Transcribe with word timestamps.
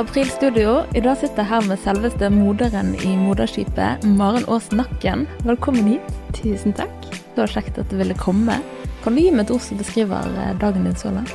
fra 0.00 0.10
April 0.10 0.30
Studio. 0.30 0.84
I 0.94 1.00
dag 1.00 1.16
sitter 1.18 1.42
jeg 1.42 1.48
her 1.50 1.66
med 1.68 1.80
selveste 1.82 2.28
moderen 2.32 2.94
i 3.04 3.10
moderskipet, 3.20 4.04
Maren 4.16 4.46
Aas 4.48 4.70
Nakken. 4.72 5.26
Velkommen 5.44 5.84
hit. 5.90 6.06
Tusen 6.32 6.72
takk. 6.72 6.94
Det 7.10 7.36
var 7.42 7.50
kjekt 7.52 7.76
at 7.78 7.90
du 7.90 7.98
ville 7.98 8.16
komme. 8.16 8.56
Kan 9.04 9.16
du 9.16 9.20
gi 9.20 9.32
meg 9.34 9.44
et 9.44 9.52
ord 9.52 9.60
som 9.60 9.80
beskriver 9.80 10.30
eh, 10.40 10.54
dagen 10.60 10.86
din 10.88 10.96
så 10.96 11.12
langt? 11.12 11.34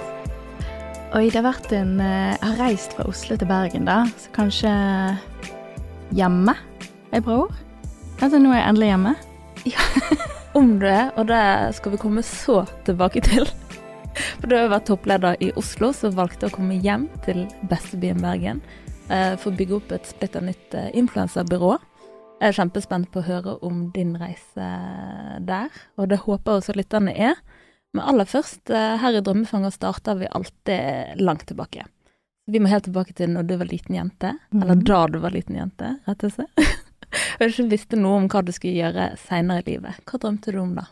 Oi, 1.14 1.28
det 1.28 1.38
har 1.38 1.46
vært 1.46 1.76
en 1.78 2.00
eh, 2.02 2.34
Jeg 2.34 2.42
har 2.48 2.58
reist 2.64 2.96
fra 2.98 3.06
Oslo 3.12 3.38
til 3.38 3.52
Bergen, 3.52 3.86
da, 3.86 4.00
så 4.18 4.34
kanskje 4.34 4.72
hjemme 6.18 6.56
er 7.12 7.20
et 7.20 7.28
bra 7.28 7.44
ord. 7.44 7.60
Altså, 8.18 8.40
nå 8.40 8.50
er 8.50 8.64
jeg 8.64 8.70
endelig 8.72 8.90
hjemme. 8.94 9.14
Ja, 9.76 9.86
Om 10.58 10.74
du 10.82 10.88
er, 10.90 11.14
og 11.20 11.30
det 11.30 11.46
skal 11.78 11.94
vi 11.94 12.02
komme 12.02 12.26
så 12.26 12.64
tilbake 12.88 13.22
til. 13.30 13.46
For 14.40 14.48
du 14.52 14.56
har 14.58 14.70
var 14.72 14.84
toppleder 14.88 15.36
i 15.44 15.52
Oslo, 15.60 15.92
så 15.94 16.12
valgte 16.16 16.46
jeg 16.48 16.54
å 16.54 16.58
komme 16.58 16.78
hjem 16.82 17.08
til 17.26 17.46
bestebyen 17.70 18.22
Bergen 18.24 18.62
eh, 19.10 19.36
for 19.38 19.52
å 19.52 19.58
bygge 19.60 19.76
opp 19.80 19.92
et 19.96 20.08
splitter 20.10 20.46
nytt 20.46 20.74
eh, 20.78 20.90
influenserbyrå. 20.98 21.74
Jeg 22.42 22.52
er 22.52 22.58
kjempespent 22.58 23.10
på 23.14 23.22
å 23.22 23.28
høre 23.30 23.54
om 23.64 23.86
din 23.96 24.16
reise 24.20 24.70
der, 25.48 25.70
og 25.98 26.10
det 26.12 26.20
håper 26.26 26.52
jeg 26.58 26.64
også 26.64 26.76
lytterne 26.76 27.14
er. 27.16 27.38
Men 27.96 28.04
aller 28.12 28.28
først, 28.28 28.70
eh, 28.76 28.98
her 29.00 29.16
i 29.16 29.22
Drømmefanger 29.24 29.72
starter 29.72 30.18
vi 30.20 30.28
alltid 30.36 31.22
langt 31.24 31.46
tilbake. 31.48 31.86
Vi 32.52 32.60
må 32.62 32.70
helt 32.70 32.86
tilbake 32.86 33.16
til 33.18 33.32
når 33.34 33.48
du 33.50 33.56
var 33.58 33.66
liten 33.72 33.96
jente, 33.96 34.34
eller 34.54 34.76
Mhm. 34.76 34.84
da 34.86 35.08
du 35.08 35.20
var 35.20 35.32
liten 35.32 35.56
jente, 35.56 36.00
rett 36.08 36.24
og 36.28 36.32
slett. 36.36 36.52
Og 37.40 37.48
ikke 37.48 37.70
visste 37.72 37.96
noe 37.98 38.18
om 38.20 38.28
hva 38.28 38.42
du 38.44 38.52
skulle 38.52 38.76
gjøre 38.76 39.18
seinere 39.18 39.64
i 39.64 39.72
livet. 39.72 39.96
Hva 40.06 40.20
drømte 40.20 40.52
du 40.52 40.60
om 40.60 40.76
da? 40.76 40.84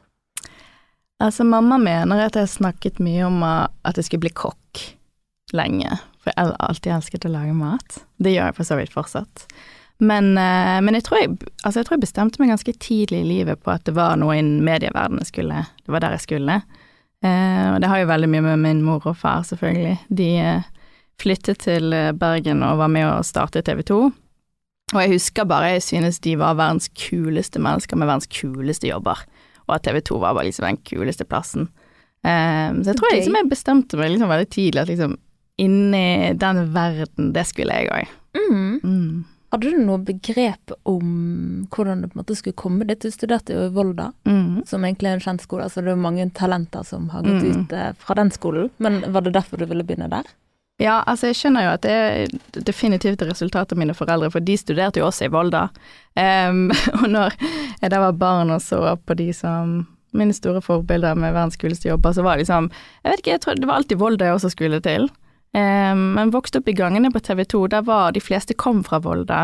Altså, 1.21 1.45
mamma 1.47 1.77
mener 1.77 2.25
at 2.25 2.35
jeg 2.35 2.49
snakket 2.49 2.99
mye 3.03 3.27
om 3.27 3.43
at 3.45 3.97
jeg 3.97 4.07
skulle 4.07 4.25
bli 4.25 4.33
kokk 4.33 4.81
lenge, 5.53 5.99
for 6.23 6.33
jeg 6.33 6.49
har 6.49 6.57
alltid 6.65 6.95
elsket 6.95 7.27
å 7.27 7.31
lage 7.33 7.53
mat. 7.55 8.01
Det 8.17 8.33
gjør 8.33 8.49
jeg 8.49 8.57
for 8.57 8.67
så 8.67 8.77
vidt 8.79 8.93
fortsatt. 8.93 9.45
Men, 10.03 10.33
eh, 10.37 10.79
men 10.81 10.97
jeg, 10.97 11.05
tror 11.07 11.21
jeg, 11.21 11.35
altså 11.63 11.79
jeg 11.79 11.87
tror 11.87 11.97
jeg 11.97 12.05
bestemte 12.07 12.41
meg 12.41 12.51
ganske 12.51 12.73
tidlig 12.81 13.21
i 13.23 13.29
livet 13.29 13.61
på 13.63 13.71
at 13.71 13.85
det 13.87 13.95
var 13.95 14.17
noe 14.19 14.35
innen 14.39 14.63
medieverdenen 14.65 15.21
jeg 15.21 15.29
skulle 15.29 15.61
Det 15.85 15.93
var 15.93 16.03
der 16.03 16.17
jeg 16.17 16.25
skulle. 16.25 16.57
Eh, 17.23 17.67
og 17.71 17.79
det 17.79 17.91
har 17.91 18.01
jo 18.01 18.09
veldig 18.09 18.31
mye 18.33 18.45
med 18.49 18.63
min 18.65 18.81
mor 18.83 19.05
og 19.07 19.17
far, 19.19 19.45
selvfølgelig. 19.47 19.95
De 20.09 20.29
eh, 20.41 20.67
flyttet 21.21 21.63
til 21.63 21.93
Bergen 22.19 22.65
og 22.65 22.81
var 22.81 22.91
med 22.91 23.07
å 23.07 23.23
starte 23.23 23.63
TV 23.63 23.83
2. 23.87 24.01
Og 24.93 24.99
jeg 24.99 25.13
husker 25.13 25.47
bare 25.49 25.75
jeg 25.75 25.85
synes 25.85 26.19
de 26.21 26.35
var 26.41 26.57
verdens 26.59 26.89
kuleste 26.97 27.61
mennesker 27.61 27.97
med 27.97 28.09
verdens 28.09 28.29
kuleste 28.29 28.89
jobber 28.89 29.23
og 29.67 29.75
at 29.75 29.83
TV 29.83 30.01
2 30.01 30.19
var 30.19 30.33
bare 30.37 30.45
liksom 30.49 30.65
den 30.67 30.77
kuleste 30.85 31.25
plassen. 31.25 31.67
Um, 32.23 32.83
så 32.83 32.93
jeg 32.93 32.97
tror 32.99 33.09
jeg, 33.11 33.19
liksom, 33.19 33.35
jeg 33.35 33.49
bestemte 33.51 33.97
meg 33.99 34.11
liksom 34.13 34.29
veldig 34.31 34.49
tidlig 34.53 34.81
at 34.81 34.87
liksom 34.93 35.17
inni 35.59 36.33
den 36.39 36.61
verden, 36.73 37.33
det 37.35 37.45
skulle 37.49 37.75
jeg 37.75 37.91
òg. 37.93 38.07
Mm. 38.33 38.79
Mm. 38.83 39.25
Hadde 39.53 39.69
du 39.69 39.81
noe 39.85 39.99
begrep 40.01 40.71
om 40.89 41.67
hvordan 41.69 41.99
du 42.01 42.07
på 42.09 42.15
en 42.17 42.21
måte 42.23 42.35
skulle 42.39 42.57
komme 42.57 42.87
dit? 42.89 43.03
Du 43.05 43.11
studerte 43.13 43.53
jo 43.53 43.67
i 43.67 43.73
Volda, 43.75 44.11
Mm. 44.25 44.63
som 44.65 44.81
egentlig 44.81 45.11
er 45.11 45.13
en 45.19 45.19
kjent 45.27 45.41
skole, 45.45 45.67
så 45.69 45.83
det 45.83 45.91
er 45.91 45.95
mange 45.95 46.25
talenter 46.33 46.83
som 46.83 47.09
har 47.09 47.21
gått 47.21 47.43
Mm. 47.43 47.65
ut 47.67 47.73
eh, 47.73 47.91
fra 47.99 48.15
den 48.15 48.31
skolen. 48.31 48.71
Men 48.79 49.03
var 49.13 49.21
det 49.21 49.33
derfor 49.33 49.57
du 49.59 49.65
ville 49.67 49.83
begynne 49.83 50.09
der? 50.09 50.23
Ja, 50.81 51.03
altså 51.05 51.29
jeg 51.29 51.37
skjønner 51.37 51.67
jo 51.67 51.71
at 51.75 51.83
det 51.85 51.93
er 51.93 52.61
definitivt 52.65 53.21
resultatet 53.21 53.33
resultat 53.33 53.73
av 53.75 53.79
mine 53.79 53.93
foreldre, 53.93 54.31
for 54.33 54.43
de 54.43 54.55
studerte 54.57 55.01
jo 55.01 55.07
også 55.07 55.27
i 55.27 55.33
Volda. 55.33 55.67
Um, 56.17 56.71
og 56.99 57.05
når 57.13 57.35
jeg 57.37 57.91
da 57.93 57.99
var 58.07 58.17
barn 58.17 58.53
og 58.53 58.63
så 58.63 58.95
på 58.97 59.17
de 59.19 59.29
som 59.37 59.83
mine 60.13 60.33
store 60.33 60.61
forbilder 60.61 61.17
med 61.17 61.33
verdens 61.33 61.57
kuleste 61.61 61.89
jobber, 61.89 62.13
så 62.13 62.25
var 62.25 62.37
det 62.37 62.45
liksom 62.45 62.69
Jeg 63.01 63.11
vet 63.11 63.21
ikke, 63.21 63.31
jeg 63.31 63.41
tror 63.41 63.57
det 63.57 63.69
var 63.69 63.81
alltid 63.81 64.01
Volda 64.01 64.25
jeg 64.29 64.37
også 64.37 64.53
skulle 64.53 64.81
til. 64.85 65.09
Um, 65.53 66.17
men 66.17 66.33
vokste 66.33 66.61
opp 66.61 66.69
i 66.69 66.77
gangene 66.77 67.13
på 67.13 67.21
TV 67.21 67.43
2, 67.45 67.67
der 67.69 67.85
var 67.85 68.13
de 68.13 68.21
fleste 68.21 68.57
kom 68.57 68.81
fra 68.85 69.01
Volda. 69.01 69.43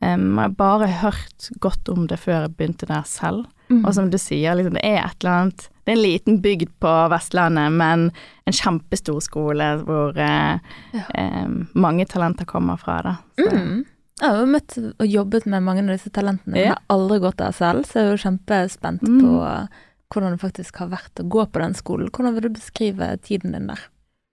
Um, 0.00 0.38
jeg 0.38 0.48
har 0.48 0.56
bare 0.56 0.88
hørt 1.02 1.50
godt 1.60 1.88
om 1.92 2.08
det 2.08 2.20
før 2.20 2.46
jeg 2.46 2.56
begynte 2.56 2.88
der 2.88 3.04
selv. 3.08 3.44
Mm. 3.68 3.84
Og 3.84 3.92
som 3.94 4.08
du 4.10 4.18
sier, 4.20 4.56
liksom, 4.56 4.80
det 4.80 4.84
er 4.88 5.04
et 5.04 5.20
eller 5.20 5.36
annet 5.36 5.68
Det 5.84 5.92
er 5.92 5.96
en 5.96 6.02
liten 6.02 6.40
bygd 6.42 6.70
på 6.80 6.90
Vestlandet, 7.10 7.72
men 7.74 8.12
en 8.46 8.52
kjempestor 8.54 9.20
skole 9.24 9.70
hvor 9.82 10.16
eh, 10.16 10.58
Ja. 10.94 11.04
eh, 11.14 11.48
mange 11.74 12.06
talenter 12.06 12.44
kommer 12.46 12.76
fra, 12.78 13.00
da. 13.02 13.16
Mm. 13.42 13.84
Jeg 14.20 14.28
har 14.30 14.36
jo 14.38 14.46
møtt 14.46 14.76
og 15.00 15.06
jobbet 15.08 15.46
med 15.46 15.62
mange 15.66 15.82
av 15.82 15.96
disse 15.96 16.10
talentene, 16.14 16.52
men 16.54 16.60
Ja. 16.62 16.74
har 16.76 16.82
aldri 16.96 17.18
gått 17.18 17.36
der 17.38 17.50
selv, 17.52 17.82
så 17.86 17.92
jeg 17.98 18.06
er 18.06 18.16
jo 18.16 18.22
kjempespent 18.30 19.02
Mm. 19.02 19.20
på 19.20 19.68
hvordan 20.12 20.30
det 20.36 20.40
faktisk 20.40 20.76
har 20.76 20.88
vært 20.88 21.14
å 21.24 21.28
gå 21.28 21.46
på 21.50 21.58
den 21.60 21.74
skolen. 21.74 22.10
Hvordan 22.10 22.34
vil 22.34 22.42
du 22.42 22.48
beskrive 22.50 23.16
tiden 23.22 23.52
din 23.52 23.66
der? 23.66 23.80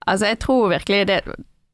Altså, 0.06 0.26
jeg 0.26 0.38
tror 0.38 0.68
virkelig 0.70 1.06
det, 1.06 1.20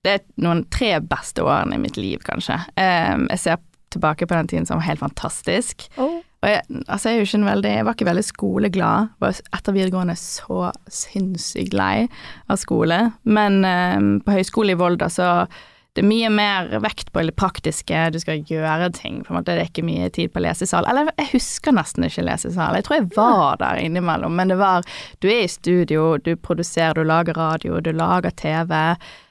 det 0.04 0.12
er 0.14 0.24
noen 0.38 0.64
tre 0.70 1.00
beste 1.00 1.42
årene 1.42 1.74
i 1.74 1.78
mitt 1.78 1.96
liv, 1.96 2.18
kanskje. 2.24 2.56
Um, 2.78 3.26
jeg 3.28 3.38
ser 3.38 3.56
tilbake 3.90 4.26
på 4.26 4.34
den 4.38 4.46
tiden 4.46 4.66
som 4.66 4.80
helt 4.80 5.00
fantastisk. 5.00 5.88
Og 6.46 6.52
jeg, 6.52 6.62
altså 6.86 7.10
jeg, 7.10 7.26
er 7.26 7.44
veldig, 7.48 7.70
jeg 7.74 7.86
var 7.88 7.96
ikke 7.96 8.06
veldig 8.06 8.22
skoleglad. 8.22 9.08
Var 9.18 9.38
etter 9.56 9.74
videregående 9.74 10.14
så 10.20 10.68
sinnssykt 10.86 11.74
lei 11.74 12.06
av 12.46 12.60
skole. 12.62 13.00
Men 13.26 13.64
eh, 13.66 13.96
på 14.22 14.36
høyskole 14.36 14.76
i 14.76 14.78
Volda 14.78 15.10
så 15.10 15.30
det 15.96 16.02
er 16.02 16.08
mye 16.10 16.28
mer 16.28 16.66
vekt 16.84 17.08
på 17.14 17.22
det 17.24 17.32
praktiske, 17.40 18.00
du 18.12 18.18
skal 18.20 18.42
gjøre 18.44 18.90
ting. 18.92 19.22
på 19.24 19.32
en 19.32 19.38
måte 19.38 19.54
Det 19.56 19.62
er 19.62 19.70
ikke 19.70 19.86
mye 19.86 20.10
tid 20.12 20.28
på 20.34 20.42
lesesal. 20.44 20.84
Eller 20.84 21.08
jeg 21.16 21.30
husker 21.32 21.72
nesten 21.72 22.04
ikke 22.04 22.26
lesesal. 22.26 22.76
Jeg 22.76 22.84
tror 22.84 22.98
jeg 22.98 23.08
var 23.16 23.56
der 23.62 23.80
innimellom, 23.80 24.36
men 24.36 24.52
det 24.52 24.58
var 24.60 24.84
Du 25.24 25.28
er 25.32 25.46
i 25.46 25.48
studio, 25.48 26.18
du 26.18 26.36
produserer, 26.36 27.00
du 27.00 27.08
lager 27.08 27.32
radio, 27.32 27.80
du 27.80 27.92
lager 27.96 28.30
TV. 28.36 28.76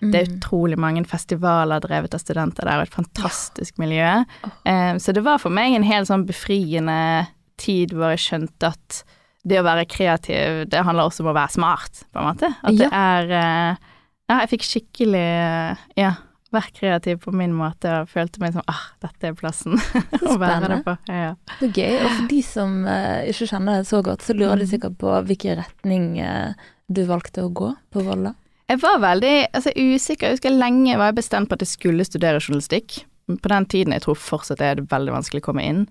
Det 0.02 0.24
er 0.24 0.34
utrolig 0.34 0.80
mange 0.81 1.06
festivaler 1.06 1.86
drevet 1.86 2.18
av 2.18 2.26
studenter 2.26 2.66
der, 2.66 2.82
og 2.82 2.90
et 2.90 2.97
fantastisk 2.97 3.78
miljø. 3.78 4.26
Eh, 4.66 4.97
så 4.97 5.14
det 5.14 5.22
var 5.22 5.38
for 5.38 5.53
meg 5.53 5.76
en 5.76 5.86
helt 5.86 6.09
sånn 6.09 6.26
befriende 6.26 7.28
tid 7.62 7.94
hvor 7.94 8.16
jeg 8.16 8.26
skjønte 8.26 8.74
at 8.74 9.03
det 9.46 9.62
å 9.62 9.68
være 9.68 9.86
kreativ, 9.86 10.64
det 10.72 10.82
handler 10.82 11.06
også 11.06 11.22
om 11.22 11.30
å 11.30 11.38
være 11.38 11.53
smart, 11.53 12.08
på 12.09 12.22
en 12.22 12.32
måte. 12.32 12.56
At 12.66 12.80
det 12.82 12.90
er 12.90 13.30
eh, 13.30 13.92
Ja, 14.26 14.40
jeg 14.42 14.56
fikk 14.56 14.64
skikkelig 14.66 15.28
eh, 15.30 15.84
Ja, 16.02 16.16
være 16.55 16.71
kreativ 16.75 17.19
på 17.23 17.33
min 17.35 17.53
måte, 17.55 17.91
og 18.01 18.09
følte 18.11 18.41
meg 18.43 18.55
som 18.55 18.63
ah, 18.71 18.81
dette 19.03 19.29
er 19.29 19.35
plassen 19.38 19.75
å 20.31 20.38
være 20.41 20.71
det 20.71 20.79
på. 20.88 20.95
Ja, 21.11 21.19
ja. 21.29 21.33
Det 21.59 21.69
er 21.69 21.75
gøy. 21.81 21.97
Og 21.99 22.09
for 22.16 22.29
de 22.31 22.39
som 22.47 22.73
eh, 22.89 23.27
ikke 23.31 23.49
kjenner 23.51 23.81
det 23.83 23.89
så 23.91 24.01
godt, 24.05 24.25
så 24.25 24.35
lurer 24.38 24.57
de 24.63 24.66
Mm. 24.66 24.71
sikkert 24.73 24.97
på 25.01 25.13
hvilken 25.29 25.59
retning 25.61 26.07
eh, 26.23 26.55
du 26.88 27.03
valgte 27.09 27.43
å 27.45 27.51
gå 27.53 27.69
på 27.93 28.03
Volda. 28.07 28.33
Jeg 28.69 28.79
var 28.81 28.97
veldig 29.03 29.33
altså, 29.53 29.69
usikker. 29.77 30.31
Jeg 30.31 30.39
husker 30.39 30.55
lenge 30.55 30.95
var 30.97 31.11
jeg 31.11 31.19
bestemt 31.19 31.49
på 31.51 31.53
at 31.59 31.61
jeg 31.61 31.75
skulle 31.75 32.05
studere 32.07 32.39
journalistikk. 32.41 33.03
På 33.29 33.49
den 33.51 33.66
tiden 33.69 33.93
jeg 33.93 34.01
tror 34.05 34.17
fortsatt 34.17 34.61
er 34.61 34.79
det 34.79 34.87
veldig 34.89 35.13
vanskelig 35.13 35.43
å 35.43 35.45
komme 35.51 35.66
inn. 35.66 35.83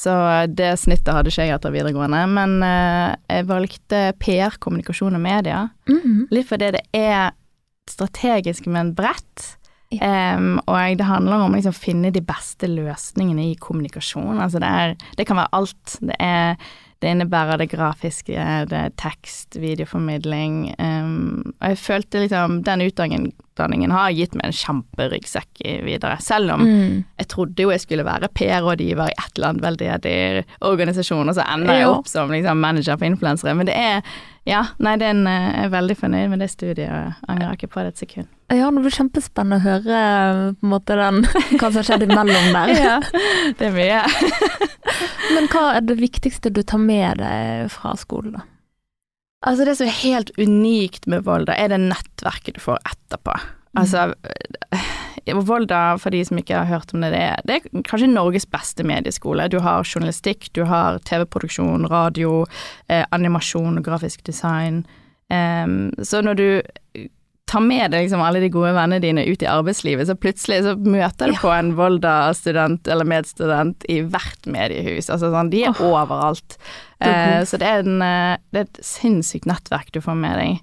Så 0.00 0.12
det 0.48 0.70
snittet 0.80 1.12
hadde 1.12 1.28
ikke 1.28 1.44
jeg 1.44 1.52
etter 1.58 1.74
videregående. 1.74 2.22
Men 2.32 2.54
eh, 2.64 3.12
jeg 3.36 3.48
valgte 3.50 4.00
PR, 4.24 4.56
kommunikasjon 4.64 5.18
og 5.18 5.20
media. 5.24 5.66
Litt 6.32 6.48
fordi 6.48 6.70
det 6.78 6.86
er 6.96 7.34
strategisk, 7.90 8.68
men 8.72 8.94
bredt. 8.96 9.58
Em, 10.00 10.54
og 10.66 10.96
det 10.98 11.04
handler 11.08 11.42
om 11.44 11.52
å 11.52 11.58
liksom 11.58 11.74
finne 11.76 12.12
de 12.14 12.22
beste 12.24 12.70
løsningene 12.70 13.50
i 13.50 13.58
kommunikasjon. 13.60 14.38
Altså 14.40 14.62
det, 14.62 14.70
er, 14.70 14.96
det 15.18 15.26
kan 15.28 15.36
være 15.36 15.52
alt. 15.58 15.98
Det, 16.00 16.16
er, 16.22 16.56
det 17.02 17.10
innebærer 17.16 17.58
det 17.58 17.66
grafiske, 17.72 18.44
det 18.70 18.78
er 18.78 18.92
tekst, 19.00 19.56
videoformidling. 19.58 20.74
Um, 20.78 21.54
og 21.60 21.72
jeg 21.72 21.80
følte 21.82 22.22
liksom 22.22 22.60
den 22.64 22.84
utdanningen, 22.86 23.90
har 23.92 24.14
gitt 24.14 24.36
meg 24.38 24.48
en 24.48 24.56
kjemperyggsekk 24.56 25.64
i 25.66 25.74
videre. 25.84 26.16
Selv 26.22 26.54
om 26.54 26.62
Mm. 26.62 27.04
jeg 27.18 27.28
trodde 27.28 27.62
jo 27.66 27.70
jeg 27.74 27.80
skulle 27.82 28.04
være 28.06 28.30
PR-rådgiver 28.32 29.10
i 29.10 29.16
et 29.18 29.36
eller 29.36 29.48
annet 29.48 29.62
veldedig 29.66 30.44
organisasjon, 30.60 31.28
og 31.28 31.34
så 31.34 31.44
ender 31.52 31.74
jeg 31.74 31.88
opp 31.90 32.06
som 32.08 32.30
liksom, 32.30 32.56
manager 32.62 32.96
for 32.96 33.04
influensere. 33.10 33.54
Men 33.54 33.66
det 33.66 33.74
er 33.76 34.00
Ja, 34.48 34.64
nei, 34.82 34.96
den 34.98 35.22
er 35.26 35.30
en, 35.30 35.52
eh, 35.54 35.64
er 35.64 35.68
veldig 35.70 35.94
fornøyd 36.00 36.30
med 36.32 36.40
det 36.42 36.50
studiet, 36.50 36.90
og 36.90 37.28
angrer 37.30 37.54
ikke 37.54 37.70
på 37.70 37.84
det 37.84 37.92
et 37.92 38.02
sekund. 38.02 38.30
Ja, 38.50 38.70
det 38.74 38.82
blir 38.82 38.94
kjempespennende 38.96 39.60
å 39.60 39.64
høre 39.64 39.98
eh, 39.98 40.40
på 40.58 40.66
en 40.66 40.72
måte 40.72 40.96
den, 40.98 41.20
hva 41.60 41.68
som 41.68 41.78
har 41.78 41.86
skjedd 41.86 42.06
imellom 42.08 42.48
der. 42.56 43.06
det 43.58 43.68
er 43.68 43.76
mye. 43.76 44.00
Men 45.36 45.46
hva 45.52 45.68
er 45.76 45.86
det 45.86 46.00
viktigste 46.00 46.50
du 46.50 46.62
tar 46.66 46.82
med 46.82 47.22
deg 47.22 47.70
fra 47.72 47.94
skolen, 48.00 48.40
da? 48.40 48.48
Altså, 49.46 49.66
det 49.66 49.76
som 49.78 49.88
er 49.88 50.02
helt 50.04 50.30
unikt 50.38 51.08
med 51.10 51.24
Volda, 51.26 51.54
er 51.58 51.72
det 51.72 51.80
nettverket 51.82 52.58
du 52.58 52.62
får 52.62 52.82
etterpå. 52.86 53.34
Altså, 53.78 54.14
eh, 54.72 55.34
Volda, 55.46 55.96
for 56.02 56.10
de 56.10 56.24
som 56.26 56.36
ikke 56.40 56.56
har 56.58 56.66
hørt 56.68 56.92
om 56.94 57.00
det, 57.00 57.12
det 57.14 57.20
er, 57.22 57.40
det 57.46 57.54
er 57.60 57.82
kanskje 57.88 58.10
Norges 58.10 58.44
beste 58.50 58.84
medieskole. 58.84 59.46
Du 59.52 59.60
har 59.64 59.84
journalistikk, 59.86 60.50
du 60.52 60.64
har 60.68 60.98
TV-produksjon, 61.08 61.86
radio, 61.90 62.44
eh, 62.88 63.04
animasjon 63.12 63.78
og 63.78 63.84
grafisk 63.86 64.24
design. 64.28 64.82
Um, 65.32 65.92
så 66.04 66.20
når 66.20 66.34
du 66.36 67.08
tar 67.48 67.60
med 67.64 67.90
deg 67.92 68.04
liksom 68.06 68.20
alle 68.24 68.40
de 68.42 68.50
gode 68.52 68.74
vennene 68.76 69.00
dine 69.00 69.24
ut 69.28 69.42
i 69.44 69.48
arbeidslivet, 69.48 70.06
så 70.08 70.14
plutselig 70.16 70.62
så 70.66 70.74
møter 70.76 71.28
du 71.30 71.32
Ja. 71.32 71.38
på 71.40 71.50
en 71.52 71.72
Volda-student 71.76 72.88
eller 72.88 73.04
medstudent 73.08 73.84
i 73.88 74.00
hvert 74.02 74.44
mediehus. 74.46 75.08
Altså 75.08 75.30
sånn, 75.32 75.50
de 75.50 75.64
er 75.64 75.72
overalt. 75.80 76.58
Er 77.00 77.08
Eh, 77.08 77.38
god. 77.38 77.48
så 77.48 77.58
det 77.58 77.68
er, 77.68 77.78
en, 77.86 78.02
eh, 78.02 78.36
det 78.52 78.60
er 78.60 78.68
et 78.68 78.84
sinnssykt 78.84 79.46
nettverk 79.46 79.90
du 79.92 80.00
får 80.00 80.14
med 80.16 80.38
deg. 80.38 80.60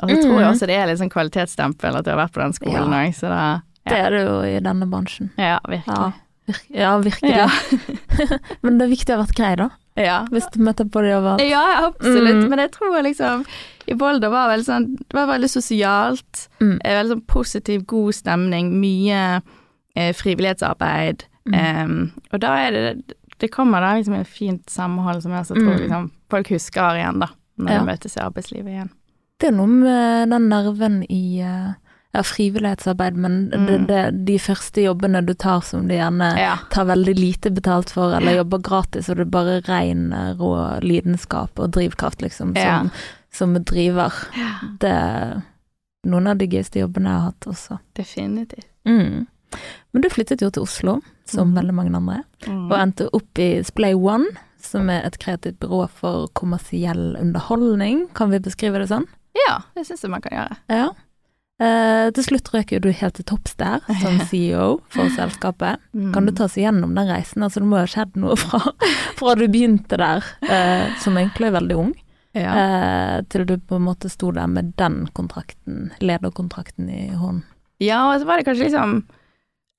Og 0.00 0.08
så 0.08 0.16
Mm. 0.16 0.22
tror 0.24 0.40
jeg 0.40 0.48
også 0.54 0.66
det 0.66 0.76
er 0.76 0.86
litt 0.86 0.98
sånn 0.98 1.10
kvalitetsstempel 1.12 1.96
at 1.96 2.04
du 2.04 2.10
har 2.10 2.18
vært 2.26 2.32
på 2.32 2.40
den 2.42 2.52
skolen 2.52 2.90
Ja. 2.90 3.10
så 3.12 3.28
da 3.28 3.62
Det 3.86 3.98
er 3.98 4.10
det 4.10 4.26
jo 4.26 4.40
i 4.42 4.60
denne 4.60 4.86
bransjen. 4.90 5.30
Ja, 5.36 5.58
virkelig. 5.68 5.86
Ja, 5.96 6.12
vir 6.46 6.56
ja 6.70 6.98
virkelig. 6.98 7.30
Ja. 7.36 7.48
Men 8.62 8.78
det 8.78 8.86
er 8.86 8.90
viktig 8.96 9.14
å 9.14 9.16
ha 9.18 9.24
vært 9.24 9.34
grei, 9.36 9.56
da. 9.56 9.70
Ja. 9.96 10.24
Hvis 10.30 10.50
du 10.52 10.58
møter 10.60 10.88
på 10.88 11.02
det 11.02 11.12
overalt. 11.14 11.42
Ja, 11.50 11.86
absolutt. 11.90 12.44
Mm. 12.44 12.48
Men 12.48 12.58
jeg 12.58 12.70
tror 12.72 13.02
liksom 13.02 13.44
i 13.86 13.92
Volda 13.94 14.30
var 14.30 14.48
veldig 14.48 14.64
sånn 14.64 14.96
Det 14.96 15.12
var 15.14 15.26
veldig 15.26 15.50
sosialt. 15.50 16.48
Mm. 16.60 16.78
eh, 16.84 17.02
Veldig 17.02 17.12
sånn 17.16 17.26
positiv, 17.26 17.86
god 17.86 18.14
stemning. 18.14 18.72
Mye 18.80 19.42
eh, 19.96 20.12
frivillighetsarbeid. 20.14 21.24
Mm. 21.48 21.84
Um, 21.84 22.12
og 22.32 22.40
da 22.40 22.54
er 22.66 22.70
det 22.70 23.14
Det 23.38 23.50
kommer 23.50 23.80
da 23.82 23.94
liksom 23.98 24.14
et 24.20 24.26
fint 24.30 24.64
samhold 24.70 25.22
som 25.22 25.32
jeg 25.32 25.40
også 25.42 25.54
tror 25.56 25.74
Mm. 25.74 25.80
liksom, 25.80 26.10
folk 26.30 26.48
husker 26.48 26.94
igjen, 26.96 27.18
da. 27.18 27.26
Når 27.58 27.70
Ja. 27.70 27.78
de 27.80 27.86
møtes 27.86 28.16
i 28.16 28.20
arbeidslivet 28.20 28.68
igjen. 28.70 28.90
Det 29.42 29.48
er 29.50 29.56
noe 29.56 29.66
med 29.66 30.30
den 30.30 30.44
nerven 30.52 31.00
i 31.10 31.40
eh, 31.42 31.72
ja, 32.14 32.22
frivillighetsarbeid, 32.22 33.16
men 33.18 33.38
Mm. 33.50 33.86
det, 33.88 34.02
de 34.28 34.36
første 34.38 34.84
jobbene 34.84 35.24
du 35.26 35.32
tar 35.34 35.60
som 35.66 35.88
du 35.88 35.94
gjerne 35.96 36.28
Ja. 36.38 36.58
tar 36.70 36.84
veldig 36.86 37.14
lite 37.18 37.50
betalt 37.50 37.90
for, 37.90 38.12
eller 38.14 38.36
jobber 38.36 38.60
gratis, 38.62 39.08
og 39.08 39.16
det 39.16 39.26
er 39.26 39.30
bare 39.32 39.60
ren 39.66 40.12
rå 40.38 40.52
lidenskap 40.84 41.58
og 41.58 41.72
drivkraft, 41.72 42.22
liksom, 42.22 42.54
Ja. 42.56 42.82
som, 42.82 42.90
som 43.56 43.64
driver. 43.64 44.12
Det 44.78 44.90
er 44.90 45.42
noen 46.06 46.26
av 46.28 46.38
de 46.38 46.46
gøyeste 46.46 46.78
jobbene 46.82 47.08
jeg 47.10 47.18
har 47.20 47.30
hatt 47.32 47.46
også. 47.46 47.78
Definitivt. 47.96 48.66
Mm. 48.86 49.26
Men 49.92 50.02
du 50.02 50.08
flyttet 50.08 50.40
jo 50.40 50.50
til 50.50 50.62
Oslo, 50.62 51.00
som 51.26 51.50
mm. 51.50 51.56
veldig 51.58 51.74
mange 51.74 51.96
andre, 51.96 52.22
og 52.48 52.78
endte 52.78 53.08
opp 53.12 53.38
i 53.38 53.62
Splay 53.62 53.94
One, 53.94 54.26
som 54.62 54.88
er 54.88 55.02
et 55.04 55.18
kreativt 55.18 55.58
byrå 55.58 55.88
for 55.90 56.28
kommersiell 56.38 57.16
underholdning. 57.20 58.06
Kan 58.14 58.30
vi 58.30 58.38
beskrive 58.38 58.78
det 58.78 58.88
sånn? 58.88 59.06
Ja, 59.36 59.62
det 59.76 59.86
syns 59.88 60.04
jeg 60.04 60.12
man 60.12 60.22
kan 60.24 60.36
gjøre. 60.36 60.60
Ja. 60.72 60.90
Eh, 61.62 62.08
til 62.16 62.24
slutt 62.26 62.48
røk 62.50 62.72
jo 62.74 62.80
du 62.82 62.88
helt 62.90 63.14
til 63.18 63.26
topps 63.28 63.54
der, 63.60 63.84
som 64.00 64.18
CEO 64.30 64.80
for 64.92 65.12
selskapet. 65.14 65.82
Mm. 65.94 66.10
Kan 66.14 66.26
du 66.26 66.34
ta 66.34 66.46
oss 66.48 66.58
igjennom 66.58 66.94
den 66.96 67.10
reisen? 67.10 67.44
Altså, 67.44 67.62
det 67.62 67.68
må 67.70 67.78
jo 67.78 67.86
ha 67.86 67.92
skjedd 67.92 68.16
noe 68.20 68.38
fra, 68.40 68.72
fra 69.18 69.36
du 69.38 69.46
begynte 69.46 70.00
der, 70.00 70.26
eh, 70.48 70.88
som 71.02 71.18
egentlig 71.20 71.50
er 71.50 71.58
veldig 71.58 71.78
ung, 71.84 71.92
ja. 72.36 72.52
eh, 72.56 73.16
til 73.32 73.46
du 73.48 73.56
på 73.60 73.78
en 73.78 73.86
måte 73.86 74.10
sto 74.12 74.32
der 74.34 74.50
med 74.50 74.74
den 74.80 75.04
kontrakten, 75.16 75.92
lederkontrakten 76.02 76.90
i 76.90 77.04
hånden. 77.12 77.44
Ja, 77.82 78.04
og 78.12 78.20
så 78.20 78.28
var 78.28 78.38
det 78.38 78.46
kanskje 78.46 78.68
liksom 78.68 79.00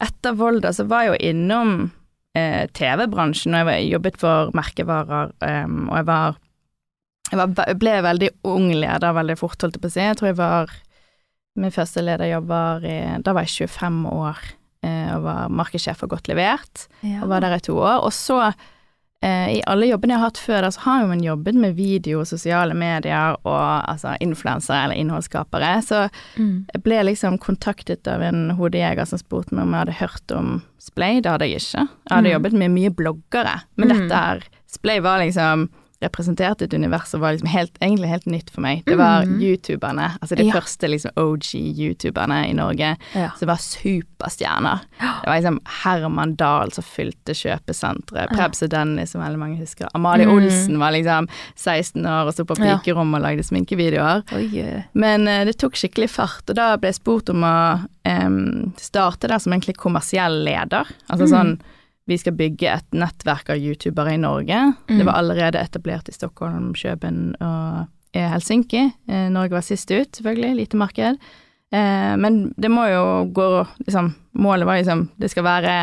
Etter 0.03 0.33
Volda 0.35 0.73
så 0.75 0.83
var 0.89 1.05
jeg 1.05 1.13
jo 1.13 1.29
innom 1.29 1.69
eh, 2.35 2.65
TV-bransjen, 2.75 3.55
og 3.55 3.69
jeg 3.71 3.91
jobbet 3.94 4.17
for 4.19 4.50
merkevarer, 4.57 5.31
em, 5.47 5.85
og 5.88 6.00
jeg 6.01 6.07
var 6.09 6.39
Jeg 7.31 7.78
ble 7.80 7.94
veldig 8.04 8.30
ung 8.46 8.68
leder 8.75 9.14
veldig 9.16 9.38
fort, 9.40 9.62
holdt 9.64 9.78
jeg 9.78 9.81
på 9.81 9.90
å 9.90 9.96
si. 9.96 10.02
Jeg 10.04 10.18
tror 10.20 10.28
jeg 10.34 10.40
var 10.42 10.74
Min 11.56 11.70
første 11.72 12.02
lederjobb 12.02 12.48
var 12.50 12.84
i 12.86 13.22
Da 13.24 13.34
var 13.34 13.46
jeg 13.46 13.70
25 13.70 14.06
år 14.12 14.38
eh, 14.84 15.10
og 15.16 15.22
var 15.24 15.50
markedssjef 15.54 16.00
for 16.02 16.08
Godt 16.12 16.28
levert, 16.28 16.88
og 17.22 17.28
var 17.30 17.40
der 17.46 17.54
i 17.56 17.60
to 17.64 17.78
år. 17.80 18.04
Og 18.04 18.12
så 18.14 18.54
Eh, 19.24 19.54
I 19.56 19.60
alle 19.72 19.86
jobbene 19.88 20.12
jeg 20.12 20.20
har 20.20 20.28
hatt 20.28 20.40
før, 20.44 20.62
der, 20.66 20.72
så 20.75 20.81
har 20.84 20.98
jo 21.00 21.08
man 21.08 21.22
jobbet 21.24 21.56
med 21.56 21.75
video 21.78 22.20
og 22.20 22.28
sosiale 22.28 22.74
medier 22.75 23.38
og 23.48 23.86
altså 23.88 24.18
influensere 24.20 24.81
eller 24.84 25.00
innholdsskapere. 25.00 25.70
Så 25.81 26.10
Mm. 26.36 26.66
jeg 26.74 26.84
ble 26.84 26.98
liksom 27.08 27.38
kontaktet 27.40 28.06
av 28.12 28.22
en 28.22 28.50
hodejeger 28.58 29.06
som 29.08 29.18
spurte 29.18 29.54
meg 29.56 29.64
om 29.64 29.72
jeg 29.72 29.80
hadde 29.80 29.96
hørt 30.02 30.31
om 30.36 30.62
Splay. 30.78 31.22
Det 31.22 31.31
hadde 31.31 31.48
jeg 31.48 31.56
ikke. 31.62 31.88
Jeg 31.88 32.12
hadde 32.18 32.28
Mm. 32.28 32.34
jobbet 32.34 32.54
med 32.54 32.72
mye 32.72 32.90
bloggere, 32.90 33.62
men 33.78 33.88
Mm. 33.88 33.98
dette 33.98 34.12
her 34.14 34.42
Splay 34.68 35.00
var 35.00 35.20
liksom 35.20 35.70
representerte 36.03 36.65
et 36.67 36.73
univers 36.77 37.07
som 37.09 37.21
var 37.23 37.33
liksom 37.35 37.47
helt, 37.53 37.73
egentlig 37.81 38.09
helt 38.11 38.25
nytt 38.29 38.50
for 38.53 38.61
meg. 38.61 38.83
Det 38.85 38.97
var 39.00 39.23
Mm. 39.25 39.39
youtuberne, 39.41 40.11
altså 40.21 40.35
de 40.38 40.44
Ja. 40.45 40.53
første 40.53 40.89
liksom 40.89 41.11
OG-youtuberne 41.15 42.50
i 42.50 42.53
Norge, 42.53 42.97
Ja. 43.13 43.29
som 43.39 43.47
var 43.47 43.57
superstjerner. 43.57 44.79
Det 45.00 45.27
var 45.27 45.35
liksom 45.41 45.59
Herman 45.83 46.35
Dahl 46.35 46.71
som 46.71 46.83
fylte 46.83 47.33
kjøpesenteret. 47.33 48.29
Prebz 48.35 48.63
og 48.63 48.69
Dennis, 48.69 49.11
som 49.11 49.21
veldig 49.21 49.39
mange 49.39 49.57
husker. 49.59 49.88
Amalie 49.95 50.25
Mm. 50.25 50.33
Olsen 50.38 50.77
var 50.79 50.91
liksom 50.91 51.27
16 51.55 52.05
år 52.05 52.27
og 52.27 52.33
sto 52.33 52.44
på 52.45 52.55
pikerom 52.55 53.13
og 53.15 53.21
lagde 53.21 53.44
sminkevideoer. 53.44 54.23
Oi, 54.33 54.61
oi. 54.63 54.83
Men 54.94 55.27
uh, 55.27 55.44
det 55.45 55.57
tok 55.57 55.73
skikkelig 55.73 56.09
fart, 56.09 56.44
og 56.50 56.55
da 56.55 56.75
ble 56.77 56.89
jeg 56.91 56.95
spurt 57.01 57.29
om 57.29 57.41
å 57.44 57.88
um, 58.05 58.73
starte 58.77 59.27
der 59.29 59.39
som 59.39 59.53
egentlig 59.53 59.77
kommersiell 59.77 60.44
leder. 60.44 60.85
Altså 61.09 61.23
Mm. 61.27 61.29
sånn 61.31 61.59
vi 62.09 62.17
skal 62.19 62.35
bygge 62.35 62.67
et 62.67 62.95
nettverk 62.95 63.53
av 63.53 63.59
youtubere 63.61 64.15
i 64.15 64.21
Norge. 64.21 64.59
Mm. 64.89 64.97
Det 65.00 65.05
var 65.07 65.19
allerede 65.19 65.61
etablert 65.61 66.09
i 66.11 66.15
Stockholm, 66.15 66.73
Kjøben 66.75 67.35
og 67.39 67.85
Helsinki. 68.13 68.83
Eh, 69.07 69.29
Norge 69.33 69.55
var 69.55 69.65
sist 69.65 69.91
ut, 69.91 70.11
selvfølgelig, 70.15 70.55
lite 70.59 70.79
marked. 70.79 71.21
Eh, 71.73 72.15
men 72.19 72.44
det 72.57 72.71
må 72.71 72.88
jo 72.91 73.05
gå 73.33 73.47
liksom, 73.85 74.13
Målet 74.33 74.67
var 74.67 74.79
liksom 74.79 75.07
det 75.21 75.29
skal 75.29 75.45
være 75.45 75.73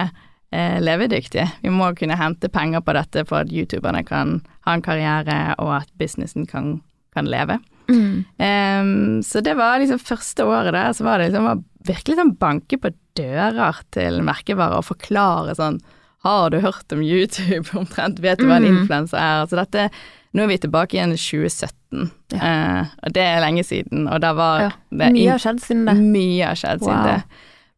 eh, 0.53 0.79
levedyktig. 0.83 1.47
Vi 1.63 1.73
må 1.73 1.93
kunne 1.99 2.19
hente 2.19 2.51
penger 2.53 2.83
på 2.85 2.95
dette 2.97 3.25
for 3.29 3.45
at 3.45 3.53
youtuberne 3.55 4.03
kan 4.07 4.41
ha 4.67 4.77
en 4.77 4.85
karriere, 4.85 5.55
og 5.63 5.77
at 5.81 5.93
businessen 5.99 6.47
kan, 6.51 6.81
kan 7.15 7.31
leve. 7.31 7.61
Mm. 7.91 9.19
Så 9.27 9.41
det 9.43 9.57
var 9.59 9.81
liksom 9.83 9.99
første 9.99 10.45
året 10.47 10.77
der, 10.77 10.93
så 10.95 11.03
var 11.03 11.19
det 11.19 11.31
liksom 11.31 11.49
å 11.51 11.57
virkelig 11.89 12.19
sånn 12.21 12.37
banke 12.39 12.79
på 12.79 12.93
dører 13.19 13.81
til 13.91 14.21
merkevarer 14.23 14.79
og 14.79 14.87
forklare 14.93 15.57
sånn 15.59 15.81
Har 16.23 16.51
du 16.51 16.59
hørt 16.61 16.93
om 16.93 17.01
YouTube? 17.03 17.65
Omtrent. 17.81 18.19
Vet 18.21 18.39
du 18.39 18.47
hva 18.47 18.57
en 18.61 18.67
Mm. 18.69 18.81
influenser 18.83 19.19
er? 19.19 19.47
Så 19.49 19.57
dette 19.57 19.91
Nå 20.33 20.45
er 20.45 20.47
vi 20.53 20.59
tilbake 20.63 20.95
igjen 20.95 21.11
i 21.11 21.17
2017, 21.19 22.11
Eh, 22.39 22.85
og 23.03 23.13
det 23.17 23.23
er 23.27 23.41
lenge 23.43 23.65
siden, 23.67 24.05
og 24.07 24.21
det 24.23 24.29
var 24.39 24.61
Ja. 24.61 24.69
det 24.95 25.09
Mye 25.17 25.31
har 25.33 25.39
skjedd 25.43 25.59
siden 25.65 25.87
det. 25.89 25.95
mye 25.99 26.45
har 26.47 26.55
skjedd 26.55 26.85
siden 26.85 27.01
Wow. 27.03 27.07
det. 27.17 27.23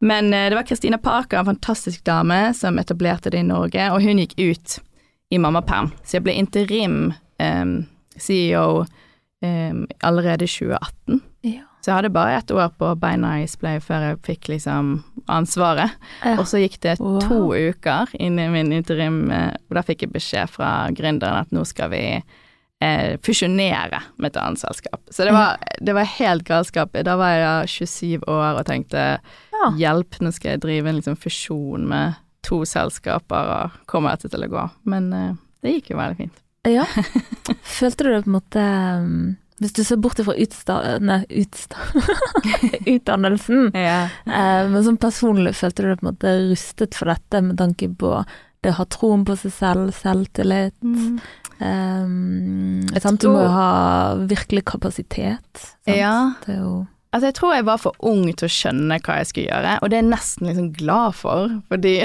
Men 0.03 0.35
eh, 0.35 0.49
det 0.51 0.57
var 0.59 0.67
Kristina 0.69 0.99
Parker, 0.99 1.39
en 1.39 1.47
fantastisk 1.47 2.05
dame, 2.05 2.53
som 2.55 2.77
etablerte 2.79 3.31
det 3.31 3.41
i 3.41 3.43
Norge, 3.49 3.87
og 3.91 4.03
hun 4.03 4.19
gikk 4.21 4.35
ut 4.37 4.79
i 5.33 5.39
mammaperm. 5.39 5.93
Så 6.05 6.19
jeg 6.19 6.25
ble 6.25 6.35
interim 6.37 7.15
eh, 7.41 7.65
CEO 8.19 8.85
em, 9.43 9.87
allerede 10.05 10.45
i 10.45 10.47
2018. 10.47 11.23
Ja. 11.45 11.63
Så 11.83 11.91
jeg 11.91 11.97
hadde 11.99 12.13
bare 12.15 12.37
ett 12.39 12.51
år 12.55 12.69
på 12.79 12.93
beina 13.03 13.41
i 13.43 13.47
Splay 13.51 13.81
før 13.83 14.05
jeg 14.13 14.21
fikk 14.23 14.49
liksom 14.53 14.93
ansvaret. 15.27 15.91
Ja. 16.23 16.37
Og 16.39 16.47
så 16.47 16.61
gikk 16.63 16.77
det 16.85 16.99
Wow. 17.01 17.19
to 17.27 17.41
uker 17.55 18.07
inn 18.23 18.39
i 18.39 18.47
min 18.49 18.71
interim, 18.73 19.25
eh, 19.35 19.57
og 19.69 19.75
da 19.79 19.83
fikk 19.83 20.03
jeg 20.07 20.13
beskjed 20.15 20.51
fra 20.51 20.69
gründeren 20.95 21.41
at 21.43 21.51
nå 21.51 21.65
skal 21.67 21.91
vi 21.91 22.05
eh, 22.83 23.17
fusjonere 23.23 23.99
med 24.19 24.31
et 24.31 24.39
annet 24.43 24.63
selskap. 24.63 25.01
Så 25.11 25.27
det 25.27 25.35
var, 25.35 25.59
det 25.81 25.95
var 25.95 26.07
helt 26.19 26.45
galskap. 26.47 26.95
Da 27.07 27.17
var 27.19 27.35
jeg 27.35 27.43
da 27.47 27.67
27 27.67 28.29
år 28.31 28.61
og 28.61 28.65
tenkte 28.71 29.05
Ja. 29.53 29.69
hjelp, 29.79 30.19
nå 30.23 30.33
skal 30.35 30.53
jeg 30.57 30.61
drive 30.65 30.87
en 30.91 30.97
liksom 31.01 31.17
fusjon 31.19 31.85
med 31.91 32.15
to 32.43 32.63
selskaper, 32.67 33.53
og 33.59 33.71
kommer 33.87 34.15
dette 34.17 34.31
til 34.33 34.43
å 34.47 34.51
gå? 34.51 34.65
Men 34.91 35.13
eh, 35.13 35.35
det 35.63 35.77
gikk 35.77 35.91
jo 35.93 35.99
veldig 35.99 36.17
fint. 36.19 36.39
Ja. 36.67 36.85
Følte 37.79 38.05
du 38.07 38.11
det 38.15 38.25
på 38.25 38.31
en 38.31 38.37
måte 38.39 38.65
um, 39.03 39.37
Hvis 39.61 39.73
du 39.77 39.83
ser 39.85 39.97
bort 40.03 40.19
fra 40.25 40.35
utdannelsen, 42.95 43.71
Ja. 43.75 44.09
eh, 44.27 44.69
men 44.71 44.85
som 44.85 44.97
personlig 44.97 45.55
følte 45.59 45.83
du 45.85 45.89
deg 45.93 46.01
på 46.01 46.07
en 46.07 46.13
måte 46.15 46.33
rustet 46.51 46.95
for 46.99 47.13
dette 47.13 47.43
med 47.45 47.59
tanke 47.61 47.89
på 47.99 48.15
det 48.63 48.71
å 48.73 48.79
ha 48.79 48.85
troen 48.87 49.25
på 49.27 49.35
seg 49.37 49.53
selv, 49.57 49.91
selvtillit 49.95 50.75
um, 50.83 51.19
Jeg 52.93 53.03
sant? 53.03 53.21
Du 53.23 53.29
må 53.33 53.43
jo 53.43 53.51
ha 53.51 54.15
virkelig 54.31 54.65
kapasitet. 54.71 55.63
Sant? 55.85 55.97
Ja. 55.99 56.15
Det 56.47 56.55
er 56.57 56.61
jo 56.63 56.75
Altså, 57.13 57.29
jeg 57.29 57.37
tror 57.37 57.51
jeg 57.53 57.65
var 57.69 57.81
for 57.81 57.97
ung 58.09 58.23
til 58.25 58.47
å 58.49 58.53
skjønne 58.53 58.97
hva 59.05 59.19
jeg 59.21 59.29
skulle 59.29 59.51
gjøre, 59.51 59.73
og 59.85 59.91
det 59.93 59.99
er 59.99 60.01
jeg 60.01 60.09
nesten 60.09 60.49
liksom 60.49 60.71
glad 60.79 61.17
for, 61.19 61.51
fordi 61.69 61.99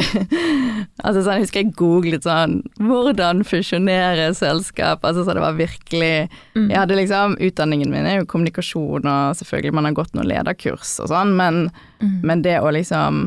Altså 1.06 1.22
sånn, 1.22 1.38
jeg 1.38 1.46
husker 1.46 1.62
jeg 1.62 1.76
googlet 1.80 2.28
sånn 2.28 2.58
'Hvordan 2.76 3.46
fusjonere 3.48 4.28
selskap?' 4.36 5.06
Altså 5.08 5.24
så 5.24 5.36
det 5.38 5.44
var 5.46 5.56
virkelig 5.56 6.28
mm. 6.58 6.68
Jeg 6.68 6.76
hadde 6.76 7.00
liksom 7.00 7.38
Utdanningen 7.48 7.94
min 7.94 8.10
er 8.10 8.20
jo 8.20 8.28
kommunikasjon, 8.28 9.08
og 9.08 9.38
selvfølgelig 9.40 9.78
man 9.80 9.88
har 9.88 9.96
gått 9.96 10.18
noen 10.18 10.28
lederkurs 10.28 10.98
og 11.00 11.12
sånn, 11.14 11.36
men, 11.40 11.70
mm. 12.04 12.20
men 12.28 12.44
det 12.44 12.58
å 12.60 12.74
liksom 12.76 13.22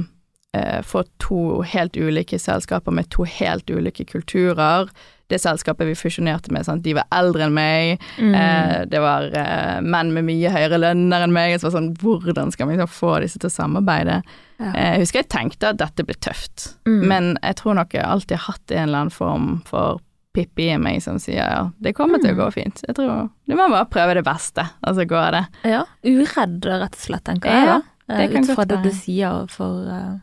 eh, 0.53 0.83
få 0.85 1.07
to 1.23 1.63
helt 1.65 1.97
ulike 1.97 2.39
selskaper 2.39 2.93
med 2.93 3.09
to 3.15 3.25
helt 3.25 3.71
ulike 3.73 4.05
kulturer 4.05 4.93
Det 5.31 5.39
selskapet 5.41 5.87
vi 5.87 5.95
fusjonerte 5.95 6.51
med, 6.53 6.67
sant? 6.67 6.83
de 6.83 6.95
var 6.99 7.07
eldre 7.15 7.47
enn 7.47 7.55
meg, 7.55 8.01
Mm. 8.19 8.35
Eh, 8.35 8.85
det 8.91 9.01
var 9.01 9.31
eh, 9.33 9.81
menn 9.81 10.13
med 10.13 10.25
mye 10.27 10.51
høyere 10.51 10.79
lønner 10.83 11.23
enn 11.25 11.33
meg. 11.33 11.55
Så 11.61 11.69
var 11.71 11.77
sånn, 11.79 11.93
hvordan 12.03 12.51
skal 12.53 12.67
vi 12.69 12.77
liksom 12.77 12.91
få 12.91 13.15
disse 13.23 13.39
til 13.39 13.49
å 13.49 13.55
samarbeide? 13.55 14.21
Ja. 14.61 14.73
Eh, 14.75 14.93
jeg 14.97 15.01
husker 15.07 15.23
jeg 15.23 15.29
tenkte 15.33 15.71
at 15.71 15.79
dette 15.81 16.05
ble 16.05 16.15
tøft, 16.21 16.75
Mm. 16.87 17.03
men 17.07 17.39
jeg 17.43 17.57
tror 17.57 17.75
nok 17.79 17.93
jeg 17.95 18.05
alltid 18.05 18.37
har 18.37 18.53
hatt 18.53 18.71
en 18.73 18.89
eller 18.89 18.99
annen 19.07 19.11
form 19.15 19.63
for 19.65 20.01
Pippi 20.35 20.69
i 20.71 20.77
meg 20.79 21.01
som 21.03 21.17
sier 21.19 21.43
ja, 21.43 21.71
det 21.83 21.95
kommer 21.97 22.21
til 22.23 22.31
å 22.31 22.35
Mm. 22.37 22.39
gå 22.45 22.53
fint. 22.55 22.83
Jeg 22.87 22.95
tror 22.95 23.31
Du 23.49 23.55
må 23.57 23.69
bare 23.71 23.87
prøve 23.91 24.15
det 24.15 24.25
beste, 24.25 24.63
og 24.87 24.95
så 24.95 25.07
går 25.09 25.31
det. 25.33 25.47
Ja, 25.65 25.85
uredd 26.05 26.65
rett 26.65 26.95
og 26.95 27.01
slett, 27.01 27.25
tenker 27.25 27.51
jeg 27.51 27.67
Ja, 27.67 27.81
det 28.09 28.19
Eh, 28.29 28.33
kan 28.33 28.43
Ut 28.45 28.55
fra 28.57 28.65
det 28.65 28.83
du 28.83 28.91
sier, 28.91 29.47
for 29.51 29.87
uh, 29.87 30.19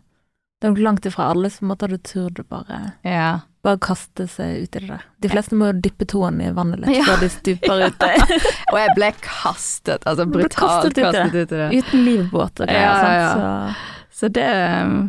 det 0.61 0.67
er 0.67 0.71
nok 0.73 0.79
langt 0.83 1.05
ifra 1.05 1.29
alle 1.31 1.49
som 1.49 1.67
måtte 1.69 1.89
ha 1.89 1.97
turt 1.97 2.39
å 2.39 2.47
bare, 2.47 2.93
Ja. 3.03 3.39
Bare 3.65 3.79
kaste 3.83 4.27
seg 4.31 4.63
ut 4.63 4.75
i 4.75 4.79
det 4.79 4.87
der. 4.87 5.01
De 5.23 5.29
fleste 5.29 5.55
må 5.59 5.71
dyppe 5.81 6.05
tåen 6.07 6.39
i 6.41 6.51
vannet 6.55 6.79
litt 6.85 6.95
Ja. 6.95 7.03
før 7.09 7.19
de 7.25 7.29
stuper 7.33 7.85
uti. 7.89 8.13
Og 8.71 8.77
jeg 8.79 8.95
ble 8.95 9.11
kastet, 9.21 10.05
altså 10.07 10.25
brutalt 10.29 10.55
kastet 10.55 10.95
kastet 11.03 11.35
ut 11.35 11.51
i 11.51 11.61
det. 11.61 11.69
Uten 11.81 12.05
livbåt 12.05 12.61
og 12.61 12.67
greier, 12.67 12.81
Ja, 12.81 12.97
ja, 13.03 13.13
ja. 13.21 13.29
sant. 13.33 13.75
Så 14.17 14.17
Så 14.17 14.29
det 14.33 14.47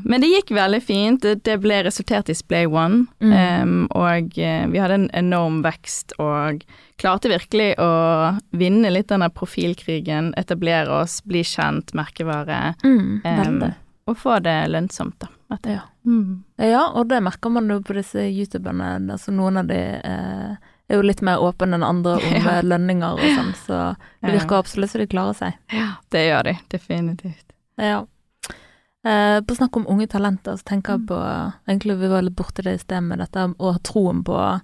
Men 0.05 0.21
det 0.21 0.29
gikk 0.29 0.51
veldig 0.53 0.83
fint. 0.85 1.23
Det, 1.23 1.43
det 1.45 1.55
ble 1.63 1.79
resultert 1.87 2.29
i 2.29 2.35
Splay 2.37 2.67
One, 2.67 3.07
Mm. 3.23 3.33
um, 3.63 3.89
og 3.97 4.37
eh, 4.39 4.67
vi 4.69 4.79
hadde 4.79 4.95
en 4.99 5.11
enorm 5.17 5.63
vekst 5.65 6.13
og 6.19 6.61
klarte 7.01 7.31
virkelig 7.33 7.71
å 7.79 8.39
vinne 8.53 8.91
litt 8.93 9.09
denne 9.09 9.31
profilkrigen, 9.31 10.35
etablere 10.37 10.91
oss, 10.91 11.23
bli 11.25 11.41
kjent, 11.43 11.95
merkevare, 11.95 12.75
Mm, 12.85 13.23
um, 13.25 13.75
og 14.09 14.17
få 14.19 14.43
det 14.43 14.59
lønnsomt, 14.69 15.15
da. 15.21 15.29
At 15.51 15.63
det- 15.63 15.73
Ja. 15.77 15.81
Mm. 16.07 16.45
Ja, 16.59 16.87
og 16.95 17.09
det 17.09 17.23
merker 17.23 17.51
man 17.51 17.69
jo 17.69 17.81
på 17.81 17.95
disse 17.95 18.19
youtuberne. 18.29 19.11
Altså 19.13 19.33
noen 19.33 19.57
av 19.59 19.67
de 19.67 19.75
eh, 20.05 20.57
er 20.89 20.97
jo 20.97 21.03
litt 21.03 21.21
mer 21.23 21.39
åpne 21.39 21.75
enn 21.75 21.85
andre 21.85 22.15
om 22.17 22.21
Ja. 22.45 22.59
eh, 22.59 22.63
lønninger 22.63 23.13
og 23.13 23.21
sånn, 23.21 23.55
så 23.67 23.97
det 24.23 24.33
virker 24.41 24.59
absolutt 24.59 24.91
som 24.91 25.01
de 25.01 25.07
klarer 25.07 25.35
seg. 25.37 25.53
Ja, 25.73 25.95
det 26.11 26.27
gjør 26.31 26.43
de, 26.45 26.55
definitivt. 26.71 27.45
Ja. 27.79 28.07
Eh, 29.05 29.41
på 29.41 29.55
snakk 29.57 29.77
om 29.77 29.87
unge 29.89 30.07
talenter, 30.09 30.57
så 30.57 30.65
tenker 30.65 30.93
jeg 30.97 31.01
Mm. 31.01 31.07
på 31.07 31.19
Egentlig 31.69 31.99
vi 32.01 32.09
var 32.09 32.23
litt 32.23 32.35
borti 32.37 32.63
det 32.65 32.75
i 32.75 32.79
sted 32.79 33.03
med 33.03 33.19
dette 33.19 33.55
å 33.59 33.73
ha 33.73 33.79
troen 33.79 34.25
på, 34.25 34.61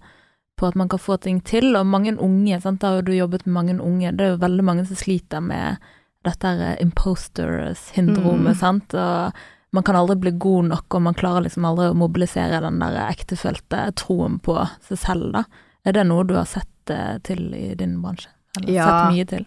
på 0.58 0.66
at 0.68 0.74
man 0.76 0.88
kan 0.88 0.98
få 0.98 1.16
ting 1.20 1.40
til, 1.40 1.76
og 1.76 1.86
mange 1.86 2.16
unge, 2.18 2.60
sant, 2.60 2.80
da 2.80 2.94
har 2.96 3.02
du 3.02 3.12
jobbet 3.12 3.46
med 3.46 3.54
mange 3.54 3.80
unge, 3.80 4.12
det 4.16 4.20
er 4.26 4.30
jo 4.36 4.42
veldig 4.42 4.64
mange 4.64 4.86
som 4.86 4.96
sliter 4.96 5.40
med 5.42 5.78
dette 6.24 6.44
her 6.46 6.76
imposter-syndromet, 6.80 8.54
Mm. 8.54 8.56
sant, 8.56 8.94
og 8.94 9.32
man 9.74 9.82
kan 9.86 9.96
aldri 9.98 10.16
bli 10.22 10.30
god 10.38 10.68
nok, 10.70 10.94
og 10.94 11.02
man 11.02 11.16
klarer 11.18 11.44
liksom 11.46 11.64
aldri 11.68 11.88
å 11.90 11.96
mobilisere 11.98 12.60
den 12.62 12.78
der 12.82 12.96
ektefølte 13.08 13.80
troen 13.98 14.38
på 14.44 14.56
seg 14.86 15.00
selv, 15.02 15.32
da. 15.34 15.44
Er 15.84 15.96
det 15.96 16.06
noe 16.08 16.24
du 16.24 16.34
har 16.38 16.46
sett 16.48 16.92
eh, 16.94 17.18
til 17.26 17.48
i 17.54 17.74
din 17.78 17.98
bransje? 18.02 18.30
Eller 18.60 18.72
Ja. 18.72 18.86
sett 18.86 19.12
mye 19.16 19.26
til? 19.26 19.46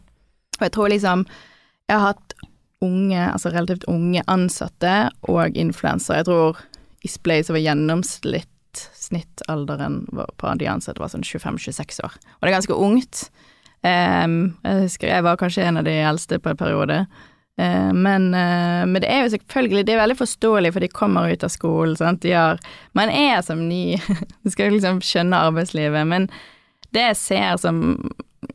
Og 0.58 0.66
jeg 0.68 0.72
tror 0.76 0.90
liksom 0.92 1.26
Jeg 1.88 1.96
har 2.00 2.14
hatt 2.14 2.34
unge, 2.84 3.22
altså 3.32 3.50
relativt 3.54 3.86
unge 3.88 4.22
ansatte 4.28 5.10
og 5.32 5.56
influensere. 5.56 6.18
Jeg 6.20 6.26
tror 6.28 6.58
Isplay 7.08 7.44
som 7.44 7.56
så 7.56 7.56
var 7.56 7.64
snittalderen 8.94 10.02
på 10.38 10.52
de 10.60 10.68
ansatte 10.68 11.00
var 11.00 11.08
sånn 11.14 11.24
25-26 11.24 12.04
år. 12.04 12.18
Og 12.20 12.42
det 12.44 12.52
er 12.52 12.58
ganske 12.58 12.76
ungt. 12.76 13.30
Um, 13.86 14.58
jeg 14.66 14.84
husker 14.84 15.08
jeg 15.08 15.24
var 15.24 15.38
kanskje 15.40 15.64
en 15.64 15.78
av 15.80 15.88
de 15.88 15.96
eldste 16.04 16.40
på 16.44 16.52
en 16.52 16.60
periode. 16.60 17.00
Eh, 17.58 17.92
men, 17.94 18.28
eh, 18.38 18.84
men 18.86 19.02
det 19.02 19.10
er 19.10 19.24
jo 19.24 19.32
selvfølgelig 19.34 19.86
Det 19.88 19.96
er 19.96 20.04
veldig 20.04 20.18
forståelig, 20.20 20.74
for 20.74 20.84
de 20.86 20.88
kommer 20.94 21.32
ut 21.32 21.44
av 21.44 21.50
skolen. 21.50 21.96
Sant? 21.98 22.22
De 22.22 22.32
har, 22.38 22.60
man 22.94 23.10
er 23.10 23.42
som 23.42 23.64
ny 23.70 23.98
Du 24.44 24.52
skal 24.54 24.72
liksom 24.76 25.02
skjønne 25.02 25.40
arbeidslivet. 25.50 26.06
Men 26.08 26.30
det 26.94 27.02
jeg 27.10 27.18
ser 27.20 27.58
som 27.62 27.82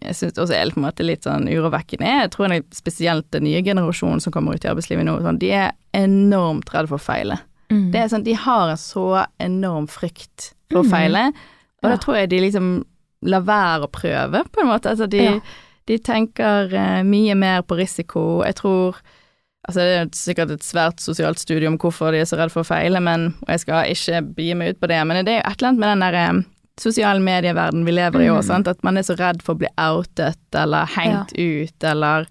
jeg 0.00 0.14
syns 0.16 0.38
også 0.38 0.54
er 0.54 0.70
på 0.70 0.78
en 0.80 0.86
måte 0.86 1.04
litt 1.04 1.26
sånn 1.26 1.48
urovekkende, 1.50 2.06
jeg 2.06 2.30
tror 2.32 2.52
er 2.54 2.62
spesielt 2.74 3.26
den 3.34 3.44
nye 3.44 3.60
generasjonen 3.66 4.22
som 4.22 4.32
kommer 4.34 4.54
ut 4.56 4.64
i 4.64 4.70
arbeidslivet 4.70 5.04
nå, 5.04 5.16
sånn, 5.24 5.40
de 5.42 5.50
er 5.58 5.72
enormt 5.98 6.70
redde 6.72 6.88
for 6.88 7.00
å 7.00 7.02
feile. 7.02 7.36
Mm. 7.68 7.90
Det 7.92 8.00
er 8.00 8.08
sånn, 8.12 8.24
De 8.24 8.36
har 8.38 8.70
en 8.72 8.80
så 8.80 9.04
enorm 9.42 9.88
frykt 9.90 10.52
for 10.70 10.80
å 10.80 10.86
feile, 10.86 11.26
feile, 11.32 11.50
og 11.82 11.90
Ja. 11.90 11.92
da 11.96 11.98
tror 11.98 12.16
jeg 12.20 12.30
de 12.30 12.40
liksom 12.46 12.70
lar 13.22 13.44
være 13.46 13.86
å 13.88 13.92
prøve, 13.92 14.44
på 14.54 14.62
en 14.62 14.70
måte. 14.70 14.90
Altså 14.94 15.08
de, 15.10 15.22
Ja. 15.24 15.40
De 15.90 15.98
tenker 15.98 16.72
eh, 16.74 17.02
mye 17.06 17.34
mer 17.38 17.64
på 17.66 17.78
risiko. 17.80 18.42
Jeg 18.46 18.60
tror 18.62 19.02
Altså 19.62 19.78
det 19.78 19.90
er 19.94 20.08
sikkert 20.18 20.50
et 20.50 20.64
svært 20.66 20.98
sosialt 20.98 21.38
studie 21.38 21.68
om 21.70 21.76
hvorfor 21.78 22.10
de 22.10 22.18
er 22.18 22.26
så 22.26 22.34
redde 22.34 22.50
for 22.50 22.64
å 22.64 22.66
feile, 22.66 22.98
men, 22.98 23.28
og 23.44 23.52
jeg 23.52 23.60
skal 23.62 23.92
ikke 23.92 24.22
begi 24.34 24.56
meg 24.58 24.72
ut 24.72 24.80
på 24.82 24.88
det, 24.90 24.96
men 25.06 25.20
det 25.22 25.36
er 25.36 25.38
jo 25.38 25.44
et 25.52 25.60
eller 25.60 25.68
annet 25.68 25.82
med 25.84 25.92
den 25.92 26.02
der 26.02 26.16
eh, 26.18 26.40
sosiale 26.82 27.22
medieverdenen 27.22 27.86
vi 27.86 27.94
lever 27.94 28.24
i 28.24 28.30
òg, 28.32 28.42
mm. 28.42 28.66
At 28.72 28.82
man 28.82 28.98
er 28.98 29.06
så 29.06 29.14
redd 29.20 29.38
for 29.46 29.54
å 29.54 29.60
bli 29.62 29.70
outet 29.78 30.58
eller 30.58 30.90
hengt 30.96 31.30
ut, 31.38 31.86
eller 31.92 32.26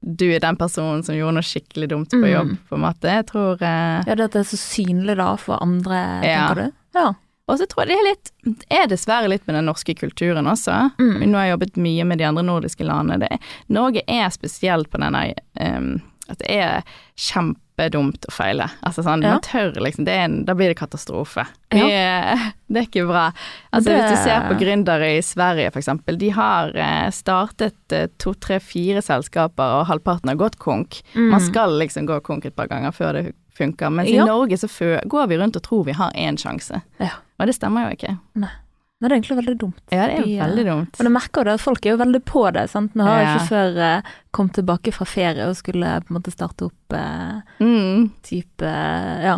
du 0.00 0.28
er 0.30 0.38
den 0.44 0.58
personen 0.60 1.02
som 1.02 1.16
gjorde 1.18 1.40
noe 1.40 1.48
skikkelig 1.48 1.88
dumt 1.90 2.14
på 2.14 2.22
jobb, 2.22 2.52
jobb, 2.52 2.56
på 2.70 2.78
en 2.78 2.84
måte. 2.84 3.10
Jeg 3.10 3.26
tror 3.32 3.58
eh, 3.58 3.98
Ja, 4.06 4.14
det 4.14 4.28
at 4.28 4.36
det 4.36 4.44
er 4.44 4.50
så 4.52 4.60
synlig 4.60 5.18
da 5.18 5.32
for 5.40 5.58
andre, 5.64 6.02
Ja. 6.22 6.46
tenker 6.46 6.60
du? 6.62 6.76
Ja. 6.94 7.08
Og 7.48 7.58
så 7.58 7.66
tror 7.66 7.86
jeg 7.86 7.88
det 7.88 7.96
er 7.98 8.06
litt 8.10 8.30
Er 8.70 8.86
dessverre 8.90 9.28
litt 9.32 9.46
med 9.48 9.56
den 9.56 9.64
norske 9.70 9.94
kulturen 9.96 10.46
også. 10.46 10.90
Mm. 11.00 11.24
Nå 11.30 11.38
har 11.38 11.46
jeg 11.48 11.54
jobbet 11.56 11.76
mye 11.80 12.04
med 12.04 12.18
de 12.20 12.24
andre 12.28 12.42
nordiske 12.44 12.84
landene. 12.84 13.18
Det, 13.24 13.28
er- 13.32 13.72
Norge 13.72 14.02
er 14.06 14.28
spesielt 14.30 14.90
på 14.92 15.00
denne 15.00 15.34
um, 15.60 16.00
At 16.28 16.38
det 16.44 16.50
er 16.60 16.82
kjempedumt 17.16 18.26
å 18.28 18.32
feile. 18.34 18.66
Altså 18.84 19.02
sånn, 19.06 19.22
Ja. 19.24 19.30
man 19.36 19.40
tør 19.40 19.72
liksom 19.80 20.04
det 20.04 20.14
en, 20.14 20.44
Da 20.44 20.54
blir 20.54 20.68
det 20.68 20.76
katastrofe. 20.78 21.46
Ja. 21.72 21.86
Vi 21.86 22.42
det 22.74 22.82
er 22.82 22.86
ikke 22.88 23.06
bra. 23.08 23.32
Altså 23.72 23.88
Det- 23.90 23.96
Hvis 24.02 24.10
du 24.10 24.24
ser 24.24 24.48
på 24.48 24.58
gründere 24.60 25.08
i 25.16 25.22
Sverige 25.22 25.70
for 25.72 25.80
eksempel, 25.80 26.18
de 26.18 26.28
har 26.30 26.72
eh, 26.76 27.10
startet 27.10 27.92
eh, 27.92 28.06
to, 28.18 28.34
tre, 28.34 28.58
fire 28.60 29.00
selskaper, 29.02 29.80
og 29.80 29.86
halvparten 29.88 30.28
har 30.28 30.36
gått 30.36 30.58
konk. 30.58 31.00
Mm. 31.14 31.30
Man 31.30 31.40
skal 31.40 31.70
liksom 31.78 32.06
gå 32.06 32.20
konk 32.22 32.44
et 32.46 32.56
par 32.56 32.68
ganger 32.68 32.92
før 32.92 33.12
det 33.22 33.32
funker, 33.58 33.90
mens 33.90 34.10
Ja. 34.10 34.22
i 34.22 34.26
Norge 34.26 34.56
så 34.60 34.68
går 35.08 35.26
vi 35.28 35.36
rundt 35.38 35.56
og 35.56 35.62
tror 35.62 35.84
vi 35.84 35.92
har 35.92 36.12
én 36.12 36.36
sjanse. 36.38 36.82
Ja. 37.00 37.10
Og 37.38 37.46
det 37.46 37.54
stemmer 37.54 37.86
jo 37.88 37.96
ikke. 37.96 38.16
Nei, 38.42 38.50
det 38.98 39.06
er 39.06 39.14
egentlig 39.16 39.36
veldig 39.38 39.56
dumt. 39.60 39.82
Ja, 39.94 40.06
det 40.10 40.14
er 40.16 40.24
jo 40.24 40.32
eh, 40.34 40.40
veldig 40.42 40.64
dumt. 40.66 40.96
Men 40.98 41.06
jeg 41.06 41.14
merker 41.14 41.40
jo 41.44 41.48
det, 41.52 41.60
folk 41.62 41.86
er 41.86 41.90
jo 41.92 42.00
veldig 42.00 42.22
på 42.26 42.42
det. 42.56 42.64
sant? 42.72 42.96
Nå 42.98 43.04
har 43.06 43.20
jeg 43.20 43.28
Ja. 43.28 43.34
ikke 43.36 43.48
før 43.52 43.78
eh, 43.88 44.08
kom 44.34 44.48
tilbake 44.50 44.92
fra 44.96 45.06
ferie 45.06 45.46
og 45.46 45.54
skulle 45.56 45.92
på 46.02 46.10
en 46.10 46.18
måte 46.18 46.32
starte 46.34 46.66
opp 46.66 46.96
eh, 46.98 47.40
Mm. 47.62 48.10
type 48.26 48.66
eh, 48.66 49.24
ja, 49.28 49.36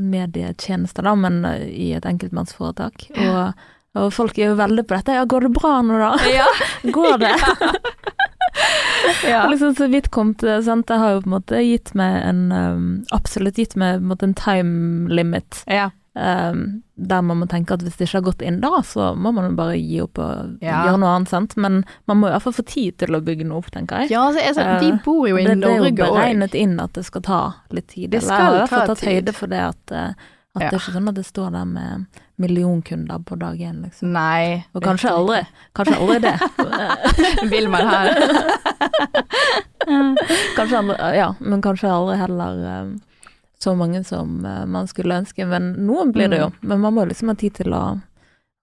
medietjenester, 0.00 1.02
da, 1.04 1.14
men 1.14 1.44
eh, 1.44 1.66
i 1.68 1.90
et 1.96 2.04
enkeltmannsforetak. 2.08 3.10
Og, 3.16 3.52
og 4.00 4.10
folk 4.16 4.38
er 4.38 4.50
jo 4.54 4.56
veldig 4.58 4.86
på 4.88 4.96
dette. 4.96 5.12
Ja, 5.20 5.24
går 5.28 5.46
det 5.48 5.52
bra 5.60 5.74
nå, 5.84 6.00
da? 6.00 6.14
Ja. 6.32 6.48
Går 6.96 7.18
det? 7.20 7.34
ja. 9.28 9.46
Liksom 9.50 9.74
så 9.76 9.86
vidt 9.92 10.08
kom 10.14 10.34
til, 10.40 10.62
sant? 10.64 10.86
Det 10.88 10.96
har 11.00 11.14
jo 11.16 11.20
på 11.24 11.28
en 11.30 11.34
måte 11.36 11.60
gitt 11.64 11.92
meg 11.98 12.16
en 12.24 12.42
um, 12.52 12.86
Absolutt 13.12 13.58
gitt 13.60 13.76
meg 13.76 13.98
på 14.00 14.04
en 14.04 14.10
måte 14.14 14.28
en 14.30 14.36
time 14.38 15.12
limit. 15.12 15.62
ja. 15.68 15.90
Um, 16.16 16.82
der 16.96 17.20
man 17.20 17.36
må 17.42 17.46
tenke 17.46 17.74
at 17.76 17.82
hvis 17.84 17.98
det 17.98 18.06
ikke 18.06 18.16
har 18.16 18.24
gått 18.30 18.40
inn 18.48 18.60
da, 18.62 18.70
så 18.88 19.10
må 19.20 19.34
man 19.36 19.50
jo 19.50 19.56
bare 19.58 19.74
gi 19.76 19.98
opp 20.00 20.16
og 20.24 20.54
Ja. 20.64 20.78
gjøre 20.86 20.98
noe 21.02 21.10
annet, 21.12 21.28
sant. 21.28 21.56
Men 21.60 21.82
man 22.08 22.16
må 22.22 22.28
i 22.28 22.32
hvert 22.32 22.40
fall 22.46 22.54
få 22.56 22.64
tid 22.64 22.96
til 23.02 23.12
å 23.12 23.20
bygge 23.20 23.44
noe 23.44 23.58
opp, 23.60 23.68
tenker 23.70 24.00
jeg. 24.06 24.10
Ja, 24.14 24.22
altså, 24.32 24.64
Eh, 24.64 24.96
bor 25.04 25.28
jo 25.28 25.36
i 25.36 25.44
det, 25.44 25.60
det 25.60 25.68
er 25.68 25.76
jo 25.76 25.82
Norge 25.84 26.06
òg. 26.06 26.14
beregnet 26.16 26.54
inn 26.56 26.80
at 26.80 26.94
det 26.94 27.04
skal 27.04 27.20
ta 27.20 27.40
litt 27.70 27.88
tid. 27.88 28.10
Det 28.16 28.22
skal 28.22 28.54
eller, 28.54 28.66
ta 28.66 28.86
tatt 28.86 29.04
høyde 29.04 29.34
for 29.34 29.46
det 29.46 29.60
at, 29.60 29.92
eh, 29.92 30.08
at 30.56 30.62
Ja. 30.62 30.70
det 30.70 30.72
er 30.72 30.78
ikke 30.80 30.94
sånn 30.96 31.08
at 31.10 31.14
det 31.20 31.26
står 31.26 31.52
der 31.52 31.64
med 31.66 32.06
millionkunder 32.38 33.18
på 33.24 33.38
dag 33.38 33.58
én, 33.60 33.82
liksom. 33.84 34.08
Nei. 34.12 34.64
Og 34.74 34.82
kanskje 34.82 35.10
aldri. 35.12 35.46
Kanskje 35.74 35.98
aldri 36.00 36.18
det. 36.20 37.50
Vil 37.52 37.68
man 37.68 37.86
ha 37.86 38.04
det? 38.04 38.16
kanskje 40.56 40.78
aldri, 40.80 40.96
ja, 41.16 41.34
men 41.40 41.62
kanskje 41.62 41.90
aldri 41.92 42.16
heller 42.20 42.64
eh, 42.64 42.88
så 43.66 43.74
mange 43.78 44.02
som 44.06 44.38
eh, 44.46 44.64
man 44.70 44.86
skulle 44.90 45.18
ønske. 45.22 45.46
Men 45.50 45.72
noen 45.88 46.12
blir 46.14 46.30
det 46.32 46.40
jo. 46.44 46.50
Mm. 46.54 46.66
Men 46.72 46.84
man 46.86 46.94
må 46.96 47.04
liksom 47.10 47.32
ha 47.32 47.36
tid 47.38 47.58
til 47.60 47.74
å, 47.76 47.84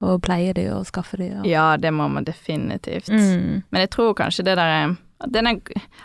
å 0.03 0.17
pleie 0.23 0.53
de 0.57 0.69
og 0.73 0.87
skaffe 0.89 1.19
de. 1.21 1.29
Og. 1.37 1.47
Ja, 1.47 1.73
det 1.77 1.91
må 1.95 2.07
man 2.11 2.25
definitivt. 2.27 3.11
Mm. 3.11 3.63
Men 3.69 3.83
jeg 3.85 3.91
tror 3.95 4.15
kanskje 4.19 4.47
det 4.47 4.55
der 4.59 4.73
er 4.81 4.95
denne, 5.31 5.53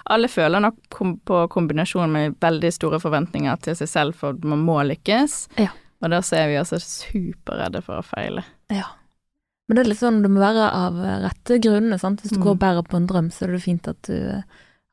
Alle 0.06 0.28
føler 0.30 0.62
nok 0.62 0.76
på 1.26 1.38
kombinasjon 1.50 2.12
med 2.14 2.36
veldig 2.38 2.68
store 2.70 3.00
forventninger 3.02 3.56
til 3.64 3.74
seg 3.80 3.88
selv 3.90 4.14
for 4.20 4.36
man 4.46 4.60
må 4.62 4.76
lykkes. 4.86 5.40
Ja. 5.58 5.72
Og 5.98 6.12
da 6.12 6.20
er 6.38 6.46
vi 6.52 6.60
også 6.60 6.78
superredde 6.78 7.82
for 7.82 7.98
å 7.98 8.06
feile. 8.06 8.44
Ja. 8.70 8.84
Men 9.66 9.76
det 9.76 9.82
er 9.82 9.88
litt 9.90 10.00
sånn, 10.00 10.20
det 10.22 10.30
må 10.30 10.38
være 10.40 10.68
av 10.70 11.00
rette 11.24 11.58
grunnene, 11.60 11.98
sant. 12.00 12.22
Hvis 12.22 12.30
du 12.32 12.38
Mm. 12.38 12.44
går 12.44 12.54
og 12.54 12.60
bærer 12.62 12.86
på 12.86 12.96
en 12.96 13.08
drøm, 13.10 13.32
så 13.34 13.44
er 13.44 13.52
det 13.56 13.62
fint 13.66 13.88
at 13.90 13.98
du, 14.06 14.42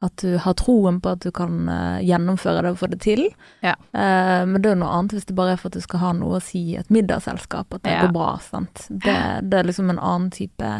at 0.03 0.15
du 0.21 0.37
har 0.37 0.53
troen 0.59 0.99
på 1.01 1.09
at 1.15 1.19
du 1.23 1.31
kan 1.31 1.69
eh, 1.71 2.01
gjennomføre 2.05 2.61
det 2.65 2.71
og 2.75 2.77
få 2.81 2.89
det 2.91 2.99
til. 3.01 3.23
Ja. 3.63 3.75
Eh, 3.95 4.41
men 4.45 4.57
det 4.61 4.69
er 4.69 4.75
jo 4.75 4.81
noe 4.83 4.91
annet 4.97 5.15
hvis 5.15 5.25
det 5.29 5.35
bare 5.37 5.53
er 5.55 5.61
for 5.61 5.71
at 5.71 5.77
du 5.79 5.81
skal 5.85 5.99
ha 6.03 6.11
noe 6.13 6.37
å 6.37 6.41
si 6.43 6.59
i 6.73 6.75
et 6.81 6.89
middagsselskap, 6.93 7.73
at 7.73 7.83
det 7.87 7.93
Ja. 7.95 8.01
går 8.05 8.13
bra, 8.13 8.33
sant. 8.43 8.87
Det, 8.89 9.15
det 9.49 9.59
er 9.61 9.63
liksom 9.71 9.89
en 9.89 9.99
annen 9.99 10.29
type 10.35 10.73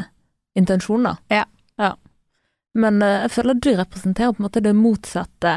intensjon, 0.55 1.03
da. 1.07 1.15
Ja. 1.31 1.45
ja. 1.79 1.93
Men 2.75 3.01
eh, 3.01 3.21
jeg 3.25 3.31
føler 3.37 3.55
at 3.55 3.63
du 3.63 3.71
representerer 3.79 4.35
på 4.35 4.43
en 4.43 4.47
måte 4.49 4.61
det 4.63 4.75
motsatte. 4.75 5.55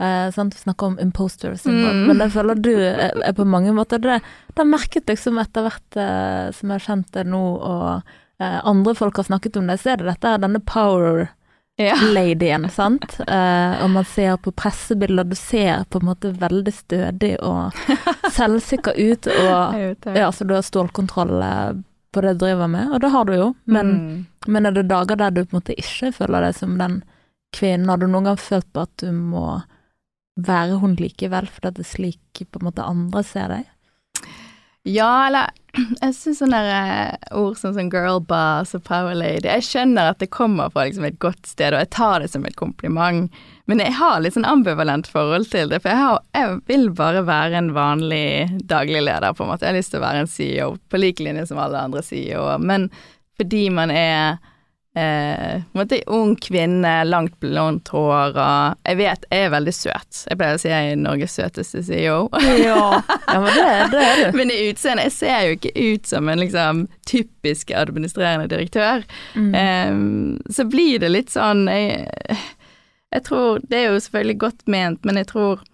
Eh, 0.00 0.30
sant? 0.34 0.56
Vi 0.56 0.64
snakker 0.64 0.86
om 0.94 0.98
imposter 0.98 1.54
syndrome, 1.60 2.00
Mm. 2.02 2.06
men 2.08 2.18
jeg 2.24 2.32
føler 2.34 2.56
at 2.56 2.62
du 2.64 2.72
er, 2.74 3.12
er 3.28 3.32
på 3.36 3.44
mange 3.46 3.70
måter 3.76 4.00
det. 4.02 4.16
Det 4.48 4.58
har 4.64 4.66
merket 4.72 5.06
liksom 5.12 5.38
etter 5.38 5.68
hvert 5.68 5.96
eh, 6.00 6.50
som 6.56 6.72
jeg 6.72 6.80
har 6.80 6.86
kjent 6.88 7.12
det 7.14 7.26
nå, 7.30 7.44
og 7.60 8.02
eh, 8.40 8.60
andre 8.64 8.94
folk 8.98 9.20
har 9.20 9.28
snakket 9.28 9.60
om 9.60 9.68
det, 9.70 9.78
så 9.84 9.92
er 9.92 10.00
det 10.02 10.08
dette 10.10 10.32
her, 10.34 10.40
denne 10.42 10.64
power-ladyen, 10.66 11.28
Ja. 11.76 11.96
sant. 12.70 13.16
Uh, 13.26 13.82
og 13.82 13.88
man 13.90 14.04
ser 14.06 14.36
på 14.38 14.52
pressebilder, 14.54 15.26
du 15.26 15.34
ser 15.34 15.82
på 15.90 15.98
en 15.98 16.06
måte 16.06 16.30
veldig 16.38 16.72
stødig 16.74 17.32
og 17.42 17.74
selvsikker 18.36 18.94
ut, 18.94 19.26
og 19.26 19.74
vet 19.80 20.06
ja, 20.14 20.30
så 20.30 20.46
du 20.46 20.54
har 20.54 20.62
stålkontroll 20.62 21.34
eh, 21.42 21.72
på 22.14 22.22
det 22.22 22.36
du 22.36 22.44
driver 22.44 22.70
med, 22.70 22.92
og 22.94 23.02
det 23.02 23.10
har 23.10 23.26
du 23.26 23.34
jo, 23.34 23.48
men 23.66 23.90
Mm. 23.94 24.26
men 24.46 24.66
er 24.66 24.70
det 24.76 24.86
dager 24.88 25.16
der 25.18 25.30
du 25.34 25.42
på 25.44 25.56
en 25.56 25.60
måte 25.62 25.74
ikke 25.74 26.12
føler 26.14 26.46
deg 26.46 26.54
som 26.54 26.78
den 26.78 27.00
kvinnen? 27.56 27.88
Har 27.90 27.98
du 27.98 28.06
noen 28.06 28.24
gang 28.30 28.38
følt 28.38 28.70
på 28.72 28.84
at 28.86 28.94
du 29.02 29.10
må 29.12 29.62
være 30.36 30.78
hun 30.78 30.94
likevel, 30.98 31.46
fordi 31.50 31.74
det 31.74 31.84
er 31.86 31.90
slik 31.90 32.44
på 32.50 32.60
en 32.60 32.68
måte 32.70 32.86
andre 32.86 33.22
ser 33.26 33.48
deg? 33.50 33.66
Ja, 34.84 35.26
eller 35.26 35.50
jeg 36.02 36.14
syns 36.14 36.42
sånne 36.42 36.60
eh, 36.68 37.30
ord 37.40 37.56
som 37.56 37.72
sånn 37.72 37.88
girl 37.92 38.20
boss 38.28 38.74
og 38.76 38.84
power 38.84 39.16
lady 39.16 39.48
Jeg 39.48 39.64
skjønner 39.64 40.10
at 40.12 40.20
det 40.20 40.28
kommer 40.34 40.68
fra 40.74 40.84
liksom 40.84 41.06
et 41.08 41.16
godt 41.24 41.48
sted, 41.48 41.72
og 41.72 41.80
jeg 41.80 41.92
tar 41.96 42.20
det 42.20 42.28
som 42.34 42.44
et 42.44 42.58
kompliment, 42.60 43.32
men 43.64 43.80
jeg 43.80 43.96
har 43.96 44.20
litt 44.20 44.36
sånn 44.36 44.48
ambivalent 44.48 45.08
forhold 45.08 45.48
til 45.50 45.72
det, 45.72 45.80
for 45.80 45.94
jeg, 45.94 46.02
har, 46.02 46.20
jeg 46.36 46.60
vil 46.68 46.90
bare 46.96 47.24
være 47.24 47.62
en 47.62 47.72
vanlig 47.76 48.60
daglig 48.68 49.06
leder, 49.06 49.32
på 49.32 49.46
en 49.46 49.54
måte. 49.54 49.64
Jeg 49.64 49.72
har 49.72 49.80
lyst 49.80 49.94
til 49.94 50.02
å 50.02 50.04
være 50.04 50.24
en 50.26 50.30
CEO 50.30 50.70
på 50.92 51.00
lik 51.00 51.22
linje 51.24 51.46
som 51.48 51.62
alle 51.64 51.80
andre 51.88 52.04
CEO-er, 52.04 52.60
men 52.60 52.90
fordi 53.40 53.64
man 53.72 53.90
er 53.90 54.36
Eh, 54.96 55.62
ung 56.06 56.36
kvinne, 56.36 57.04
langt 57.04 57.40
blondt 57.40 57.88
hår 57.88 58.36
og 58.38 58.76
Jeg 58.86 58.98
vet 59.00 59.24
jeg 59.26 59.46
er 59.46 59.50
veldig 59.50 59.74
søt. 59.74 60.20
Jeg 60.28 60.38
pleier 60.38 60.54
å 60.54 60.60
si 60.62 60.70
jeg 60.70 60.92
er 60.92 61.00
Norges 61.00 61.34
søteste 61.34 61.82
CEO. 61.82 62.28
Ja, 62.62 63.00
ja 63.26 63.40
men 63.42 63.50
det, 63.50 63.66
det 63.90 64.04
er 64.04 64.22
du. 64.22 64.36
Men 64.38 64.54
i 64.54 64.60
utseendet 64.68 65.08
Jeg 65.08 65.16
ser 65.16 65.40
jo 65.48 65.58
ikke 65.58 65.74
ut 65.74 66.06
som 66.06 66.30
en 66.30 66.38
liksom 66.38 66.86
typisk 67.10 67.74
administrerende 67.74 68.46
direktør. 68.52 69.02
Mm. 69.34 69.52
Eh, 69.58 70.54
så 70.54 70.68
blir 70.70 71.02
det 71.02 71.10
litt 71.10 71.34
sånn 71.34 71.66
jeg, 71.66 72.06
jeg 73.14 73.26
tror 73.26 73.62
Det 73.66 73.80
er 73.80 73.88
jo 73.90 74.02
selvfølgelig 74.02 74.42
godt 74.46 74.66
ment, 74.70 75.02
men 75.04 75.22
jeg 75.22 75.32
tror 75.34 75.64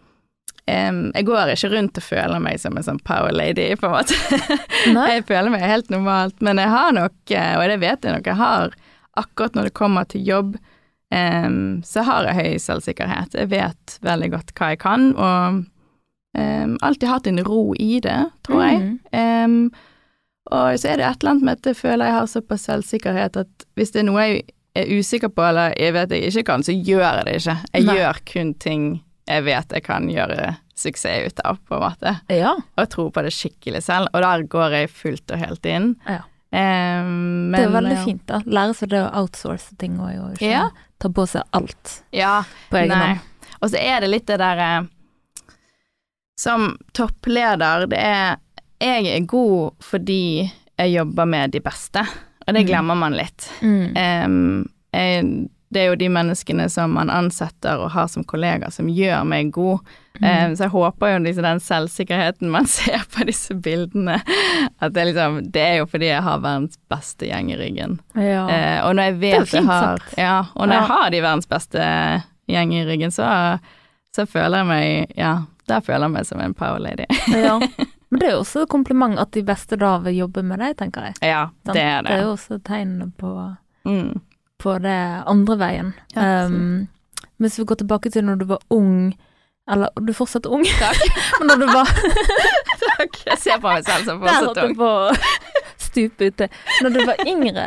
Um, 0.71 1.09
jeg 1.17 1.27
går 1.27 1.50
ikke 1.50 1.71
rundt 1.73 1.99
og 1.99 2.05
føler 2.05 2.39
meg 2.39 2.61
som 2.62 2.77
en 2.79 2.85
sånn 2.87 3.00
power 3.03 3.33
lady, 3.35 3.73
på 3.81 3.89
en 3.89 3.95
måte. 3.97 4.15
jeg 5.11 5.25
føler 5.27 5.50
meg 5.50 5.65
helt 5.67 5.91
normalt, 5.91 6.37
men 6.45 6.61
jeg 6.62 6.71
har 6.71 6.93
nok, 6.95 7.17
eh, 7.33 7.55
og 7.57 7.65
det 7.73 7.79
vet 7.83 8.07
jeg 8.07 8.15
nok, 8.15 8.29
jeg 8.29 8.39
har 8.39 8.77
akkurat 9.19 9.57
når 9.57 9.69
det 9.69 9.76
kommer 9.79 10.07
til 10.11 10.26
jobb, 10.26 10.57
um, 11.14 11.81
så 11.87 12.05
har 12.07 12.29
jeg 12.29 12.38
høy 12.38 12.62
selvsikkerhet. 12.62 13.35
Jeg 13.35 13.50
vet 13.52 13.99
veldig 14.07 14.31
godt 14.37 14.55
hva 14.59 14.73
jeg 14.75 14.81
kan, 14.83 15.11
og 15.17 15.61
um, 16.38 16.79
alltid 16.87 17.11
hatt 17.11 17.31
en 17.31 17.43
ro 17.47 17.71
i 17.79 18.00
det, 18.05 18.21
tror 18.47 18.64
jeg. 18.67 18.81
Mm. 18.81 19.00
Um, 19.19 19.61
og 20.50 20.79
så 20.81 20.93
er 20.93 20.99
det 20.99 21.07
et 21.07 21.21
eller 21.21 21.35
annet 21.35 21.47
med 21.47 21.61
at 21.61 21.69
jeg 21.71 21.79
føler 21.79 22.09
jeg 22.09 22.17
har 22.17 22.31
såpass 22.31 22.64
selvsikkerhet 22.67 23.37
at 23.38 23.69
hvis 23.79 23.93
det 23.95 24.00
er 24.02 24.09
noe 24.09 24.25
jeg 24.25 24.40
er 24.81 24.90
usikker 24.99 25.31
på, 25.35 25.45
eller 25.47 25.75
jeg 25.79 25.95
vet 25.95 26.14
jeg 26.14 26.31
ikke 26.31 26.47
kan, 26.49 26.64
så 26.67 26.75
gjør 26.75 27.05
jeg 27.05 27.26
det 27.26 27.37
ikke. 27.38 27.57
Jeg 27.75 27.87
Nei. 27.87 27.95
gjør 27.99 28.21
kun 28.33 28.52
ting 28.62 28.90
jeg 29.31 29.47
vet 29.47 29.75
jeg 29.76 29.85
kan 29.87 30.09
gjøre 30.11 30.55
suksess 30.81 31.29
ut 31.29 31.43
av, 31.45 31.61
på 31.69 31.76
en 31.76 31.85
måte. 31.85 32.14
Ja. 32.33 32.55
Og 32.81 32.90
tror 32.90 33.11
på 33.14 33.23
det 33.26 33.33
skikkelig 33.37 33.85
selv, 33.87 34.11
og 34.14 34.25
der 34.25 34.47
går 34.50 34.76
jeg 34.79 34.93
fullt 34.95 35.35
og 35.35 35.43
helt 35.43 35.69
inn. 35.69 35.93
Ja. 36.09 36.23
Um, 36.50 37.52
det 37.54 37.62
er 37.62 37.75
veldig 37.75 37.99
fint, 38.04 38.23
da. 38.26 38.40
Lære 38.42 38.75
seg 38.75 38.90
det 38.90 39.02
å 39.04 39.11
outsource 39.21 39.76
ting 39.78 40.00
og 40.02 40.35
ikke 40.35 40.49
ja. 40.49 40.64
ta 40.99 41.11
på 41.14 41.26
seg 41.30 41.47
alt 41.54 41.92
ja, 42.11 42.40
på 42.73 42.80
egen 42.80 42.97
hånd. 42.97 43.28
Og 43.61 43.71
så 43.71 43.78
er 43.78 44.02
det 44.02 44.09
litt 44.11 44.26
det 44.30 44.38
derre 44.40 44.71
Som 46.40 46.73
toppleder, 46.97 47.85
det 47.92 48.00
er 48.00 48.40
Jeg 48.80 49.12
er 49.12 49.28
god 49.28 49.78
fordi 49.85 50.49
jeg 50.80 50.95
jobber 50.95 51.28
med 51.28 51.52
de 51.52 51.61
beste, 51.61 52.00
og 52.47 52.54
det 52.57 52.62
mm. 52.64 52.69
glemmer 52.71 52.97
man 52.97 53.12
litt. 53.12 53.45
Mm. 53.61 53.90
Um, 53.92 54.62
jeg 54.97 55.26
det 55.71 55.81
er 55.81 55.93
jo 55.93 55.99
de 56.00 56.09
menneskene 56.11 56.65
som 56.69 56.97
man 56.99 57.11
ansetter 57.15 57.79
og 57.79 57.93
har 57.95 58.09
som 58.11 58.25
kollegaer 58.27 58.73
som 58.75 58.89
gjør 58.91 59.23
meg 59.31 59.53
god. 59.55 59.85
Mm. 60.19 60.25
Eh, 60.27 60.55
så 60.59 60.65
jeg 60.67 60.73
håper 60.73 61.12
jo 61.12 61.19
liksom 61.23 61.47
den 61.47 61.61
selvsikkerheten 61.62 62.50
man 62.50 62.67
ser 62.79 63.05
på 63.15 63.27
disse 63.29 63.55
bildene, 63.55 64.17
at 64.83 64.97
det 64.97 65.05
liksom 65.11 65.39
Det 65.55 65.62
er 65.62 65.77
jo 65.79 65.87
fordi 65.91 66.09
jeg 66.11 66.25
har 66.27 66.43
verdens 66.43 66.75
beste 66.91 67.29
gjeng 67.31 67.53
i 67.55 67.59
ryggen. 67.61 68.00
Ja. 68.19 68.49
Eh, 68.50 68.81
og 68.87 68.97
når 68.99 69.12
jeg 69.12 69.21
vet 69.23 69.55
jeg 69.55 69.69
har 69.69 70.03
Ja, 70.19 70.41
og 70.55 70.67
når 70.67 70.75
ja. 70.75 70.81
jeg 70.81 70.91
har 70.91 71.15
de 71.15 71.23
verdens 71.23 71.50
beste 71.50 71.87
gjeng 72.50 72.75
i 72.75 72.83
ryggen, 72.89 73.14
så, 73.14 73.29
så 74.16 74.27
føler 74.27 74.64
jeg 74.64 74.71
meg 74.73 75.14
Ja, 75.21 75.35
der 75.71 75.87
føler 75.87 76.09
jeg 76.09 76.16
meg 76.16 76.27
som 76.27 76.42
en 76.42 76.57
power 76.59 76.83
lady. 76.83 77.07
ja. 77.31 77.61
Men 78.11 78.18
det 78.18 78.27
er 78.27 78.33
jo 78.33 78.40
også 78.40 78.64
et 78.64 78.71
kompliment 78.73 79.21
at 79.23 79.31
de 79.37 79.44
beste 79.47 79.77
da 79.79 79.92
vil 80.03 80.16
jobbe 80.25 80.42
med 80.42 80.59
deg, 80.59 80.73
tenker 80.81 81.05
jeg. 81.07 81.14
Ja, 81.31 81.44
det 81.71 81.79
er 81.79 82.03
det. 82.03 82.09
Det 82.09 82.16
er 82.16 82.25
jo 82.27 82.33
også 82.35 82.59
tegn 82.66 83.12
på 83.14 83.31
mm 83.87 84.18
på 84.61 84.77
det 84.85 85.01
andre 85.31 85.57
veien. 85.61 85.92
Ja, 86.14 86.46
um, 86.46 86.87
hvis 87.40 87.59
vi 87.59 87.64
går 87.64 87.81
tilbake 87.81 88.12
til 88.12 88.27
når 88.27 88.40
du 88.42 88.46
var 88.51 88.64
ung, 88.75 89.12
eller 89.70 89.92
du 89.96 90.11
er 90.12 90.16
fortsatt 90.16 90.49
ung, 90.51 90.64
Takk. 90.81 91.01
men 91.40 91.53
når 91.53 91.62
du 91.62 91.68
var 91.73 91.92
Takk. 92.85 93.16
Jeg 93.27 93.38
ser 93.40 93.61
på 93.62 93.70
meg 93.70 93.87
selv 93.87 94.09
som 94.09 94.20
fortsatt 94.20 94.61
ung. 94.64 94.75
på 94.77 94.88
å 94.88 95.14
stupe 95.87 96.29
ute. 96.29 96.51
Når 96.85 96.94
du 96.96 97.01
var 97.09 97.23
yngre 97.25 97.64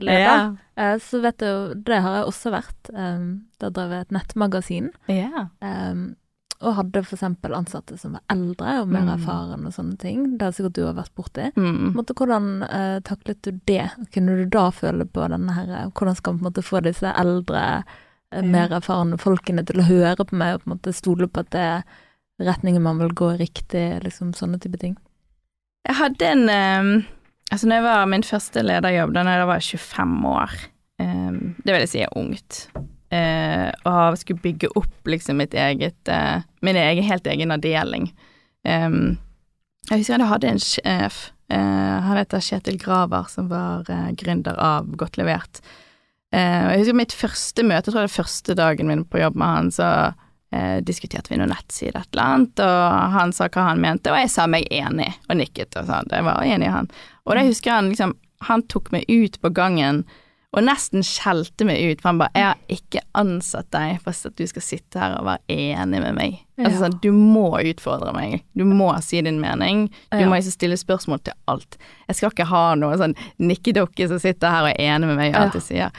leder, 0.00 0.22
ja. 0.24 0.38
Eh, 0.78 0.94
så 1.02 1.20
vet 1.24 1.40
du 1.42 1.74
Det 1.84 2.00
har 2.04 2.20
jeg 2.20 2.30
også 2.30 2.52
vært. 2.54 2.92
Um, 2.94 3.28
da 3.60 3.70
drev 3.74 3.92
jeg 3.96 4.06
et 4.06 4.16
nettmagasin. 4.16 4.90
Ja. 5.12 5.48
Um, 5.60 6.14
og 6.58 6.74
hadde 6.74 7.04
f.eks. 7.04 7.22
ansatte 7.22 7.96
som 8.00 8.16
var 8.16 8.24
eldre 8.32 8.80
og 8.82 8.90
mer 8.90 9.04
mm. 9.06 9.12
erfaren 9.14 9.66
og 9.68 9.74
sånne 9.74 9.94
ting. 10.00 10.24
Det 10.38 10.48
har 10.48 10.56
sikkert 10.56 10.74
du 10.74 10.82
har 10.88 10.96
vært 10.96 11.14
borti. 11.18 11.46
Mm. 11.54 11.92
Måte, 11.94 12.16
hvordan 12.18 12.48
uh, 12.64 12.98
taklet 13.06 13.38
du 13.46 13.60
det? 13.70 13.84
Kunne 14.14 14.34
du 14.40 14.44
da 14.50 14.68
føle 14.74 15.06
på 15.06 15.28
denne 15.30 15.54
her 15.54 15.70
eh, 15.70 15.92
Hvordan 15.92 16.18
skal 16.18 16.34
man 16.34 16.40
på 16.40 16.42
en 16.42 16.48
måte 16.50 16.66
få 16.66 16.82
disse 16.86 17.12
eldre, 17.22 17.62
uh, 18.34 18.42
mer 18.42 18.74
erfarne 18.80 19.20
folkene 19.22 19.62
til 19.68 19.82
å 19.82 19.86
høre 19.86 20.26
på 20.26 20.38
meg 20.40 20.56
og 20.56 20.64
på 20.64 20.70
en 20.70 20.74
måte 20.74 20.96
stole 20.96 21.30
på 21.30 21.46
at 21.46 21.52
det 21.54 21.62
er 21.68 21.86
retningen 22.50 22.82
man 22.82 22.98
vil 23.02 23.14
gå 23.14 23.32
riktig, 23.38 23.86
liksom 24.02 24.34
sånne 24.34 24.58
type 24.62 24.82
ting? 24.82 24.98
Jeg 25.86 25.98
hadde 26.02 26.34
en 26.34 26.44
um, 26.50 26.92
Altså, 27.48 27.64
når 27.64 27.78
jeg 27.78 27.84
var 27.86 28.08
min 28.12 28.22
første 28.28 28.60
lederjobb, 28.60 29.14
da 29.16 29.22
jeg 29.24 29.46
var 29.48 29.62
25 29.64 30.16
år, 30.28 30.56
um, 31.00 31.36
det 31.64 31.72
vil 31.72 31.80
jeg 31.80 31.88
si 31.88 32.02
er 32.04 32.18
ungt 32.20 32.66
eh, 33.14 33.68
og 33.88 34.18
skulle 34.20 34.42
bygge 34.44 34.70
opp 34.78 35.08
liksom 35.08 35.40
mitt 35.40 35.56
eget 35.56 36.12
eh, 36.12 36.44
min 36.64 36.76
egen, 36.76 37.06
helt 37.06 37.26
egen 37.26 37.54
avdeling. 37.54 38.10
Um, 38.68 39.18
jeg 39.88 40.02
husker 40.02 40.20
jeg 40.20 40.28
hadde 40.32 40.52
en 40.52 40.62
sjef, 40.62 41.18
eh, 41.48 41.98
han 42.04 42.18
heter 42.20 42.44
Kjetil 42.44 42.78
Graver, 42.80 43.28
som 43.32 43.48
var 43.52 43.88
eh, 43.92 44.10
gründer 44.18 44.58
av 44.60 44.88
Godt 45.00 45.16
levert. 45.20 45.62
Eh, 46.34 46.72
jeg 46.74 46.82
husker 46.82 46.98
mitt 46.98 47.16
første 47.16 47.64
møte, 47.64 47.88
jeg 47.88 47.94
tror 47.94 48.02
det 48.02 48.08
var 48.10 48.18
første 48.18 48.56
dagen 48.58 48.90
min 48.90 49.06
på 49.08 49.22
jobb 49.22 49.38
med 49.40 49.54
han, 49.54 49.70
så 49.72 49.88
eh, 50.52 50.78
diskuterte 50.84 51.32
vi 51.32 51.40
noen 51.40 51.54
nettside 51.54 51.96
et 51.96 52.12
eller 52.12 52.24
annet, 52.26 52.64
og 52.66 53.16
han 53.16 53.32
sa 53.32 53.48
hva 53.48 53.68
han 53.70 53.80
mente, 53.84 54.12
og 54.12 54.20
jeg 54.20 54.32
sa 54.34 54.48
meg 54.50 54.68
enig, 54.68 55.08
og 55.28 55.40
nikket 55.40 55.78
og 55.80 55.88
sa 55.88 56.02
jeg 56.04 56.28
var 56.28 56.44
enig 56.44 56.68
i 56.68 56.74
han. 56.74 56.90
Og 57.24 57.38
da 57.38 57.46
husker 57.48 57.78
han 57.78 57.92
liksom, 57.94 58.16
han 58.44 58.64
tok 58.68 58.92
meg 58.94 59.08
ut 59.08 59.40
på 59.40 59.54
gangen 59.56 60.04
og 60.56 60.64
nesten 60.64 61.04
skjelte 61.04 61.66
meg 61.68 61.82
ut, 61.90 62.00
for 62.00 62.08
han 62.08 62.20
bare 62.22 62.32
'Jeg 62.34 62.46
har 62.46 62.58
ikke 62.72 63.02
ansatt 63.14 63.70
deg 63.70 64.00
for 64.00 64.10
at 64.10 64.36
du 64.36 64.46
skal 64.46 64.62
sitte 64.64 64.98
her 64.98 65.18
og 65.18 65.26
være 65.26 65.44
enig 65.48 66.00
med 66.00 66.14
meg'. 66.16 66.38
Altså, 66.56 66.56
ja. 66.56 66.64
Altså 66.64 66.78
sånn, 66.84 67.00
du 67.02 67.12
må 67.12 67.60
utfordre 67.60 68.12
meg. 68.14 68.42
Du 68.56 68.64
må 68.64 68.90
si 69.02 69.20
din 69.20 69.40
mening. 69.40 69.88
Du 70.10 70.18
ja. 70.18 70.26
må 70.26 70.40
ikke 70.40 70.56
stille 70.56 70.76
spørsmål 70.76 71.20
til 71.22 71.34
alt. 71.46 71.76
Jeg 72.08 72.16
skal 72.16 72.32
ikke 72.32 72.48
ha 72.48 72.74
noe 72.74 72.96
sånn 72.96 73.14
nikkedukke 73.38 74.08
som 74.08 74.18
sitter 74.18 74.48
her 74.48 74.62
og 74.62 74.72
er 74.72 74.96
enig 74.96 75.06
med 75.06 75.16
meg 75.16 75.34
i 75.34 75.36
alt 75.36 75.54
jeg 75.54 75.62
sier. 75.62 75.90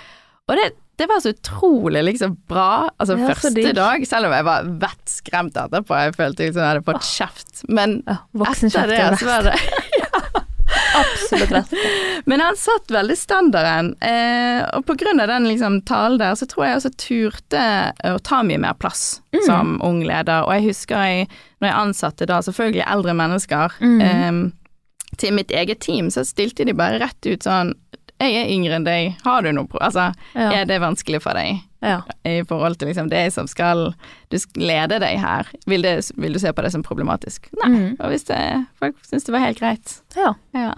Og 0.50 0.58
det, 0.58 0.74
det 0.98 1.08
var 1.08 1.22
så 1.22 1.30
utrolig 1.30 2.04
liksom 2.04 2.36
bra. 2.50 2.90
Altså 2.98 3.16
ja, 3.20 3.28
første 3.30 3.74
dag, 3.78 4.08
selv 4.08 4.28
om 4.28 4.34
jeg 4.34 4.46
var 4.50 4.68
vettskremt 4.82 5.56
etterpå, 5.62 5.96
jeg 5.96 6.18
følte 6.18 6.50
liksom 6.50 6.64
jeg 6.66 6.74
hadde 6.74 6.88
fått 6.90 7.06
kjeft, 7.06 7.64
men 7.70 8.02
etter 8.10 8.90
det 8.90 9.20
så 9.22 9.30
var 9.30 9.52
det 9.52 9.56
Absolutt 11.00 11.54
verste. 11.54 11.84
Men 12.30 12.44
han 12.44 12.58
satt 12.60 12.92
veldig 12.94 13.18
standarden, 13.18 13.94
eh, 14.04 14.62
og 14.76 14.86
på 14.88 14.96
grunn 15.00 15.24
av 15.24 15.32
den 15.32 15.48
liksom, 15.50 15.82
talen 15.90 16.20
der, 16.22 16.36
så 16.38 16.48
tror 16.50 16.66
jeg 16.68 16.80
også 16.80 16.94
turte 17.00 17.66
å 18.06 18.18
ta 18.26 18.42
mye 18.46 18.62
mer 18.62 18.78
plass 18.80 19.22
mm. 19.36 19.44
som 19.48 19.78
ung 19.86 20.04
leder. 20.06 20.46
Og 20.46 20.54
jeg 20.58 20.70
husker 20.70 21.06
jeg, 21.08 21.30
når 21.60 21.72
jeg 21.72 21.80
ansatte 21.84 22.30
da 22.30 22.42
selvfølgelig 22.46 22.86
eldre 22.86 23.18
mennesker 23.24 23.80
mm. 23.80 24.00
eh, 24.06 24.42
til 25.20 25.36
mitt 25.36 25.56
eget 25.56 25.82
team, 25.86 26.12
så 26.14 26.26
stilte 26.28 26.68
de 26.68 26.78
bare 26.78 27.02
rett 27.02 27.32
ut 27.32 27.48
sånn 27.48 27.76
jeg 28.20 28.36
er 28.36 28.50
yngre 28.52 28.76
enn 28.76 28.84
deg, 28.84 29.14
har 29.24 29.46
du 29.46 29.52
noe. 29.56 29.80
Altså, 29.80 30.10
ja. 30.36 30.50
er 30.52 30.66
det 30.68 30.82
vanskelig 30.84 31.22
for 31.24 31.38
deg? 31.40 31.62
Ja. 31.80 32.02
I 32.28 32.42
forhold 32.44 32.76
til 32.80 32.90
liksom 32.92 33.08
det 33.08 33.30
som 33.32 33.48
skal 33.48 33.94
Du 34.28 34.36
lede 34.60 34.98
deg 35.00 35.22
her. 35.24 35.48
Vil, 35.64 35.86
det, 35.86 36.12
vil, 36.20 36.36
du 36.36 36.42
se 36.44 36.52
på 36.52 36.66
det 36.66 36.74
som 36.74 36.84
problematisk? 36.84 37.48
Nei. 37.62 37.70
Mm. 37.72 37.90
Og 37.96 38.12
hvis 38.12 38.28
det, 38.28 38.42
folk 38.82 39.00
syns 39.08 39.28
det 39.28 39.36
var 39.36 39.46
helt 39.46 39.62
greit. 39.62 39.96
Ja. 40.18 40.34
ja. 40.58 40.74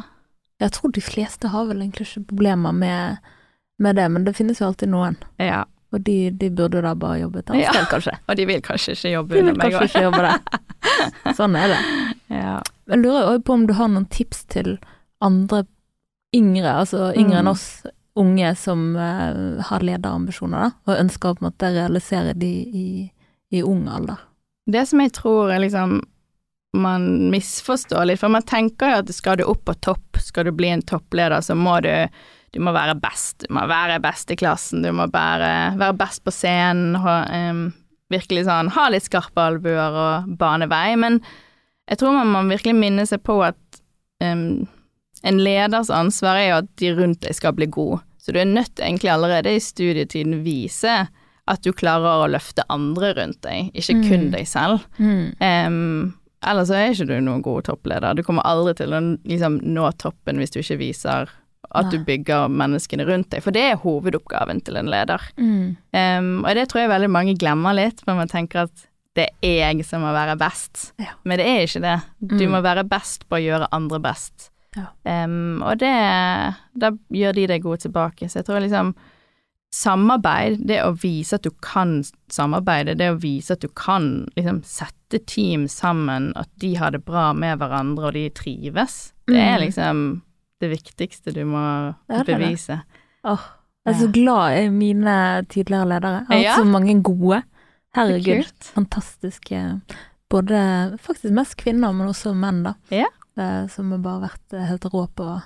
Jeg 0.62 0.76
tror 0.78 0.94
de 0.94 1.02
fleste 1.02 1.52
har 1.52 1.68
vel 1.70 1.82
egentlig 1.82 2.08
ikke 2.08 2.28
problemer 2.32 2.76
med, 2.76 3.22
med 3.82 3.98
det, 3.98 4.08
men 4.14 4.26
det 4.28 4.36
finnes 4.38 4.62
jo 4.62 4.70
alltid 4.70 4.92
noen. 4.94 5.18
Ja. 5.42 5.64
Og 5.92 6.04
de, 6.08 6.18
de 6.40 6.48
burde 6.56 6.84
da 6.86 6.94
bare 6.96 7.20
jobbe 7.20 7.42
et 7.42 7.50
annet 7.52 7.66
ja. 7.66 7.74
sted, 7.76 7.88
kanskje. 7.92 8.14
Og 8.30 8.38
de 8.40 8.46
vil 8.48 8.62
kanskje 8.64 8.96
ikke 8.96 9.14
jobbe 9.16 9.40
under 9.42 9.58
meg 9.58 9.58
òg. 9.58 9.64
De 9.64 9.66
vil 9.66 9.80
kanskje 9.80 10.00
ikke 10.00 10.06
jobbe 10.08 10.22
der. 10.28 11.34
Sånn 11.40 11.58
er 11.60 11.74
det. 11.74 11.80
Ja. 12.32 12.54
Jeg 12.94 13.02
lurer 13.02 13.32
òg 13.34 13.44
på 13.48 13.58
om 13.58 13.66
du 13.68 13.74
har 13.76 13.90
noen 13.92 14.08
tips 14.14 14.46
til 14.54 14.78
andre 15.22 15.66
yngre, 16.36 16.78
altså 16.84 17.10
yngre 17.12 17.36
mm. 17.36 17.40
enn 17.42 17.52
oss 17.52 17.66
unge 18.22 18.54
som 18.60 18.94
uh, 18.96 19.60
har 19.68 19.84
lederambisjoner, 19.84 20.68
da, 20.68 20.72
og 20.88 21.00
ønsker 21.00 21.32
å 21.32 21.38
på 21.38 21.44
en 21.44 21.50
måte 21.50 21.72
realisere 21.76 22.36
de 22.40 22.52
i, 22.52 22.88
i 23.52 23.64
ung 23.64 23.86
alder. 23.92 24.20
Det 24.72 24.84
som 24.88 25.02
jeg 25.04 25.14
tror 25.16 25.52
er 25.52 25.64
liksom 25.64 26.00
man 26.74 27.30
misforstår 27.32 28.06
litt, 28.08 28.20
for 28.22 28.32
man 28.32 28.46
tenker 28.48 28.94
jo 28.94 29.00
at 29.02 29.10
skal 29.14 29.40
du 29.42 29.44
opp 29.52 29.66
på 29.68 29.74
topp, 29.84 30.20
skal 30.24 30.48
du 30.48 30.52
bli 30.56 30.70
en 30.72 30.82
toppleder, 30.88 31.42
så 31.44 31.56
må 31.58 31.80
du 31.84 31.92
du 32.52 32.60
må 32.60 32.74
være 32.76 32.98
best, 33.00 33.46
du 33.48 33.54
må 33.56 33.62
være 33.68 34.02
best 34.04 34.32
i 34.34 34.36
klassen, 34.36 34.82
du 34.84 34.90
må 34.92 35.06
være, 35.08 35.52
være 35.80 35.96
best 35.96 36.20
på 36.28 36.34
scenen, 36.36 36.98
og, 37.00 37.30
um, 37.32 37.62
virkelig 38.12 38.42
sånn 38.50 38.74
ha 38.76 38.90
litt 38.92 39.06
skarpe 39.08 39.40
albuer 39.40 39.96
og 39.96 40.34
bane 40.40 40.68
vei, 40.68 40.98
men 41.00 41.22
jeg 41.88 42.02
tror 42.02 42.18
man 42.18 42.28
må 42.34 42.42
virkelig 42.50 42.76
minne 42.76 43.06
seg 43.08 43.24
på 43.24 43.38
at 43.46 43.80
um, 44.20 44.68
en 45.24 45.40
leders 45.40 45.88
ansvar 45.96 46.42
er 46.42 46.50
jo 46.50 46.58
at 46.60 46.70
de 46.82 46.92
rundt 46.98 47.22
deg 47.24 47.36
skal 47.40 47.56
bli 47.56 47.70
gode. 47.72 48.02
Så 48.20 48.36
du 48.36 48.42
er 48.44 48.52
nødt 48.52 48.76
til 48.76 48.84
egentlig 48.90 49.14
allerede 49.16 49.56
i 49.56 49.64
studietiden 49.64 50.42
vise 50.44 50.98
at 51.48 51.64
du 51.64 51.72
klarer 51.72 52.26
å 52.26 52.30
løfte 52.36 52.68
andre 52.70 53.14
rundt 53.16 53.40
deg, 53.48 53.72
ikke 53.74 53.96
kun 54.10 54.28
Mm. 54.28 54.32
deg 54.36 54.48
selv. 54.48 54.84
Mm. 55.00 55.24
Um, 55.40 56.14
ellers 56.44 56.68
så 56.72 56.76
er 56.80 56.92
ikke 56.94 57.08
du 57.08 57.16
noen 57.22 57.42
god 57.46 57.64
toppleder. 57.70 58.16
Du 58.18 58.24
kommer 58.24 58.46
aldri 58.48 58.74
til 58.80 58.94
å 58.94 59.00
liksom, 59.28 59.60
nå 59.64 59.92
toppen 60.02 60.38
hvis 60.42 60.52
du 60.56 60.60
ikke 60.64 60.80
viser 60.82 61.30
at 61.72 61.86
Nei. 61.88 61.92
du 61.94 62.04
bygger 62.08 62.50
menneskene 62.52 63.06
rundt 63.08 63.30
deg, 63.32 63.44
for 63.46 63.52
det 63.56 63.62
er 63.72 63.78
hovedoppgaven 63.80 64.60
til 64.66 64.76
en 64.82 64.90
leder. 64.92 65.22
Mm. 65.38 65.76
Um, 65.96 66.32
og 66.44 66.56
det 66.58 66.66
tror 66.72 66.82
jeg 66.82 66.90
veldig 66.92 67.10
mange 67.14 67.36
glemmer 67.40 67.78
litt, 67.78 68.02
for 68.04 68.18
man 68.18 68.28
tenker 68.32 68.66
at 68.66 68.88
det 69.16 69.28
er 69.44 69.58
jeg 69.74 69.86
som 69.86 70.02
må 70.04 70.12
være 70.16 70.36
best. 70.40 70.90
Ja. 71.00 71.14
Men 71.28 71.40
det 71.40 71.46
er 71.48 71.62
ikke 71.68 71.82
det. 71.84 71.96
Du 72.20 72.46
Mm. 72.48 72.52
må 72.56 72.62
være 72.64 72.84
best 72.88 73.28
på 73.30 73.36
å 73.38 73.44
gjøre 73.44 73.68
andre 73.72 74.00
best. 74.00 74.50
Ja. 74.76 74.88
Um, 75.06 75.62
og 75.68 75.78
det 75.80 75.92
Da 76.80 76.92
gjør 77.12 77.34
de 77.36 77.48
deg 77.48 77.62
gode 77.64 77.82
tilbake. 77.84 78.28
Så 78.32 78.40
jeg 78.40 78.46
tror 78.48 78.62
liksom 78.64 78.94
Samarbeid, 79.72 80.66
det 80.68 80.82
å 80.84 80.92
vise 81.00 81.38
at 81.38 81.46
du 81.48 81.52
kan 81.64 82.02
samarbeide, 82.32 82.98
det 83.00 83.08
å 83.14 83.20
vise 83.22 83.54
at 83.56 83.62
du 83.64 83.70
kan 83.78 84.28
liksom 84.36 84.60
sette 84.68 85.22
team 85.32 85.68
sammen, 85.72 86.34
at 86.36 86.50
de 86.60 86.74
har 86.76 86.92
det 86.92 87.06
bra 87.08 87.30
med 87.34 87.58
hverandre 87.62 88.10
og 88.10 88.14
de 88.18 88.26
trives, 88.36 89.14
det 89.28 89.38
er 89.40 89.58
Mm. 89.58 89.62
liksom 89.66 90.22
det 90.60 90.70
viktigste 90.76 91.34
du 91.34 91.46
må 91.46 91.96
bevise. 92.26 92.82
Åh, 93.24 93.40
jeg 93.86 93.96
er 93.96 94.00
så 94.00 94.12
glad 94.12 94.58
i 94.60 94.70
mine 94.70 95.46
tidligere 95.48 95.88
ledere. 95.88 96.26
Jeg 96.30 96.38
har 96.38 96.44
Ja. 96.44 96.52
hatt 96.56 96.60
så 96.66 96.66
mange 96.70 97.02
gode. 97.04 97.44
Herregud. 97.96 98.52
Fantastiske. 98.76 99.82
Både 100.30 100.98
faktisk 101.00 101.32
mest 101.32 101.56
kvinner, 101.58 101.94
men 101.94 102.08
også 102.08 102.36
menn, 102.36 102.64
da. 102.64 102.74
Ja. 102.90 103.08
Eh, 103.38 103.68
Som 103.68 103.92
har 103.92 104.00
bare 104.00 104.30
vært 104.30 104.54
eh, 104.54 104.66
helt 104.68 104.84
rå 104.84 105.08
på 105.16 105.42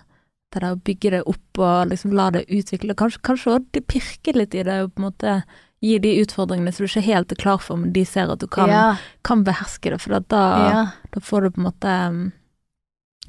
det 0.63 0.72
og 0.76 0.84
bygge 0.88 1.12
det 1.15 1.22
opp 1.30 1.62
og 1.62 1.91
liksom 1.91 2.13
la 2.15 2.30
det 2.36 2.46
utvikle. 2.48 2.96
Kanskje, 2.98 3.22
kanskje 3.28 3.54
også 3.56 3.76
de 3.76 3.82
pirker 3.82 4.39
litt 4.39 4.56
i 4.56 4.63
det 4.68 4.80
og 4.84 4.94
på 4.94 5.02
en 5.02 5.08
måte 5.10 5.36
gi 5.86 5.98
de 6.02 6.13
utfordringene 6.24 6.72
som 6.74 6.86
du 6.86 6.89
ikke 6.89 7.06
helt 7.06 7.34
er 7.36 7.41
klar 7.41 7.60
for, 7.62 7.78
men 7.82 7.94
de 7.94 8.06
ser 8.08 8.32
at 8.32 8.41
du 8.41 8.48
kan, 8.52 8.72
ja, 8.72 8.86
kan 9.28 9.44
beherske 9.46 9.91
det. 9.94 10.00
For 10.02 10.18
da, 10.18 10.41
ja. 10.72 10.86
da 11.13 11.22
får 11.22 11.46
du 11.46 11.56
på 11.56 11.62
en 11.62 11.68
måte 11.70 12.00
um, 12.10 12.24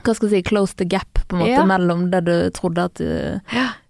Hva 0.05 0.13
skal 0.15 0.29
jeg 0.29 0.45
si, 0.45 0.49
close 0.51 0.77
the 0.77 0.85
gap 0.85 1.23
på 1.27 1.37
en 1.37 1.43
måte 1.43 1.57
Ja. 1.57 1.67
mellom 1.69 2.11
det 2.13 2.25
du 2.29 2.35
trodde 2.57 2.89
at 2.91 3.01
du 3.01 3.37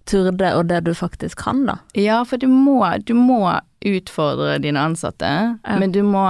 turde, 0.07 0.53
og 0.55 0.69
det 0.71 0.85
du 0.87 0.93
faktisk 0.95 1.43
kan, 1.43 1.65
da. 1.67 1.81
Ja, 1.99 2.21
for 2.25 2.39
du 2.39 2.47
må, 2.47 2.79
du 3.03 3.15
må 3.19 3.41
utfordre 3.87 4.59
dine 4.63 4.79
ansatte, 4.79 5.59
men 5.67 5.93
du 5.93 6.03
må 6.07 6.23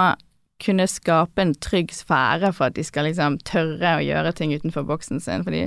kunne 0.65 0.87
skape 0.89 1.43
en 1.43 1.53
trygg 1.61 1.93
sfære 1.93 2.53
for 2.57 2.71
at 2.71 2.79
de 2.79 2.85
skal 2.85 3.05
liksom 3.11 3.37
tørre 3.45 3.99
å 3.99 4.05
gjøre 4.05 4.33
ting 4.37 4.55
utenfor 4.57 4.87
boksen 4.89 5.21
sin, 5.21 5.45
fordi 5.45 5.67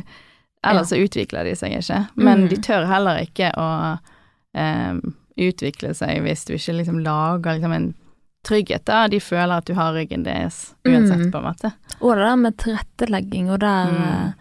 ellers 0.63 0.89
så 0.89 0.97
utvikler 0.99 1.43
de 1.47 1.55
seg 1.55 1.71
ikke. 1.77 2.07
Men 2.15 2.41
Mm. 2.43 2.49
de 2.49 2.55
tør 2.57 2.85
heller 2.87 3.21
ikke 3.25 3.51
å 3.57 3.99
em, 4.55 5.15
utvikle 5.37 5.93
seg 5.95 6.21
hvis 6.25 6.45
du 6.45 6.53
ikke 6.55 6.73
liksom 6.79 6.99
lager 7.03 7.53
liksom 7.59 7.71
en 7.75 7.93
trygghet, 8.43 8.85
da. 8.85 9.07
De 9.07 9.19
føler 9.19 9.57
at 9.57 9.65
du 9.65 9.73
har 9.75 9.93
ryggen 9.93 10.23
deres 10.23 10.73
uansett, 10.87 11.19
Mm. 11.25 11.31
på 11.31 11.37
en 11.37 11.43
måte. 11.53 11.73
Og 12.01 12.15
det 12.15 12.25
der 12.25 12.35
med 12.37 12.57
tilrettelegging, 12.57 13.49
og 13.51 13.59
der 13.59 13.85
Mm. 13.85 14.01
eh, 14.01 14.31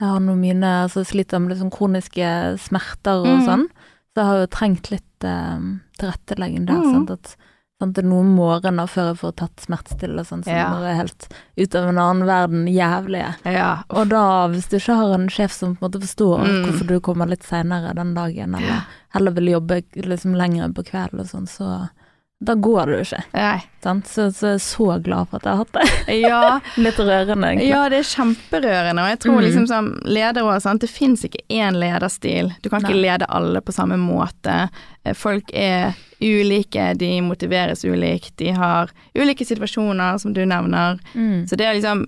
Jeg 0.00 0.08
har 0.08 0.20
noen 0.20 0.40
mine 0.40 0.64
altså 0.88 1.04
sliter 1.04 1.38
med 1.38 1.50
liksom 1.50 1.70
kroniske 1.70 2.56
smerter 2.58 3.20
og 3.20 3.26
Mm. 3.26 3.44
sånn, 3.46 3.66
så 3.68 4.16
jeg 4.16 4.24
har 4.24 4.38
jo 4.40 4.46
trengt 4.46 4.90
litt 4.90 5.24
eh, 5.24 5.58
tilrettelegging 5.98 6.64
der. 6.64 6.74
Mm. 6.80 6.92
Sant? 6.92 7.10
At, 7.10 7.36
sant? 7.80 7.94
Det 7.96 8.04
er 8.04 8.08
noen 8.10 8.30
morgener 8.36 8.86
før 8.86 9.10
jeg 9.10 9.18
får 9.22 9.34
tatt 9.40 9.64
smertestillende 9.64 10.24
sånn, 10.28 10.44
som 10.44 10.52
Ja. 10.54 10.68
er 10.84 10.94
helt 11.00 11.28
ut 11.58 11.74
av 11.74 11.88
en 11.88 11.98
annen 11.98 12.26
verden 12.28 12.66
jævlige. 12.70 13.34
Ja. 13.44 13.82
Og 13.90 14.08
da, 14.12 14.24
hvis 14.52 14.68
du 14.70 14.76
ikke 14.78 14.96
har 15.00 15.14
en 15.16 15.28
sjef 15.28 15.52
som 15.56 15.74
på 15.76 15.84
en 15.84 15.90
måte 15.90 16.02
forstår 16.04 16.44
Mm. 16.44 16.64
hvorfor 16.66 16.86
du 16.86 17.00
kommer 17.00 17.26
litt 17.28 17.42
seinere 17.42 17.94
den 17.94 18.14
dagen, 18.14 18.54
eller 18.54 18.84
heller 19.10 19.30
vil 19.32 19.48
jobbe 19.54 19.82
liksom 19.96 20.36
lenger 20.36 20.72
på 20.74 20.84
kvelden 20.84 21.20
og 21.20 21.26
sånn, 21.26 21.48
så 21.48 21.88
da 22.40 22.54
går 22.56 22.86
det 22.88 22.92
jo 22.96 23.00
ikke. 23.04 23.22
Nei. 23.36 23.58
Så, 24.08 24.22
så 24.32 24.54
så 24.60 24.86
glad 25.04 25.28
for 25.28 25.36
at 25.36 25.44
jeg 25.44 25.52
har 25.52 25.58
hatt 25.60 25.74
det. 25.76 26.14
Ja, 26.22 26.60
Litt 26.86 26.96
rørende, 27.00 27.48
egentlig. 27.50 27.66
Ja, 27.68 27.82
det 27.92 27.98
er 28.00 28.06
kjemperørende, 28.08 29.02
og 29.04 29.10
jeg 29.12 29.18
tror 29.26 29.34
Mm. 29.36 29.44
liksom 29.44 29.66
som 29.68 29.90
leder 30.08 30.60
sant, 30.64 30.80
det 30.80 30.88
fins 30.90 31.24
ikke 31.28 31.42
én 31.52 31.76
lederstil. 31.76 32.48
Du 32.62 32.70
kan 32.72 32.80
ikke 32.80 32.94
Nei. 32.96 33.02
lede 33.04 33.28
alle 33.28 33.60
på 33.60 33.72
samme 33.76 33.98
måte. 34.00 34.70
Eh, 35.04 35.12
Folk 35.14 35.52
er 35.52 35.92
ulike, 36.20 36.94
de 36.96 37.20
motiveres 37.20 37.84
ulikt, 37.84 38.36
de 38.40 38.50
har 38.56 38.90
ulike 39.14 39.44
situasjoner, 39.44 40.18
som 40.20 40.32
du 40.32 40.40
nevner. 40.46 40.98
Mm. 41.14 41.44
Så 41.48 41.56
det 41.56 41.66
er 41.68 41.74
liksom 41.76 42.06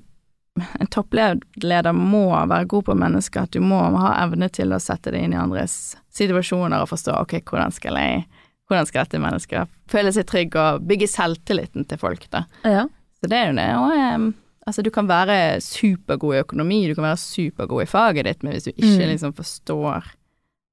En 0.81 0.87
toppleder 0.87 1.93
må 1.97 2.27
være 2.47 2.67
god 2.69 2.85
på 2.85 2.95
mennesker, 2.95 3.43
at 3.47 3.51
du 3.57 3.61
må 3.65 3.79
ha 3.97 4.11
evne 4.27 4.51
til 4.53 4.69
å 4.77 4.81
sette 4.81 5.11
deg 5.11 5.23
inn 5.25 5.33
i 5.33 5.39
andres 5.41 5.97
situasjoner 6.13 6.83
og 6.85 6.91
forstå 6.91 7.15
ok, 7.23 7.39
hvordan 7.49 7.73
skal 7.73 7.97
jeg 7.97 8.27
hvordan 8.73 8.89
skal 8.89 9.05
dette 9.07 9.21
mennesket 9.23 9.69
føle 9.93 10.13
seg 10.17 10.27
trygg 10.31 10.57
og 10.57 10.87
bygge 10.89 11.09
selvtilliten 11.13 11.85
til 11.91 12.01
folk, 12.01 12.25
da. 12.33 12.47
Ja. 12.65 12.87
Så 13.21 13.29
det 13.31 13.37
er 13.39 13.51
jo 13.53 13.57
det. 13.61 13.69
Og 13.77 13.93
um, 14.17 14.27
altså, 14.67 14.83
du 14.83 14.91
kan 14.91 15.07
være 15.11 15.61
supergod 15.63 16.35
i 16.35 16.41
økonomi, 16.43 16.81
du 16.89 16.97
kan 16.97 17.05
være 17.11 17.21
supergod 17.23 17.85
i 17.85 17.91
faget 17.93 18.25
ditt, 18.27 18.43
men 18.43 18.57
hvis 18.57 18.65
du 18.67 18.73
ikke 18.73 18.97
Mm. 19.05 19.11
liksom 19.13 19.35
forstår 19.37 20.09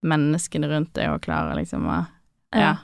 menneskene 0.07 0.69
rundt 0.71 0.93
deg 0.95 1.11
og 1.11 1.21
klarer 1.27 1.59
liksom 1.59 1.85
å 1.85 1.99
Ja. 2.55 2.59
Ja. 2.63 2.75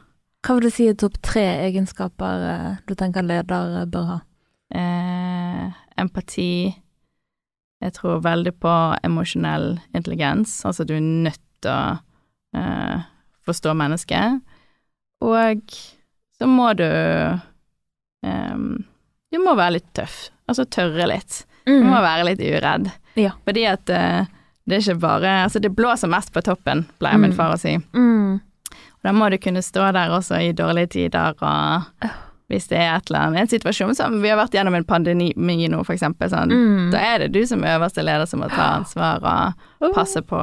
Hva 0.46 0.54
vil 0.60 0.68
du 0.68 0.74
si 0.76 0.86
er 0.92 0.94
topp 1.00 1.16
tre 1.26 1.42
egenskaper 1.66 2.44
eh, 2.52 2.76
du 2.86 2.94
tenker 2.94 3.24
leder 3.26 3.80
eh, 3.82 3.86
bør 3.90 4.04
ha? 4.12 4.18
Eh, 4.76 5.72
empati. 5.98 6.76
Jeg 7.82 7.94
tror 7.98 8.22
veldig 8.22 8.54
på 8.62 8.74
emosjonell 9.04 9.80
intelligens, 9.98 10.60
altså 10.66 10.86
du 10.86 10.94
er 10.98 11.02
nødt 11.02 11.42
til 11.62 11.72
å 11.72 11.98
eh, 12.58 13.02
forstå 13.46 13.74
mennesket. 13.78 14.42
Og 15.22 15.62
så 16.40 16.48
må 16.48 16.74
du 16.78 16.86
um, 18.26 18.84
Du 19.32 19.40
må 19.44 19.56
være 19.58 19.78
litt 19.80 19.94
tøff, 19.98 20.30
altså 20.50 20.66
tørre 20.66 21.08
litt. 21.10 21.44
Du 21.66 21.82
må 21.84 21.98
være 22.04 22.26
litt 22.30 22.42
uredd. 22.46 22.90
Mm. 22.92 23.22
Ja. 23.24 23.32
Fordi 23.48 23.64
at 23.70 23.90
uh, 23.90 24.26
det 24.68 24.76
er 24.78 24.82
ikke 24.84 25.00
bare 25.02 25.32
Altså, 25.46 25.60
det 25.64 25.72
blåser 25.76 26.10
mest 26.12 26.34
på 26.36 26.42
toppen, 26.46 26.86
pleier 27.00 27.18
min 27.22 27.32
Mm. 27.32 27.38
far 27.38 27.54
å 27.56 27.60
si. 27.60 27.78
Mm. 27.94 28.40
Og 28.76 29.02
da 29.08 29.12
må 29.14 29.30
du 29.32 29.38
kunne 29.38 29.62
stå 29.64 29.92
der 29.94 30.10
også 30.14 30.40
i 30.42 30.52
dårlige 30.54 30.88
tider 30.98 31.36
og 31.42 32.10
hvis 32.50 32.68
det 32.70 32.78
er 32.78 32.92
et 33.00 33.08
eller 33.10 33.20
annet, 33.26 33.40
en 33.42 33.48
situasjon 33.50 33.96
som 33.98 34.20
vi 34.22 34.30
har 34.30 34.38
vært 34.38 34.54
gjennom 34.54 34.76
en 34.78 34.84
pandemi 34.86 35.32
nå, 35.36 35.80
for 35.84 35.94
eksempel, 35.96 36.30
sånn, 36.30 36.52
Mm. 36.54 36.92
da 36.94 36.98
er 37.02 37.18
det 37.24 37.32
du 37.34 37.46
som 37.50 37.64
øverste 37.66 38.04
leder 38.06 38.26
som 38.30 38.40
må 38.44 38.50
ta 38.50 38.76
ansvar 38.78 39.24
og 39.82 39.94
passe 39.96 40.22
på 40.22 40.38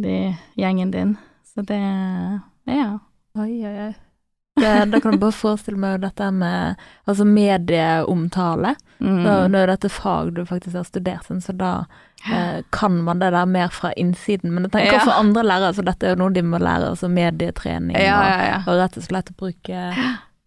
de, 0.00 0.34
gjengen 0.56 0.90
din. 0.90 1.16
Så 1.44 1.60
det 1.66 1.80
Ja. 2.66 2.98
Oi, 3.38 3.66
oi, 3.66 3.78
oi. 3.88 3.94
Det, 4.60 4.84
da 4.90 5.00
kan 5.02 5.12
du 5.12 5.18
bare 5.18 5.34
forestille 5.34 5.78
meg 5.82 5.96
dette 6.04 6.28
med 6.30 6.76
altså 7.10 7.24
medieomtale. 7.26 8.76
Mm. 9.02 9.16
Da, 9.24 9.32
nå 9.50 9.58
er 9.64 9.72
dette 9.72 9.90
fag 9.90 10.30
du 10.36 10.44
faktisk 10.46 10.76
har 10.78 10.84
studert, 10.86 11.26
så 11.42 11.52
da 11.58 11.72
eh, 12.30 12.60
kan 12.72 13.00
man 13.02 13.18
det 13.18 13.32
der 13.34 13.48
mer 13.50 13.72
fra 13.74 13.90
innsiden. 13.98 14.54
Men 14.54 14.68
jeg 14.68 14.72
tenker 14.76 15.00
Ja. 15.00 15.02
for 15.08 15.18
andre 15.18 15.42
lærere, 15.42 15.74
så 15.74 15.82
dette 15.82 16.06
er 16.06 16.14
jo 16.14 16.20
noe 16.22 16.30
de 16.36 16.42
må 16.46 16.58
lære, 16.62 16.92
altså 16.94 17.10
medietrening 17.10 17.98
ja, 17.98 18.20
og, 18.20 18.30
ja, 18.30 18.46
ja. 18.52 18.60
og 18.70 18.78
rett 18.84 18.96
og 19.02 19.08
slett 19.08 19.34
å 19.34 19.36
bruke 19.42 19.82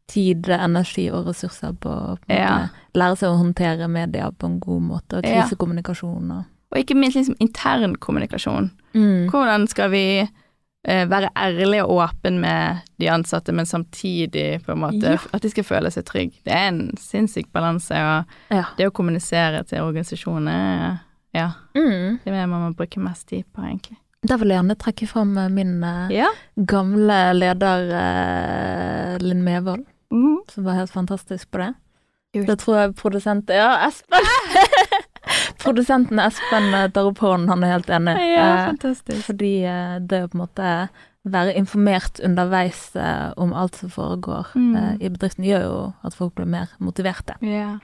tid, 0.07 0.47
energi 0.55 1.09
og 1.11 1.27
ressurser 1.27 1.75
på 1.75 1.91
å 1.91 2.17
Ja. 2.31 2.69
lære 2.95 3.17
seg 3.19 3.29
å 3.29 3.37
håndtere 3.43 3.89
media 3.91 4.31
på 4.31 4.47
en 4.47 4.59
god 4.63 4.81
måte, 4.87 5.17
og 5.19 5.23
krisekommunikasjon 5.27 6.31
og 6.31 6.43
Og 6.71 6.77
ikke 6.81 6.95
minst 6.99 7.15
liksom 7.15 7.35
intern 7.39 7.95
kommunikasjon. 7.95 8.71
mm. 8.93 9.27
Hvordan 9.31 9.67
skal 9.67 9.89
vi 9.89 10.29
være 10.85 11.29
ærlig 11.35 11.81
og 11.83 11.89
åpen 12.09 12.39
med 12.39 12.77
de 12.99 13.09
ansatte, 13.11 13.51
men 13.51 13.65
samtidig 13.65 14.63
på 14.65 14.71
en 14.71 14.79
måte 14.79 15.03
Ja. 15.15 15.17
at 15.33 15.41
de 15.41 15.49
skal 15.49 15.63
føle 15.63 15.91
seg 15.91 16.05
trygge. 16.05 16.33
Det 16.45 16.53
er 16.53 16.67
en 16.69 16.91
sinnssyk 16.97 17.51
balanse, 17.51 17.91
og 17.95 18.25
Ja. 18.55 18.63
det 18.77 18.87
å 18.87 18.91
kommunisere 18.91 19.63
til 19.67 19.79
organisasjonene 19.81 20.99
ja, 21.33 21.51
Mm. 21.75 22.19
det 22.23 22.31
det 22.33 22.47
man 22.49 22.71
må 22.71 22.75
bruke 22.75 22.97
mest 22.99 23.27
tid 23.27 23.43
på, 23.53 23.61
egentlig. 23.63 23.97
Da 24.25 24.35
vil 24.37 24.49
jeg 24.49 24.57
gjerne 24.63 24.75
trekke 24.77 25.07
fram 25.07 25.37
eh, 25.37 25.49
min 25.49 25.83
eh, 25.83 26.09
Ja. 26.11 26.27
gamle 26.57 27.33
leder 27.33 27.91
eh, 27.91 29.17
Linn 29.19 29.43
Mevold, 29.43 29.85
Mm. 30.11 30.37
som 30.49 30.63
var 30.63 30.73
helt 30.73 30.91
fantastisk 30.91 31.51
på 31.51 31.57
det. 31.59 31.73
Kult. 32.33 32.47
Det 32.47 32.57
tror 32.59 32.75
jeg 32.77 32.95
produsent 32.95 33.49
Ja, 33.49 33.87
Espen! 33.87 34.19
Produsenten 35.63 36.19
Espen 36.19 36.73
eh, 36.73 36.87
tar 36.93 37.09
opp 37.09 37.19
hånden, 37.23 37.49
han 37.49 37.63
er 37.63 37.75
helt 37.77 37.89
enig. 37.89 38.15
Ja, 38.35 38.47
Eh, 38.47 38.65
fantastisk. 38.71 39.25
fordi 39.25 39.53
eh, 39.65 39.99
det 39.99 40.23
å 40.23 40.27
på 40.31 40.37
en 40.39 40.43
måte 40.45 40.71
være 41.27 41.57
informert 41.59 42.21
underveis 42.23 42.93
om 43.37 43.51
alt 43.53 43.75
som 43.75 43.89
foregår 43.91 44.45
Mm. 44.55 45.01
i 45.01 45.09
bedriften, 45.09 45.43
gjør 45.43 45.63
jo 45.65 45.93
at 46.07 46.13
folk 46.15 46.35
blir 46.35 46.45
mer 46.47 46.67
motiverte. 46.79 47.35
Ja. 47.41 47.79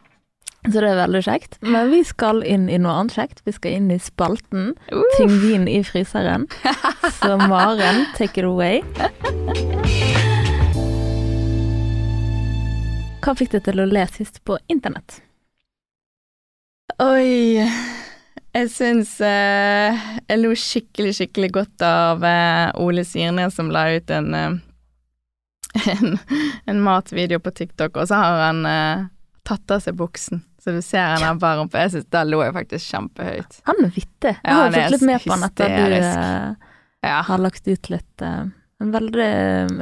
Så 0.64 0.80
det 0.80 0.84
er 0.94 0.96
veldig 0.96 1.22
kjekt. 1.26 1.58
Men 1.62 1.90
vi 1.92 2.04
skal 2.08 2.40
inn 2.48 2.70
i 2.70 2.78
noe 2.80 2.94
annet 3.02 3.12
kjekt. 3.18 3.42
Vi 3.46 3.52
skal 3.52 3.72
inn 3.76 3.92
i 3.92 3.98
spalten 4.00 4.76
Uh. 4.94 5.04
Pingvin 5.18 5.68
i 5.68 5.82
fryseren. 5.84 6.48
Så 7.20 7.36
Maren, 7.50 8.06
take 8.16 8.38
it 8.40 8.46
away. 8.48 8.80
Hva 13.24 13.36
fikk 13.40 13.52
deg 13.58 13.64
til 13.68 13.80
å 13.84 13.86
le 13.92 14.06
sist 14.12 14.40
på 14.48 14.58
internett? 14.72 15.20
Oi 17.04 17.58
Jeg 18.54 18.70
syns 18.72 19.16
eh, 19.26 20.04
Jeg 20.30 20.40
lo 20.42 20.54
skikkelig, 20.58 21.14
skikkelig 21.18 21.50
godt 21.58 21.84
av 21.88 22.24
eh, 22.28 22.70
Ole 22.84 23.04
Sirnes 23.08 23.56
som 23.58 23.72
la 23.74 23.88
ut 23.96 24.14
en, 24.14 24.30
eh, 24.38 24.54
en, 25.96 26.18
en 26.70 26.82
matvideo 26.86 27.42
på 27.44 27.52
TikTok, 27.58 27.98
og 27.98 28.08
så 28.12 28.20
har 28.22 28.44
han 28.46 28.62
eh, 28.70 29.06
tatt 29.48 29.74
av 29.74 29.82
seg 29.84 29.98
buksen. 30.00 30.44
Så 30.64 30.72
du 30.72 30.80
ser 30.86 31.02
han 31.18 31.26
er 31.26 31.40
varm, 31.42 31.64
rumpe. 31.66 31.82
Jeg 31.82 31.96
synes 31.96 32.06
Da 32.14 32.22
lo 32.24 32.40
jeg 32.46 32.54
faktisk 32.56 32.86
kjempehøyt. 32.94 33.58
Han 33.68 33.82
er 33.84 33.90
vittig. 33.98 34.36
Jeg 34.38 34.54
har 34.54 34.70
ja, 34.70 34.76
fått 34.78 34.94
litt 34.96 35.08
med 35.10 35.26
på 35.26 35.34
han 35.34 35.48
etter 35.50 35.66
at 35.66 35.74
du 35.74 35.98
hysterisk. 35.98 36.22
eh, 36.22 36.70
Ja. 37.10 37.18
har 37.28 37.42
lagt 37.44 37.68
ut 37.68 37.90
litt 37.92 38.22
eh, 38.24 38.44
En 38.86 38.94
veldig 38.94 39.32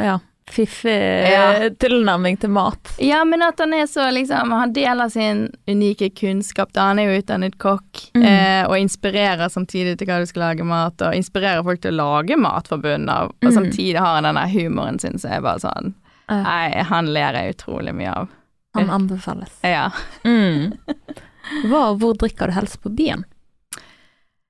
ja, 0.08 0.16
fiffig 0.52 0.94
Ja. 1.32 1.70
tilnærming 1.80 2.38
til 2.40 2.50
mat. 2.50 2.92
ja, 3.00 3.24
men 3.26 3.42
at 3.42 3.60
han 3.60 3.74
er 3.74 3.86
så 3.88 4.10
liksom 4.12 4.52
Han 4.52 4.74
deler 4.74 5.10
sin 5.10 5.50
unike 5.68 6.10
kunnskap. 6.16 6.72
Da 6.74 6.82
han 6.92 7.00
er 7.00 7.10
jo 7.12 7.22
utdannet 7.22 7.58
kokk, 7.58 8.12
Mm. 8.16 8.24
eh, 8.26 8.66
og 8.68 8.76
inspirerer 8.78 9.50
samtidig 9.50 9.98
til 9.98 10.08
hva 10.08 10.20
du 10.20 10.26
skal 10.26 10.42
lage 10.56 10.64
mat, 10.66 11.02
og 11.02 11.14
inspirerer 11.16 11.64
folk 11.64 11.82
til 11.82 11.94
å 11.94 11.98
lage 12.22 12.38
mat 12.38 12.68
fra 12.68 12.78
bunnen 12.78 13.10
av. 13.10 13.30
Og 13.42 13.52
Mm. 13.52 13.56
samtidig 13.58 13.98
har 14.00 14.16
han 14.22 14.24
denne 14.24 14.48
humoren 14.52 15.00
sin, 15.00 15.14
så 15.18 15.30
er 15.38 15.42
bare 15.42 15.60
sånn. 15.60 15.94
Nei, 16.30 16.84
han 16.84 17.08
ler 17.14 17.34
jeg 17.34 17.56
utrolig 17.58 17.94
mye 17.94 18.14
av. 18.16 18.30
Han 18.76 18.88
anbefales. 18.90 19.50
Ja. 19.64 19.90
Mm. 20.24 20.78
Hva 21.68 21.90
og 21.92 22.00
hvor 22.00 22.14
drikker 22.16 22.48
du 22.48 22.54
helst 22.54 22.82
på 22.82 22.90
byen? 22.96 23.26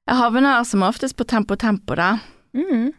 Jeg 0.08 0.18
havner 0.18 0.64
som 0.66 0.82
oftest 0.84 1.16
på 1.18 1.26
Tempo 1.26 1.56
Tempo, 1.56 1.96
da. 1.96 2.20
Mm. 2.54 2.92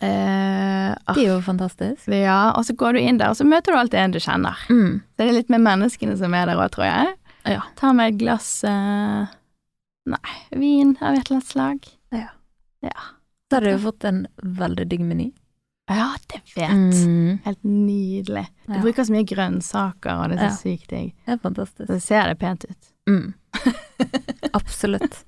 Eh, 0.00 0.92
ah, 1.06 1.14
Det 1.14 1.24
er 1.26 1.34
jo 1.34 1.40
fantastisk. 1.44 2.06
ja, 2.08 2.52
og 2.56 2.64
så 2.64 2.72
går 2.76 2.94
du 2.96 3.00
inn 3.00 3.18
der, 3.20 3.30
og 3.30 3.36
så 3.36 3.44
møter 3.44 3.72
du 3.74 3.78
alltid 3.78 4.00
en 4.00 4.14
du 4.14 4.18
kjenner. 4.20 4.56
Mm. 4.70 5.00
Så 5.04 5.20
det 5.20 5.28
er 5.28 5.36
litt 5.36 5.50
med 5.52 5.60
menneskene 5.66 6.16
som 6.16 6.34
er 6.34 6.46
der 6.48 6.56
òg, 6.56 6.70
tror 6.72 6.86
jeg. 6.88 7.14
Ja. 7.44 7.60
Ta 7.76 7.92
med 7.96 8.14
et 8.14 8.18
glass 8.20 8.64
eh, 8.64 9.26
Nei, 10.10 10.32
vin 10.56 10.94
av 11.00 11.14
et 11.14 11.26
eller 11.28 11.36
annet 11.36 11.46
slag. 11.50 11.86
Ja. 12.16 12.30
Ja. 12.82 12.96
Så 13.50 13.56
har 13.58 13.60
du 13.66 13.70
jo 13.74 13.78
fått 13.84 14.04
en 14.08 14.22
veldig 14.42 14.86
digg 14.88 15.00
meny. 15.04 15.28
Ja, 15.90 16.12
det 16.30 16.40
vet. 16.54 16.70
Mm. 16.72 17.38
Helt 17.44 17.62
nydelig. 17.66 18.46
Du 18.66 18.74
Ja. 18.76 18.80
bruker 18.84 19.04
så 19.04 19.12
mye 19.12 19.26
grønnsaker, 19.26 20.16
og 20.22 20.30
det 20.30 20.38
er 20.38 20.48
så 20.54 20.62
sykt 20.62 20.88
digg. 20.94 21.12
Det 21.26 21.34
er 21.34 21.40
fantastisk. 21.42 21.86
Så 21.90 22.00
ser 22.00 22.28
det 22.30 22.38
pent 22.40 22.64
ut. 22.64 22.90
Mm. 23.10 23.34
Absolutt. 24.56 25.24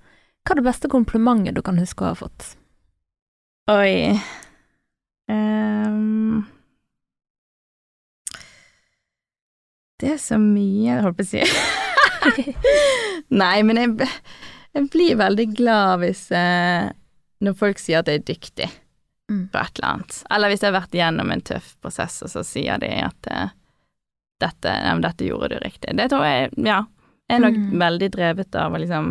Hva 0.47 0.55
er 0.55 0.61
det 0.63 0.65
beste 0.67 0.89
komplimentet 0.91 1.55
du 1.59 1.63
kan 1.67 1.79
huske 1.83 2.05
å 2.07 2.13
ha 2.13 2.19
fått? 2.19 2.55
Oi 3.71 4.17
Ehm. 5.33 6.43
Det 10.03 10.15
er 10.17 10.19
så 10.19 10.39
mye, 10.41 10.89
jeg 10.97 11.03
holdt 11.05 11.19
på 11.21 11.27
å 11.27 11.31
si. 11.31 12.53
Nei, 13.43 13.57
men 13.67 13.79
jeg, 13.79 14.09
jeg 14.75 14.89
blir 14.93 15.19
veldig 15.21 15.47
glad 15.59 16.03
hvis 16.03 16.25
eh, 16.37 16.89
Når 17.43 17.57
folk 17.59 17.81
sier 17.83 18.03
at 18.03 18.11
jeg 18.13 18.23
er 18.23 18.31
dyktig 18.35 18.71
Mm. 19.31 19.45
på 19.55 19.57
et 19.63 19.79
eller 19.79 19.87
annet. 19.89 20.17
Eller 20.35 20.51
hvis 20.51 20.61
jeg 20.65 20.69
har 20.73 20.81
vært 20.83 20.97
gjennom 20.99 21.31
en 21.33 21.41
tøff 21.47 21.69
prosess, 21.81 22.17
og 22.27 22.29
så 22.29 22.41
sier 22.45 22.81
de 22.83 22.89
at 23.07 23.29
eh, 23.33 23.53
dette, 24.43 24.73
ja, 24.83 24.91
dette 25.01 25.25
gjorde 25.25 25.55
du 25.55 25.61
riktig. 25.63 25.95
Det 25.97 26.09
tror 26.11 26.25
jeg, 26.27 26.51
ja. 26.67 26.81
Jeg 27.31 27.39
er 27.39 27.45
nok 27.47 27.57
Mm. 27.63 27.79
veldig 27.81 28.09
drevet 28.13 28.59
av 28.61 28.75
å 28.77 28.81
liksom 28.83 29.07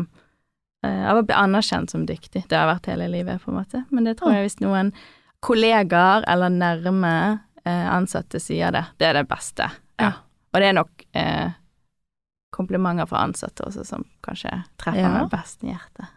eh, 0.86 1.06
Av 1.10 1.18
å 1.18 1.24
bli 1.26 1.34
anerkjent 1.40 1.90
som 1.96 2.04
dyktig. 2.06 2.44
Det 2.52 2.54
har 2.60 2.68
jeg 2.68 2.74
vært 2.76 2.90
hele 2.92 3.08
livet, 3.16 3.42
på 3.42 3.50
en 3.54 3.58
måte. 3.64 3.82
Men 3.90 4.06
det 4.12 4.18
tror 4.20 4.36
jeg 4.36 4.46
hvis 4.50 4.60
noen 4.62 4.92
kollegaer 5.42 6.24
eller 6.30 6.50
nærme 6.54 7.14
eh, 7.66 7.88
ansatte 7.96 8.40
sier 8.42 8.72
det, 8.76 8.84
det 9.02 9.08
er 9.10 9.20
det 9.22 9.28
beste. 9.32 9.68
Ja. 10.02 10.12
Og 10.54 10.60
det 10.62 10.68
er 10.70 10.76
nok 10.78 11.06
eh, 11.18 11.52
komplimenter 12.54 13.08
fra 13.10 13.24
ansatte 13.26 13.64
også 13.66 13.86
som 13.88 14.06
kanskje 14.26 14.52
treffer 14.82 15.02
Ja. 15.06 15.14
meg 15.16 15.30
best 15.32 15.64
i 15.64 15.72
hjertet. 15.72 16.10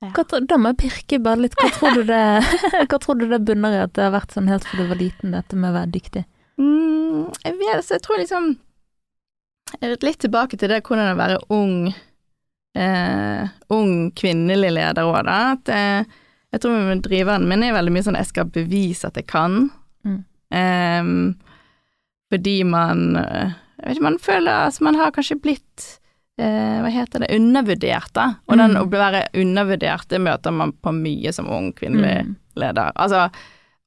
Hva, 0.00 0.22
tro- 0.24 0.40
da 0.48 0.56
må 0.56 0.70
jeg 0.72 0.78
pirke 0.80 1.18
bare 1.20 1.42
litt. 1.42 1.54
Hva 1.60 1.68
tror, 1.76 1.98
du 1.98 2.04
det, 2.08 2.20
hva 2.88 2.98
tror 3.02 3.18
du 3.20 3.26
det 3.28 3.42
bunner 3.44 3.74
i 3.76 3.82
at 3.84 3.92
det 3.98 4.06
har 4.06 4.14
vært 4.14 4.32
sånn 4.32 4.48
helt 4.48 4.64
fra 4.64 4.78
du 4.80 4.86
var 4.88 4.96
liten, 5.00 5.34
dette 5.36 5.58
med 5.60 5.74
å 5.74 5.76
være 5.76 5.92
dyktig? 5.92 6.22
Mm, 6.56 7.26
jeg 7.44 7.58
vet, 7.60 7.84
så 7.84 7.98
jeg 7.98 8.04
tror 8.06 8.20
liksom 8.22 8.48
er 9.80 9.92
Litt 10.02 10.18
tilbake 10.24 10.56
til 10.58 10.72
det 10.72 10.80
hvordan 10.82 11.12
å 11.12 11.18
være 11.20 11.36
ung 11.54 11.74
eh, 12.74 13.44
ung 13.70 13.92
kvinnelig 14.18 14.72
leder 14.74 15.04
òg, 15.06 15.20
da. 15.28 15.36
At 15.54 15.70
eh, 15.74 16.16
jeg 16.52 16.60
tror 16.64 16.80
med 16.88 17.02
driveren 17.06 17.46
min 17.48 17.62
er 17.62 17.72
veldig 17.76 17.92
mye 17.94 18.02
sånn 18.06 18.18
jeg 18.18 18.26
skal 18.32 18.44
bevise 18.50 19.06
at 19.06 19.16
jeg 19.20 19.26
kan. 19.30 19.70
Mm. 20.04 20.18
Um, 20.50 21.34
fordi 22.32 22.56
man 22.66 23.16
eh, 23.16 23.52
Jeg 23.80 23.86
vet 23.86 23.96
ikke, 23.96 24.02
man 24.08 24.18
føler 24.18 24.52
altså 24.66 24.82
man 24.84 24.98
har 24.98 25.12
kanskje 25.14 25.38
blitt 25.40 25.84
eh, 26.40 26.80
hva 26.82 26.90
heter 26.92 27.22
det, 27.22 27.30
undervurdert, 27.36 28.10
da. 28.16 28.26
Og 28.48 28.56
den 28.58 28.74
Mm. 28.74 28.80
å 28.82 28.90
være 28.90 29.22
undervurdert, 29.34 30.08
det 30.08 30.20
møter 30.20 30.52
man 30.52 30.72
på 30.72 30.92
mye 30.92 31.32
som 31.32 31.48
ung 31.48 31.72
kvinnelig 31.72 32.26
Mm. 32.26 32.36
leder. 32.56 32.92
Altså, 32.96 33.30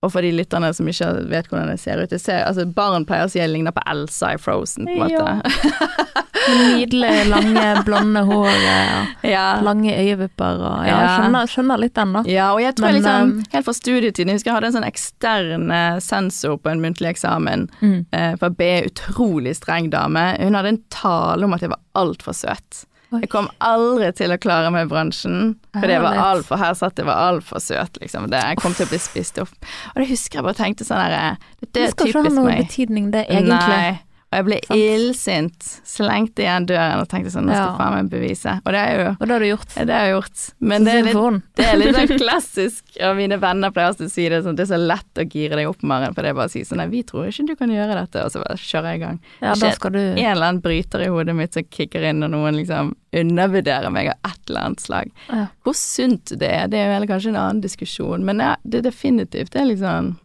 og 0.04 0.12
for 0.12 0.26
de 0.26 0.34
lytterne 0.36 0.70
som 0.76 0.88
ikke 0.92 1.08
vet 1.32 1.48
hvordan 1.48 1.70
det 1.72 1.80
ser 1.80 2.02
ut, 2.04 2.10
det 2.12 2.20
ser, 2.20 2.42
altså 2.44 2.66
barn 2.68 3.06
pleier 3.08 3.30
å 3.30 3.32
si 3.32 3.40
jeg 3.40 3.48
ligner 3.54 3.72
på 3.72 3.84
Elsa 3.88 4.34
i 4.36 4.40
Frozen, 4.42 4.90
på 4.90 4.98
en 4.98 5.14
måte. 5.14 5.38
Med 5.38 6.24
Nydelig, 6.44 7.12
lange, 7.32 7.64
blonde 7.88 8.20
hår 8.28 8.50
og 8.52 9.24
ja. 9.30 9.44
lange 9.64 9.94
øyevipper 9.96 10.60
og 10.60 10.82
Ja, 10.90 10.98
jeg 10.98 11.12
skjønner, 11.14 11.48
skjønner 11.54 11.80
litt 11.86 11.94
den, 11.96 12.12
da. 12.18 12.24
Ja, 12.28 12.50
og 12.52 12.60
jeg 12.60 12.76
tror 12.76 12.90
Men, 12.90 12.98
liksom, 13.00 13.32
um, 13.38 13.44
helt 13.54 13.68
fra 13.70 13.76
studietiden, 13.78 14.32
jeg 14.34 14.42
husker 14.42 14.52
jeg 14.52 14.58
hadde 14.58 14.72
en 14.74 14.76
sånn 14.76 14.88
ekstern 14.90 15.72
eh, 15.72 16.00
sensor 16.04 16.58
på 16.60 16.74
en 16.74 16.84
muntlig 16.84 17.14
eksamen, 17.14 17.70
Mm. 17.80 18.06
eh, 18.12 18.34
for 18.42 18.50
B, 18.60 18.68
utrolig 18.90 19.56
streng 19.56 19.88
dame. 19.94 20.26
Hun 20.44 20.56
hadde 20.60 20.74
en 20.76 20.82
tale 20.94 21.48
om 21.48 21.56
at 21.56 21.64
jeg 21.64 21.72
var 21.72 21.80
altfor 21.96 22.36
søt. 22.36 22.84
Jeg 23.22 23.30
kom 23.30 23.50
aldri 23.64 24.10
til 24.18 24.34
å 24.34 24.40
klare 24.42 24.72
meg 24.74 24.88
i 24.88 24.90
bransjen, 24.92 25.54
for 25.76 25.90
det 25.90 26.00
var 26.02 26.18
altfor 26.18 26.62
her 26.62 26.74
satt 26.78 26.98
jeg 26.98 27.06
var 27.10 27.22
altfor 27.30 27.62
søt, 27.62 28.00
liksom. 28.02 28.30
Det, 28.32 28.40
jeg 28.42 28.62
kom 28.62 28.74
til 28.78 28.88
å 28.88 28.94
bli 28.94 29.02
spist 29.04 29.38
opp. 29.44 29.54
Og 29.94 30.02
det 30.02 30.08
husker 30.10 30.40
jeg 30.40 30.48
bare 30.48 30.60
tenkte 30.62 30.88
sånn 30.88 31.02
herre 31.04 31.22
Det 31.60 31.68
er 31.68 31.68
typisk 31.68 31.76
Det 31.76 31.84
er 31.84 31.94
skal 31.94 32.12
ikke 32.12 32.24
ha 32.26 32.34
noen 32.40 32.64
betydning, 32.64 33.12
det, 33.14 33.28
egentlig. 33.30 33.78
Nei. 33.78 34.13
Og 34.34 34.40
jeg 34.40 34.46
ble 34.48 34.58
illsint, 34.74 35.66
slengte 35.86 36.42
igjen 36.42 36.66
døren 36.66 37.04
og 37.04 37.10
tenkte 37.12 37.30
sånn, 37.30 37.46
nå 37.46 37.54
skal 37.54 37.68
jeg 37.68 37.78
faen 37.78 37.94
meg 37.94 38.08
bevise. 38.10 38.56
Og 38.64 38.74
det 38.74 38.80
er 38.82 38.94
jo 38.98 39.10
Og 39.14 39.22
det 39.28 39.36
har 39.36 39.44
du 39.44 39.48
gjort. 39.48 39.76
det 39.78 39.94
har 39.94 40.08
jeg 40.08 40.14
gjort. 40.16 40.46
Men 40.72 40.88
det 40.88 40.96
er 40.96 41.06
litt, 41.06 41.44
det 41.60 41.68
er 41.68 41.78
litt 41.78 42.00
sånn 42.00 42.14
klassisk, 42.24 42.82
og 42.98 43.14
mine 43.20 43.38
venner 43.44 43.76
pleier 43.76 43.92
alltid 43.92 44.10
å 44.10 44.14
si 44.16 44.26
det 44.34 44.42
sånn, 44.48 44.58
det 44.58 44.66
er 44.66 44.72
så 44.74 44.82
lett 44.82 45.22
å 45.22 45.28
gire 45.28 45.60
deg 45.60 45.70
opp, 45.70 45.86
Maren, 45.86 46.18
for 46.18 46.26
det 46.26 46.34
er 46.34 46.40
bare 46.40 46.50
å 46.50 46.54
si 46.56 46.64
sånn, 46.66 46.82
nei, 46.82 46.90
vi 46.90 47.04
tror 47.06 47.30
ikke 47.30 47.46
du 47.52 47.56
kan 47.62 47.76
gjøre 47.76 48.00
dette, 48.02 48.26
og 48.26 48.34
så 48.34 48.42
bare 48.42 48.58
kjører 48.58 48.90
jeg 48.90 49.02
i 49.02 49.04
gang. 49.06 49.22
Ja, 49.44 49.54
da 49.54 49.72
skal 49.78 49.94
du 49.94 50.02
En 50.02 50.18
eller 50.18 50.50
annen 50.50 50.64
bryter 50.66 51.06
i 51.06 51.12
hodet 51.14 51.38
mitt 51.38 51.54
som 51.54 51.70
kicker 51.70 52.10
inn 52.10 52.26
og 52.26 52.34
noen 52.34 52.58
liksom 52.58 52.96
undervurderer 53.14 53.94
meg 53.94 54.10
av 54.16 54.32
et 54.32 54.50
eller 54.50 54.68
annet 54.68 54.82
slag. 54.82 55.14
ja. 55.30 55.46
Hvor 55.64 55.78
sunt 55.78 56.34
det 56.42 56.50
er, 56.50 56.68
det 56.72 56.80
er 56.82 56.90
jo 56.90 56.98
vel 56.98 57.10
kanskje 57.12 57.34
en 57.36 57.40
annen 57.44 57.62
diskusjon, 57.64 58.26
men 58.26 58.42
ja, 58.42 58.56
det 58.64 58.82
definitivt, 58.88 59.54
det 59.54 59.62
er 59.62 59.70
liksom, 59.70 60.16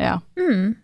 ja. 0.00 0.18
mm. 0.40 0.76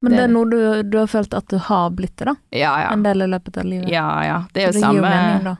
Men 0.00 0.12
Det 0.12 0.18
det 0.18 0.24
er 0.24 0.28
noe 0.32 0.46
du, 0.50 0.82
du 0.92 0.98
har 0.98 1.06
følt 1.10 1.32
at 1.34 1.48
du 1.50 1.56
har 1.58 1.90
blitt 1.90 2.16
det, 2.16 2.24
da? 2.30 2.34
Ja, 2.54 2.74
ja. 2.84 2.90
En 2.94 3.02
del 3.02 3.22
i 3.22 3.26
løpet 3.26 3.56
av 3.58 3.64
livet? 3.66 3.88
Ja, 3.90 4.24
ja. 4.24 4.36
Det 4.54 4.62
er 4.62 4.66
jo 4.68 4.72
det 4.76 4.80
samme 4.84 5.02
mening, 5.02 5.56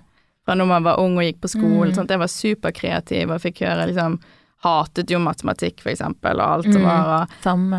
fra 0.47 0.55
når 0.55 0.67
man 0.71 0.85
var 0.87 1.01
ung 1.03 1.17
og 1.19 1.25
gikk 1.27 1.41
på 1.43 1.49
skolen. 1.51 1.91
Mm. 1.91 1.95
Sånn 1.97 2.07
jeg 2.15 2.19
var 2.23 2.31
superkreativ 2.33 3.31
og 3.35 3.41
fikk 3.43 3.65
høre 3.67 3.89
liksom 3.91 4.21
Hatet 4.59 5.07
jo 5.11 5.21
matematikk, 5.23 5.79
for 5.85 5.93
eksempel, 5.93 6.41
og 6.43 6.49
alt 6.57 6.65
som 6.73 6.83
Mm. 6.83 6.87
var 6.89 7.03
og. 7.23 7.29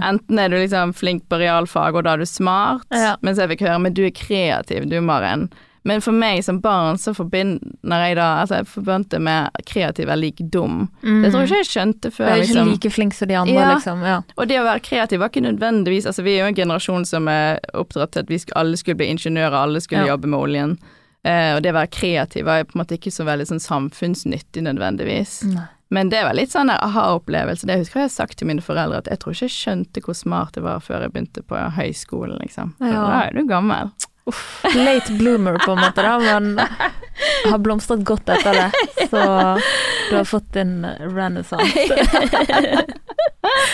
Enten 0.02 0.40
er 0.40 0.48
du 0.48 0.56
liksom 0.56 0.94
flink 0.96 1.26
på 1.28 1.36
realfag, 1.42 1.94
og 1.96 2.04
da 2.06 2.14
er 2.14 2.18
du 2.20 2.26
smart, 2.26 2.86
Ja. 2.92 3.18
mens 3.22 3.38
jeg 3.38 3.50
fikk 3.50 3.68
høre 3.68 3.82
men 3.82 3.94
du 3.94 4.06
er 4.06 4.12
kreativ, 4.12 4.88
du 4.90 5.02
Maren. 5.02 5.50
Men 5.88 6.02
for 6.02 6.12
meg 6.12 6.44
som 6.44 6.60
barn 6.62 6.98
så 7.00 7.14
forbinder 7.16 8.04
jeg 8.10 8.16
da 8.20 8.26
Altså, 8.42 8.60
jeg 8.60 8.68
forbønte 8.68 9.20
med 9.24 9.50
kreativ 9.66 10.10
er 10.12 10.20
lik 10.20 10.42
dum. 10.52 10.90
Mm. 11.04 11.22
Det 11.24 11.32
tror 11.32 11.40
jeg 11.46 11.50
ikke 11.50 11.62
jeg 11.64 11.70
skjønte 11.72 12.12
før. 12.12 12.26
Du 12.26 12.32
er 12.32 12.36
ikke 12.44 12.48
liksom. 12.54 12.72
like 12.74 12.92
flink 12.92 13.14
som 13.14 13.28
de 13.28 13.36
andre, 13.40 13.54
Ja. 13.54 13.74
liksom. 13.76 14.02
Ja. 14.04 14.22
Og 14.38 14.48
det 14.48 14.60
å 14.60 14.66
være 14.68 14.84
kreativ 14.84 15.20
var 15.20 15.30
ikke 15.30 15.46
nødvendigvis 15.48 16.06
Altså, 16.06 16.24
vi 16.24 16.36
er 16.36 16.44
jo 16.44 16.52
en 16.54 16.56
generasjon 16.56 17.06
som 17.06 17.28
er 17.28 17.60
oppdratt 17.74 18.12
til 18.12 18.20
at 18.20 18.30
vi 18.30 18.40
alle 18.56 18.78
skulle 18.78 18.98
bli 18.98 19.08
ingeniører, 19.14 19.54
alle 19.56 19.80
skulle 19.82 20.06
Ja. 20.06 20.14
jobbe 20.16 20.28
med 20.28 20.40
oljen. 20.40 20.78
Eh, 21.24 21.56
og 21.56 21.64
det 21.64 21.72
å 21.74 21.80
være 21.80 21.92
kreativ 21.92 22.46
var 22.46 22.64
på 22.64 22.76
en 22.76 22.84
måte 22.86 22.96
ikke 22.98 23.12
så 23.12 23.26
veldig 23.26 23.48
sånn 23.48 23.60
samfunnsnyttig 23.60 24.64
nødvendigvis. 24.64 25.44
Nei. 25.54 25.66
Men 25.92 26.10
det 26.10 26.22
var 26.24 26.34
litt 26.38 26.52
sånn 26.54 26.70
aha-opplevelse. 26.70 27.66
Det 27.66 27.80
husker 27.80 28.00
jeg 28.04 28.10
har 28.10 28.14
sagt 28.14 28.38
til 28.38 28.48
mine 28.48 28.62
foreldre, 28.62 28.98
at 29.02 29.08
jeg 29.10 29.20
tror 29.20 29.34
ikke 29.34 29.48
jeg 29.50 29.56
skjønte 29.58 30.04
hvor 30.06 30.14
smart 30.16 30.54
det 30.54 30.62
var 30.64 30.80
før 30.86 31.02
jeg 31.02 31.12
begynte 31.16 31.42
på 31.50 31.58
høyskolen, 31.76 32.38
liksom. 32.44 32.76
Ja. 32.80 32.92
Da 32.94 33.22
er 33.26 33.34
du 33.34 33.48
gammel. 33.50 33.90
Late 34.76 35.12
bloomer, 35.20 35.60
på 35.66 35.76
en 35.76 35.82
måte, 35.82 36.02
da, 36.06 36.18
men 36.20 36.60
har 36.60 37.60
blomstret 37.64 38.04
godt 38.08 38.30
etter 38.30 38.54
det. 38.54 38.72
Så 39.10 39.24
du 40.10 40.16
har 40.16 40.28
fått 40.28 40.54
din 40.54 40.86
renaissance. 40.86 41.80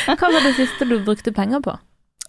Hva 0.06 0.32
var 0.32 0.42
det 0.44 0.56
siste 0.58 0.88
du 0.88 0.98
brukte 1.04 1.34
penger 1.36 1.62
på? 1.66 1.76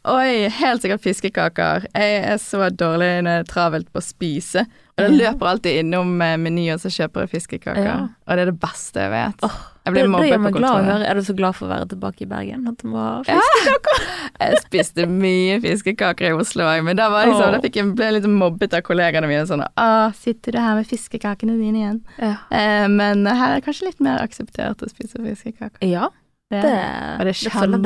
Oi, 0.06 0.46
helt 0.54 0.84
sikkert 0.84 1.02
fiskekaker. 1.02 1.88
Jeg 1.90 2.18
er 2.30 2.36
så 2.38 2.68
dårlig 2.70 3.24
når 3.26 3.26
det 3.26 3.38
er 3.40 3.48
travelt 3.50 3.88
på 3.90 3.98
å 3.98 4.06
spise. 4.06 4.62
Og 4.96 5.04
jeg 5.04 5.12
løper 5.18 5.48
alltid 5.50 5.82
innom 5.82 6.14
eh, 6.24 6.38
Meny 6.40 6.70
og 6.72 6.80
så 6.80 6.88
kjøper 6.88 7.26
jeg 7.26 7.34
fiskekaker. 7.34 7.84
Ja. 7.84 7.96
Og 8.24 8.38
det 8.38 8.46
er 8.46 8.48
det 8.48 8.60
beste 8.62 9.02
jeg 9.02 9.10
vet. 9.12 9.42
Åh, 9.44 9.56
jeg 9.84 9.92
Det, 9.92 9.92
blir 9.92 10.08
mobbet 10.08 10.40
på 10.40 10.52
kontoret. 10.56 11.02
Er 11.04 11.18
du 11.18 11.26
så 11.26 11.34
glad 11.36 11.56
for 11.58 11.66
å 11.66 11.72
være 11.74 11.88
tilbake 11.90 12.24
i 12.24 12.28
Bergen? 12.30 12.62
At 12.70 12.80
du 12.80 12.88
må 12.88 13.02
ha 13.02 13.10
Ja. 13.28 13.42
Jeg 14.40 14.60
spiste 14.64 15.06
mye 15.08 15.58
fiskekaker 15.62 16.28
i 16.28 16.32
Oslo 16.36 16.64
òg, 16.68 16.82
men 16.84 16.98
da, 16.98 17.06
liksom, 17.12 17.44
Åh. 17.44 17.54
da 17.56 17.70
jeg, 17.72 17.84
ble 17.96 18.08
jeg 18.08 18.16
litt 18.18 18.26
mobbet 18.28 18.74
av 18.76 18.82
kollegaene 18.84 19.28
mine. 19.30 19.46
Sånn 19.48 19.62
Å, 19.64 19.86
'Sitter 20.12 20.56
du 20.56 20.60
her 20.60 20.76
med 20.76 20.88
fiskekakene 20.88 21.56
dine 21.56 21.80
igjen?' 21.80 22.02
Ja. 22.20 22.34
Eh, 22.50 22.88
men 22.88 23.24
her 23.24 23.54
er 23.54 23.60
det 23.60 23.64
kanskje 23.68 23.88
litt 23.88 24.00
mer 24.00 24.20
akseptert 24.24 24.84
å 24.84 24.90
spise 24.92 25.20
fiskekaker. 25.20 25.80
ja, 25.88 26.08
Det, 26.50 26.62
det, 26.62 26.72
Og 26.72 27.24
det 27.26 27.32
er 27.32 27.40
det 27.42 27.52
er 27.52 27.64
en 27.64 27.84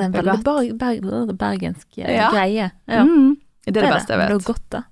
veldig 0.79 1.39
bergensk 1.39 1.99
eh, 1.99 2.15
Ja. 2.17 2.31
greie. 2.31 2.71
Mm, 2.87 3.37
det 3.67 3.77
er 3.77 3.83
det 3.83 3.95
beste 3.95 4.15
jeg 4.15 4.19
vet. 4.19 4.29
Det 4.29 4.41
er 4.43 4.53
godt, 4.53 4.67
da. 4.71 4.83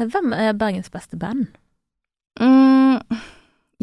Hvem 0.00 0.32
er 0.32 0.56
Bergens 0.56 0.90
beste 0.92 1.18
band? 1.20 1.50
Mm, 2.40 3.00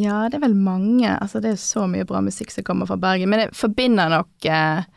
ja, 0.02 0.28
det 0.30 0.40
er 0.40 0.46
vel 0.48 0.56
mange. 0.58 1.10
Altså, 1.10 1.42
det 1.44 1.54
er 1.54 1.62
så 1.62 1.88
mye 1.90 2.08
bra 2.08 2.22
musikk 2.26 2.54
som 2.54 2.66
kommer 2.66 2.90
fra 2.90 2.98
Bergen. 3.02 3.30
Men 3.30 3.46
jeg 3.46 3.58
forbinder 3.58 4.12
nok 4.14 4.48
eh, 4.50 4.88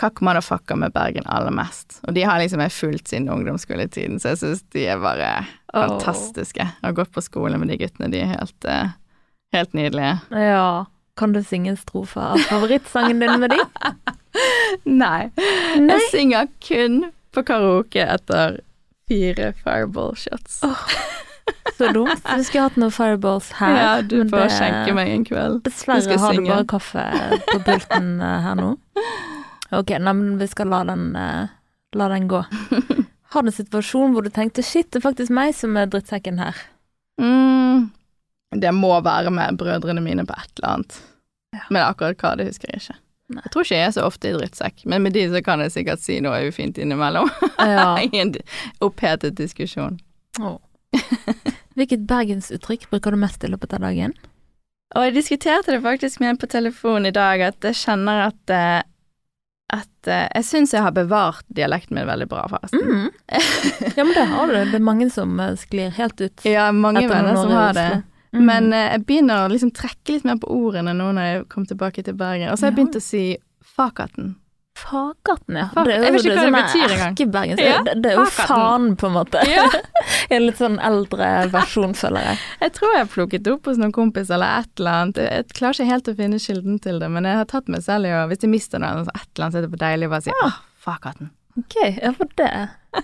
Kakk 0.00 0.22
Motherfucker 0.24 0.78
med 0.80 0.94
Bergen 0.96 1.26
aller 1.28 1.52
mest. 1.52 1.98
Og 2.08 2.14
de 2.16 2.24
har 2.24 2.40
liksom 2.40 2.62
jeg 2.64 2.72
fulgt 2.72 3.12
siden 3.12 3.28
ungdomsskoletiden, 3.32 4.20
så 4.20 4.34
jeg 4.34 4.42
syns 4.42 4.62
de 4.72 4.86
er 4.88 5.02
bare 5.02 5.30
oh. 5.74 5.82
fantastiske. 5.82 6.64
Jeg 6.64 6.86
har 6.86 6.96
gått 6.96 7.12
på 7.12 7.24
skole 7.24 7.60
med 7.60 7.72
de 7.72 7.76
guttene, 7.80 8.08
de 8.12 8.22
er 8.24 8.32
helt, 8.32 8.68
eh, 8.68 8.96
helt 9.56 9.76
nydelige. 9.76 10.16
Ja. 10.32 10.86
Kan 11.20 11.34
du 11.36 11.42
synge 11.44 11.74
en 11.74 11.80
strofe 11.80 12.22
av 12.22 12.40
favorittsangen 12.48 13.20
din 13.20 13.40
med 13.42 13.52
de? 13.52 13.60
Nei. 15.04 15.28
Nei. 15.76 15.96
Jeg 15.96 16.08
synger 16.14 16.48
kun 16.64 17.02
på 17.34 17.44
karaoke 17.44 18.04
etter 18.04 18.60
fire 19.10 19.50
fireball 19.64 20.14
shots. 20.16 20.60
Så 21.78 21.88
dumt. 21.92 22.20
Du 22.22 22.44
skulle 22.46 22.62
hatt 22.68 22.76
noen 22.78 22.92
fireballs 22.94 23.48
her. 23.58 23.76
ja, 23.76 23.92
du 24.06 24.20
får 24.28 24.44
det- 24.44 24.54
skjenke 24.54 24.94
meg 24.94 25.08
en 25.16 25.24
kveld. 25.26 25.62
Dessverre 25.66 26.14
har 26.14 26.18
har 26.28 26.34
du 26.38 26.44
bare 26.46 26.66
kaffe 26.70 27.04
på 27.50 27.58
pulten 27.66 28.10
eh, 28.22 28.40
her 28.46 28.54
nå. 28.60 28.68
Ok, 29.74 29.90
nei, 29.98 30.12
men 30.14 30.36
vi 30.38 30.46
skal 30.50 30.70
la 30.70 30.84
den, 30.84 31.08
eh, 31.16 31.48
la 31.98 32.08
den 32.14 32.28
gå. 32.30 32.44
Har 33.30 33.44
du 33.46 33.48
en 33.52 33.54
situasjon 33.54 34.10
hvor 34.14 34.24
du 34.26 34.30
tenkte 34.34 34.62
shit, 34.66 34.88
det 34.90 34.98
er 34.98 35.04
faktisk 35.04 35.30
meg 35.30 35.52
som 35.54 35.76
er 35.78 35.86
drittsekken 35.86 36.40
her? 36.42 36.56
Mm, 37.22 37.84
det 38.58 38.72
må 38.74 38.90
være 39.06 39.30
med 39.30 39.54
brødrene 39.60 40.02
mine 40.02 40.24
på 40.26 40.34
et 40.34 40.50
eller 40.58 40.72
annet. 40.72 40.96
Men 41.70 41.84
akkurat 41.84 42.18
hva, 42.18 42.32
det 42.40 42.48
husker 42.48 42.72
jeg 42.72 42.82
ikke. 42.82 42.96
Nei. 43.30 43.44
Jeg 43.46 43.52
tror 43.54 43.66
ikke 43.66 43.78
jeg 43.78 43.86
er 43.86 43.94
så 43.94 44.06
ofte 44.08 44.30
i 44.30 44.34
drittsekk, 44.34 44.84
men 44.90 45.04
med 45.06 45.14
de 45.14 45.26
så 45.30 45.42
kan 45.46 45.62
jeg 45.62 45.74
sikkert 45.76 46.02
si 46.02 46.18
noe 46.24 46.40
ufint 46.48 46.80
innimellom. 46.82 47.30
Ja. 47.58 47.94
I 48.06 48.10
en 48.24 48.34
opphetet 48.82 49.38
diskusjon. 49.38 50.00
Oh. 50.42 50.58
Hvilket 51.78 52.02
bergensuttrykk 52.10 52.88
bruker 52.90 53.14
du 53.14 53.20
mest 53.22 53.44
i 53.46 53.50
løpet 53.52 53.76
av 53.78 53.86
dagen? 53.86 54.16
Og 54.98 55.06
jeg 55.06 55.14
diskuterte 55.20 55.76
det 55.76 55.84
faktisk 55.84 56.18
med 56.18 56.32
en 56.32 56.40
på 56.42 56.50
telefon 56.50 57.06
i 57.06 57.14
dag, 57.14 57.42
at 57.52 57.68
jeg 57.70 57.78
kjenner 57.78 58.24
at 58.26 58.54
eh, 58.54 58.80
at 59.70 60.10
eh, 60.10 60.26
jeg 60.34 60.46
syns 60.48 60.74
jeg 60.74 60.82
har 60.82 60.94
bevart 60.94 61.44
dialekten 61.54 61.94
min 61.98 62.08
veldig 62.08 62.26
bra, 62.30 62.46
forresten. 62.50 62.82
Mm. 62.82 63.10
Ja, 63.96 64.04
men 64.04 64.14
det 64.16 64.24
har 64.32 64.50
du. 64.50 64.56
Det 64.72 64.78
er 64.80 64.82
mange 64.82 65.06
som 65.14 65.38
eh, 65.40 65.54
sklir 65.60 65.94
helt 65.94 66.20
ut. 66.20 66.42
Ja, 66.56 66.70
mange 66.74 67.06
venner 67.08 67.38
som 67.38 67.52
har 67.54 67.76
det. 67.76 67.90
Mm. 68.32 68.44
Men 68.46 68.72
eh, 68.72 68.90
jeg 68.94 69.06
begynner 69.08 69.44
å 69.46 69.50
liksom 69.50 69.72
trekke 69.74 70.14
litt 70.14 70.24
mer 70.28 70.36
på 70.38 70.50
ordene 70.54 70.92
nå 70.94 71.08
når 71.16 71.24
jeg 71.32 71.48
kom 71.50 71.64
tilbake 71.66 72.04
til 72.06 72.14
Bergen. 72.14 72.50
Og 72.52 72.58
så 72.60 72.66
har 72.68 72.70
jeg 72.72 72.78
begynt 72.78 73.00
å 73.00 73.02
si 73.02 73.24
fakaten. 73.76 74.36
Fakaten, 74.80 75.56
ja. 75.58 75.64
Fak- 75.74 75.88
Det 75.88 75.96
er 75.96 76.04
jeg 76.06 76.12
vet 76.14 76.24
ikke 76.24 76.34
hva 76.36 76.42
det 76.44 76.52
det 76.52 76.60
betyr 76.62 76.92
engang. 76.94 77.10
erkebergensk. 77.16 77.62
Ja, 77.66 77.80
Det, 77.84 77.94
det 78.04 78.12
er 78.12 78.20
jo 78.20 78.26
faen, 78.32 78.86
på 78.96 79.08
en 79.10 79.16
måte. 79.18 79.42
Ja. 79.50 79.66
En 80.30 80.44
litt 80.46 80.60
sånn 80.62 80.76
eldre 80.78 81.26
versjon, 81.50 81.92
føler 81.98 82.22
jeg. 82.28 82.38
Jeg 82.62 82.72
tror 82.76 82.92
jeg 82.94 83.02
har 83.02 83.10
plukket 83.10 83.42
det 83.44 83.52
opp 83.56 83.66
hos 83.66 83.80
noen 83.82 83.92
kompis 83.92 84.30
eller 84.30 84.60
et 84.62 84.70
eller 84.78 85.00
annet. 85.02 85.18
Jeg 85.26 85.48
klarer 85.58 85.74
ikke 85.80 85.90
helt 85.90 86.08
å 86.12 86.14
finne 86.22 86.38
kilden 86.40 86.78
til 86.86 87.00
det, 87.02 87.08
men 87.10 87.26
jeg 87.26 87.40
har 87.40 87.48
tatt 87.50 87.68
meg 87.68 87.82
selv 87.84 88.06
i 88.08 88.14
å 88.14 88.22
Hvis 88.30 88.46
jeg 88.46 88.52
mister 88.54 88.78
noe, 88.82 89.02
så 89.04 89.10
et 89.16 89.26
eller 89.34 89.44
annet, 89.48 89.52
så 89.52 89.58
er 89.60 89.66
det 89.66 89.72
på 89.74 89.82
deilig 89.82 90.06
å 90.08 90.12
bare 90.14 90.24
si 90.28 90.34
ah, 90.46 90.56
fakaten. 90.86 91.32
Ok, 91.58 91.76
ja, 91.98 92.12
for 92.14 92.30
det 92.38 92.50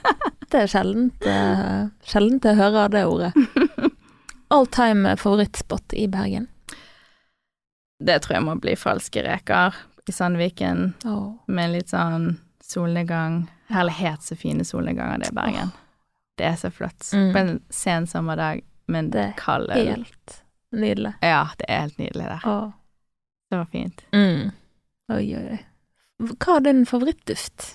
Det 0.55 0.61
er 0.63 0.71
sjeldent 0.71 1.27
uh, 1.27 1.91
Sjeldent 2.07 2.47
jeg 2.47 2.59
hører 2.63 2.95
det 2.95 3.05
ordet. 3.11 3.33
All 4.57 4.67
time 4.67 5.17
favorittspot 5.17 5.93
i 5.93 6.09
Bergen. 6.09 6.47
Det 8.01 8.23
tror 8.25 8.39
jeg 8.39 8.45
må 8.47 8.55
bli 8.57 8.73
falske 8.77 9.21
reker 9.25 9.75
i 10.09 10.13
Sandviken 10.13 10.95
oh. 11.05 11.35
med 11.45 11.75
litt 11.75 11.93
sånn 11.93 12.39
solnedgang. 12.65 13.43
Herlighet, 13.69 14.25
så 14.25 14.37
fine 14.39 14.65
solnedganger 14.65 15.21
det 15.21 15.29
er 15.29 15.35
i 15.35 15.37
Bergen. 15.37 15.75
Det 16.41 16.47
er 16.49 16.57
så 16.57 16.71
flott. 16.73 17.05
Mm. 17.13 17.29
På 17.35 17.43
en 17.43 17.61
sen 17.69 18.09
sommerdag 18.09 18.65
men 18.89 19.11
Det 19.13 19.27
er 19.27 19.37
kald 19.37 19.69
øl. 19.77 19.93
Helt 19.93 20.37
nydelig. 20.73 21.13
Ja, 21.21 21.43
det 21.59 21.69
er 21.69 21.85
helt 21.85 22.01
nydelig 22.01 22.33
der. 22.33 22.49
Oh. 22.49 22.71
Det 23.51 23.61
var 23.61 23.69
fint. 23.77 24.05
Mm. 24.17 24.55
Oi, 25.13 25.25
oi, 25.37 25.47
oi. 25.59 25.61
Hva 26.33 26.57
er 26.57 26.65
din 26.71 26.87
favorittduft? 26.89 27.75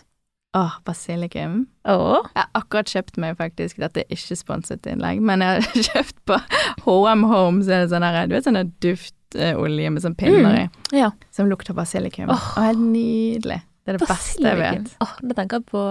Åh, 0.53 0.73
basilikum. 0.83 1.65
Oh. 1.87 2.25
Jeg 2.35 2.41
har 2.43 2.49
akkurat 2.59 2.89
kjøpt 2.91 3.17
meg 3.23 3.37
faktisk, 3.39 3.77
dette 3.79 4.01
er 4.03 4.09
ikke 4.11 4.35
sponset 4.35 4.85
innlegg, 4.91 5.21
men 5.23 5.39
jeg 5.45 5.61
har 5.63 5.83
kjøpt 5.93 6.17
på 6.27 6.37
H&M 6.83 7.23
Home, 7.29 7.63
så 7.63 7.71
er 7.77 7.85
det 7.85 7.91
sånn 7.93 8.03
her, 8.03 8.27
du 8.27 8.35
vet 8.35 8.43
sånn 8.49 8.59
duftolje 8.83 9.93
med 9.95 10.03
sånn 10.03 10.17
pinner 10.19 10.57
i, 10.65 10.65
Ja. 10.97 11.11
som 11.31 11.47
lukter 11.47 11.73
basilikum. 11.77 12.27
Åh. 12.29 12.35
Åh, 12.57 12.63
helt 12.67 12.83
nydelig. 12.83 13.61
Det 13.85 13.93
er 13.95 13.97
det 14.01 14.07
beste 14.11 14.43
jeg 14.43 14.59
vet. 14.59 14.91
Åh, 15.01 15.13
da 15.23 15.37
tenker 15.39 15.61
jeg 15.61 15.69
på 15.71 15.85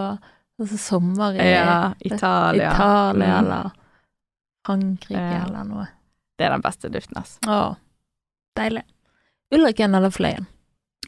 altså, 0.60 0.76
sommer 0.78 1.34
i 1.40 1.48
Ja, 1.54 1.94
Italia. 2.04 2.70
Italia 2.76 3.16
Mm. 3.16 3.38
eller 3.38 3.70
Frankrike 4.66 5.16
Ja. 5.18 5.44
eller 5.46 5.64
noe. 5.64 5.86
Det 6.38 6.46
er 6.46 6.50
den 6.54 6.62
beste 6.62 6.88
duften, 6.92 7.16
altså. 7.16 7.38
Åh, 7.48 7.74
deilig. 8.60 8.84
Ulriken 9.52 9.94
eller 9.96 10.10
Fløyen? 10.14 10.46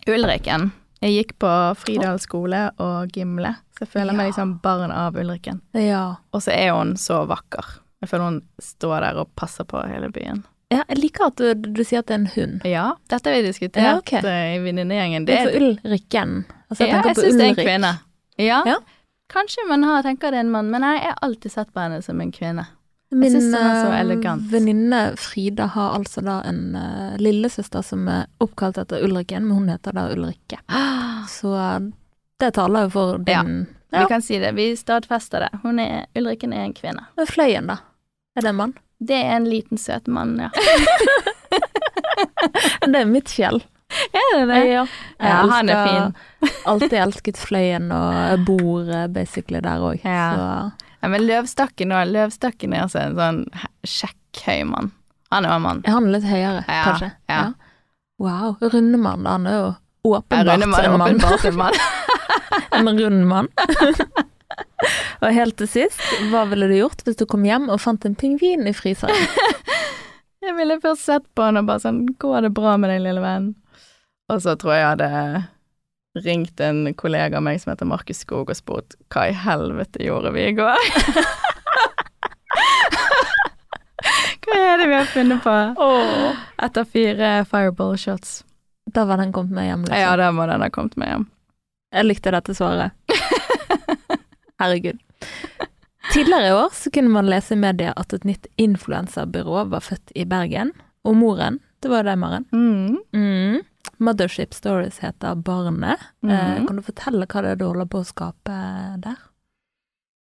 Ulriken. 0.09 0.73
Jeg 1.03 1.17
gikk 1.17 1.33
på 1.43 1.51
Fridal 1.77 2.19
skole 2.23 2.71
og 2.79 3.11
Gimle, 3.17 3.57
så 3.75 3.83
jeg 3.85 3.91
føler 3.97 4.15
meg 4.15 4.29
liksom 4.31 4.57
barn 4.62 4.93
av 4.95 5.17
Ulrikken. 5.19 5.59
Ja. 5.75 6.05
Og 6.33 6.43
så 6.45 6.53
er 6.55 6.71
hun 6.77 6.95
så 7.01 7.25
vakker. 7.27 7.73
Jeg 8.03 8.11
føler 8.11 8.25
hun 8.29 8.41
står 8.62 9.01
der 9.03 9.19
og 9.23 9.33
passer 9.38 9.67
på 9.67 9.83
hele 9.91 10.09
byen. 10.15 10.45
ja. 10.71 10.85
Jeg 10.88 10.99
liker 11.03 11.27
at 11.27 11.37
du, 11.43 11.53
du 11.75 11.83
sier 11.85 12.01
at 12.01 12.07
det 12.09 12.15
er 12.15 12.21
en 12.23 12.31
hund. 12.37 12.65
Ja, 12.65 12.87
dette 13.11 13.29
har 13.31 13.37
vi 13.37 13.43
diskutert 13.49 13.83
Ja, 13.85 13.97
ok. 13.99 14.12
eh, 14.23 14.55
i 14.57 14.59
venninnegjengen. 14.65 15.27
Det 15.27 15.37
er 15.41 15.51
Ulrikken. 15.59 16.45
Altså, 16.71 16.85
jeg 16.87 16.95
ja, 16.95 17.03
jeg 17.05 17.17
syns 17.19 17.37
det 17.37 17.45
er 17.45 17.51
en 17.53 17.59
kvinne. 17.61 17.91
Ja. 18.41 18.62
Ja. 18.67 18.79
Kanskje 19.33 19.67
man 19.69 19.83
har, 19.85 20.03
tenker 20.07 20.31
det 20.33 20.38
er 20.41 20.47
en 20.47 20.51
mann, 20.55 20.71
men 20.71 20.83
jeg 20.87 21.03
har 21.05 21.19
alltid 21.23 21.53
sett 21.53 21.73
på 21.75 21.81
henne 21.83 21.99
som 22.05 22.21
en 22.21 22.33
kvinne. 22.33 22.67
Min 23.12 23.35
så 23.53 23.59
eh, 23.92 24.37
venninne 24.51 25.01
Frida 25.20 25.66
har 25.75 25.94
altså 25.98 26.22
da 26.25 26.38
en 26.48 26.75
uh, 26.77 27.16
lillesøster 27.20 27.83
som 27.85 28.07
er 28.09 28.25
oppkalt 28.40 28.79
etter 28.81 29.05
Ulriken, 29.05 29.44
men 29.46 29.57
hun 29.59 29.68
heter 29.68 29.92
da 29.92 30.07
Ulrikke. 30.14 30.59
Så 31.29 31.53
eh, 31.55 31.79
det 32.40 32.55
taler 32.57 32.87
jo 32.88 32.90
for 32.94 33.18
din 33.18 33.66
Vi 33.92 33.98
Ja. 34.01 34.07
kan 34.09 34.22
si 34.25 34.38
det, 34.40 34.55
vi 34.57 34.70
stadfester 34.77 35.44
det. 35.44 35.51
Hun 35.62 35.79
er, 35.79 36.07
Ulrikken 36.16 36.53
er 36.57 36.64
en 36.64 36.72
kvinne. 36.72 37.05
Men 37.16 37.27
Fløyen, 37.29 37.66
da? 37.68 37.77
Er 38.37 38.40
det 38.46 38.48
en 38.55 38.57
mann? 38.57 38.72
Det 39.03 39.18
er 39.18 39.37
en 39.37 39.44
liten, 39.51 39.79
søt 39.79 40.07
mann, 40.09 40.38
ja. 40.40 40.48
Det 42.87 42.98
er 42.98 43.05
mitt 43.09 43.29
fjell. 43.31 43.61
Er 44.16 44.46
det 44.48 44.61
Ja, 44.70 44.87
Ja, 45.20 45.35
han 45.51 45.68
er 45.68 45.87
fin. 45.87 46.14
alltid 46.72 46.92
elsket 47.03 47.37
Fløyen, 47.38 47.90
og 47.92 48.46
bor 48.48 48.88
basically 49.12 49.61
der 49.61 49.85
òg. 49.85 50.01
Ja. 50.05 50.70
Ja, 51.03 51.09
men 51.11 51.25
Løvstakken 51.27 51.91
òg. 51.95 52.11
Løvstakken 52.15 52.75
er 52.77 52.85
altså 52.87 53.01
en 53.03 53.17
sånn 53.19 53.41
kjekk, 53.83 54.43
høy 54.47 54.62
mann. 54.71 54.93
Han 55.33 55.47
er 55.49 55.57
en 55.57 55.65
mann. 55.65 55.81
Er 55.88 55.97
han 55.97 56.11
litt 56.12 56.27
høyere, 56.29 56.62
Ja, 56.69 56.83
kanskje? 56.87 57.11
ja. 57.33 57.43
Wow. 58.23 58.57
Rundemann, 58.62 59.25
han 59.27 59.47
er 59.51 59.57
jo 59.59 59.71
åpenbart 60.12 60.47
er 60.62 60.62
en 60.62 60.71
mann. 60.71 61.17
åpenbart 61.17 61.45
en 61.51 61.57
mann. 61.59 61.75
En 62.73 62.88
rund 62.99 63.27
mann. 63.29 63.49
og 65.23 65.29
helt 65.33 65.57
til 65.61 65.69
sist, 65.69 66.01
hva 66.31 66.45
ville 66.51 66.67
du 66.71 66.75
gjort 66.77 67.03
hvis 67.07 67.19
du 67.21 67.25
kom 67.29 67.45
hjem 67.47 67.69
og 67.73 67.81
fant 67.83 68.05
en 68.09 68.15
pingvin 68.19 68.67
i 68.69 68.73
fryseren? 68.77 69.17
Jeg 70.43 70.57
ville 70.59 70.79
først 70.83 71.05
sett 71.07 71.27
på 71.38 71.45
han 71.47 71.61
og 71.61 71.69
bare 71.69 71.83
sånn 71.85 72.01
Går 72.18 72.49
det 72.49 72.51
bra 72.57 72.72
med 72.81 72.91
deg, 72.91 73.03
lille 73.05 73.22
venn? 73.22 73.53
Og 74.33 74.41
så 74.43 74.57
tror 74.59 74.72
jeg 74.74 74.81
jeg 74.83 74.89
hadde 74.91 75.43
ringt 76.15 76.61
en 76.61 76.95
kollega 76.95 77.37
av 77.39 77.43
meg 77.47 77.61
som 77.61 77.73
heter 77.73 77.89
Markus 77.89 78.19
Skog 78.25 78.51
og 78.53 78.57
spurt 78.59 78.97
hva 79.13 79.29
i 79.31 79.37
helvete 79.37 80.03
gjorde 80.05 80.33
vi 80.35 80.47
i 80.51 80.55
går? 80.57 80.77
hva 84.45 84.59
er 84.59 84.83
det 84.83 84.89
vi 84.91 84.97
har 84.99 85.09
funnet 85.13 85.45
på? 85.45 85.55
Etter 86.63 86.85
fire 86.89 87.31
fireball 87.49 87.97
shots. 88.01 88.43
Da 88.93 89.05
var 89.09 89.17
den 89.23 89.33
kommet 89.33 89.55
med 89.57 89.69
hjem, 89.69 89.87
liksom. 89.87 90.03
Ja, 90.03 90.17
da 90.19 90.33
må 90.35 90.47
den 90.51 90.65
ha 90.65 90.69
kommet 90.75 90.99
med 91.01 91.09
hjem. 91.09 91.27
Jeg 91.93 92.09
likte 92.09 92.33
dette 92.35 92.55
svaret. 92.57 92.91
Herregud. 94.61 94.99
Tidligere 96.13 96.49
i 96.49 96.53
år 96.57 96.73
så 96.77 96.91
kunne 96.93 97.13
man 97.15 97.29
lese 97.31 97.55
i 97.55 97.61
media 97.61 97.93
at 97.97 98.13
et 98.13 98.25
nytt 98.29 98.47
influensabyrå 98.61 99.65
var 99.71 99.85
født 99.85 100.13
i 100.19 100.27
Bergen, 100.29 100.73
og 101.07 101.17
moren, 101.17 101.61
det 101.83 101.91
var 101.91 102.05
deg, 102.07 102.19
Maren. 102.21 102.45
Mm. 102.53 102.99
Mm. 103.17 103.63
Mothership 104.03 104.55
Stories 104.55 104.98
heter 105.03 105.34
Barnet. 105.34 106.00
Mm. 106.22 106.30
Mhm. 106.32 106.66
kan 106.66 106.76
du 106.76 106.82
fortelle 106.82 107.26
hva 107.26 107.42
det 107.42 107.50
er 107.55 107.57
du 107.61 107.64
holder 107.68 107.86
på 107.92 108.00
å 108.03 108.09
skape 108.09 108.57
der? 109.05 109.16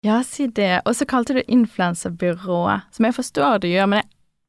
Ja, 0.03 0.21
si 0.25 0.47
det. 0.47 0.82
Og 0.86 0.95
så 0.97 1.05
kalte 1.05 1.36
du 1.38 1.41
influenserbyrået, 1.47 2.82
som 2.91 3.05
jeg 3.05 3.13
forstår 3.13 3.59
du 3.61 3.67
gjør, 3.69 3.86
men 3.91 4.01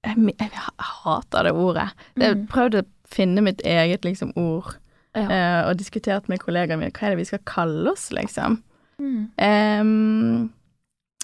jeg, 0.05 0.17
jeg, 0.39 0.51
jeg, 0.51 0.63
hater 1.05 1.45
det 1.45 1.53
ordet. 1.53 1.89
Jeg 2.17 2.37
Mm. 2.37 2.47
prøvde 2.49 2.83
å 2.83 2.87
finne 3.07 3.43
mitt 3.45 3.61
eget 3.65 4.03
liksom 4.05 4.33
ord, 4.37 4.77
Ja. 5.15 5.29
eh, 5.29 5.69
og 5.69 5.77
diskutert 5.77 6.29
med 6.29 6.41
kollegaene 6.41 6.79
mine 6.79 6.91
hva 6.91 7.03
er 7.07 7.11
det 7.11 7.19
vi 7.19 7.25
skal 7.25 7.39
kalle 7.45 7.91
oss, 7.93 8.11
liksom. 8.11 8.63
Mm. 8.99 9.29
Um, 9.39 10.53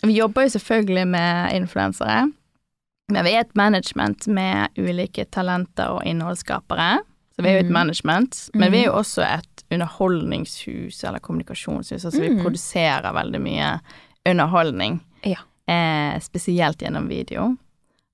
vi 0.02 0.12
jobber 0.18 0.42
jo 0.42 0.48
selvfølgelig 0.58 1.06
med 1.08 1.52
influensere, 1.54 2.32
men 3.10 3.24
vi 3.24 3.32
er 3.32 3.40
et 3.40 3.56
management 3.56 4.26
med 4.28 4.68
ulike 4.76 5.24
talenter 5.30 5.88
og 5.88 6.02
innholdsskapere. 6.04 7.00
Så 7.38 7.42
vi 7.44 7.48
er 7.48 7.52
jo 7.52 7.58
et 7.60 7.66
Mhm. 7.70 7.72
management, 7.72 8.50
men 8.54 8.72
vi 8.72 8.78
er 8.80 8.86
jo 8.86 8.92
Mhm. 8.92 8.98
også 8.98 9.22
et 9.38 9.64
underholdningshus 9.70 11.04
eller 11.04 11.20
kommunikasjonshus. 11.20 12.04
Altså 12.04 12.20
vi 12.20 12.28
Mhm. 12.34 12.42
produserer 12.42 13.12
veldig 13.14 13.40
mye 13.40 13.80
underholdning, 14.26 15.00
Ja. 15.24 15.36
eh, 15.68 16.18
spesielt 16.20 16.78
gjennom 16.78 17.08
video. 17.08 17.56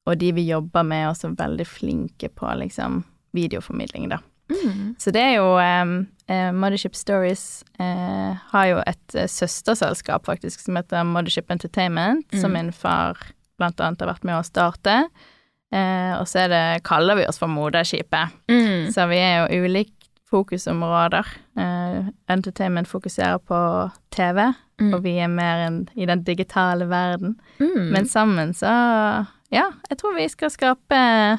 Og 0.06 0.18
de 0.18 0.32
vi 0.32 0.46
jobber 0.48 0.82
med, 0.84 1.04
er 1.06 1.10
også 1.12 1.34
veldig 1.36 1.66
flinke 1.66 2.28
på 2.28 2.46
liksom 2.58 3.04
videoformidling, 3.34 4.08
da. 4.10 4.18
Mm. 4.50 4.94
Så 4.98 5.10
det 5.10 5.22
er 5.22 5.36
jo 5.36 5.56
eh, 5.58 6.52
Mothership 6.52 6.94
Stories 6.94 7.64
eh, 7.80 8.34
har 8.50 8.66
jo 8.66 8.82
et 8.86 9.14
eh, 9.14 9.26
søsterselskap 9.26 10.24
faktisk 10.26 10.60
som 10.60 10.76
heter 10.76 11.02
Mothership 11.04 11.50
Entertainment, 11.50 12.26
Mm. 12.30 12.40
som 12.40 12.52
min 12.52 12.72
far 12.72 13.16
blant 13.58 13.76
annet 13.80 14.00
har 14.00 14.08
vært 14.14 14.24
med 14.24 14.34
å 14.34 14.44
starte. 14.44 15.08
Eh, 15.74 16.12
og 16.20 16.26
så 16.30 16.44
er 16.44 16.48
det, 16.52 16.62
kaller 16.86 17.18
vi 17.18 17.26
oss 17.26 17.40
for 17.42 17.50
Moderskipet. 17.50 18.30
Mm. 18.50 18.92
Så 18.94 19.08
vi 19.10 19.18
er 19.18 19.48
jo 19.48 19.64
ulike 19.66 19.90
fokusområder. 20.30 21.26
Eh, 21.58 22.08
entertainment 22.30 22.88
fokuserer 22.90 23.38
på 23.42 23.58
TV, 24.14 24.52
Mm. 24.80 24.88
og 24.94 25.02
vi 25.04 25.12
er 25.22 25.28
mer 25.30 25.60
enn 25.68 25.76
i 25.94 26.06
den 26.06 26.24
digitale 26.26 26.86
verden. 26.90 27.36
Mm. 27.60 27.90
Men 27.94 28.06
sammen 28.10 28.50
så 28.54 28.66
Ja, 29.54 29.68
jeg 29.88 29.98
tror 30.00 30.16
vi 30.16 30.24
skal 30.28 30.50
skape 30.50 31.38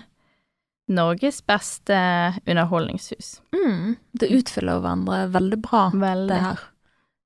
Norges 0.87 1.41
beste 1.41 1.97
underholdningshus. 2.47 3.41
mm. 3.51 3.95
Det 4.13 4.29
utfyller 4.31 4.79
hverandre 4.79 5.25
veldig 5.33 5.57
bra, 5.65 5.89
Veldig. 5.91 6.27
det 6.29 6.41
her. 6.43 6.59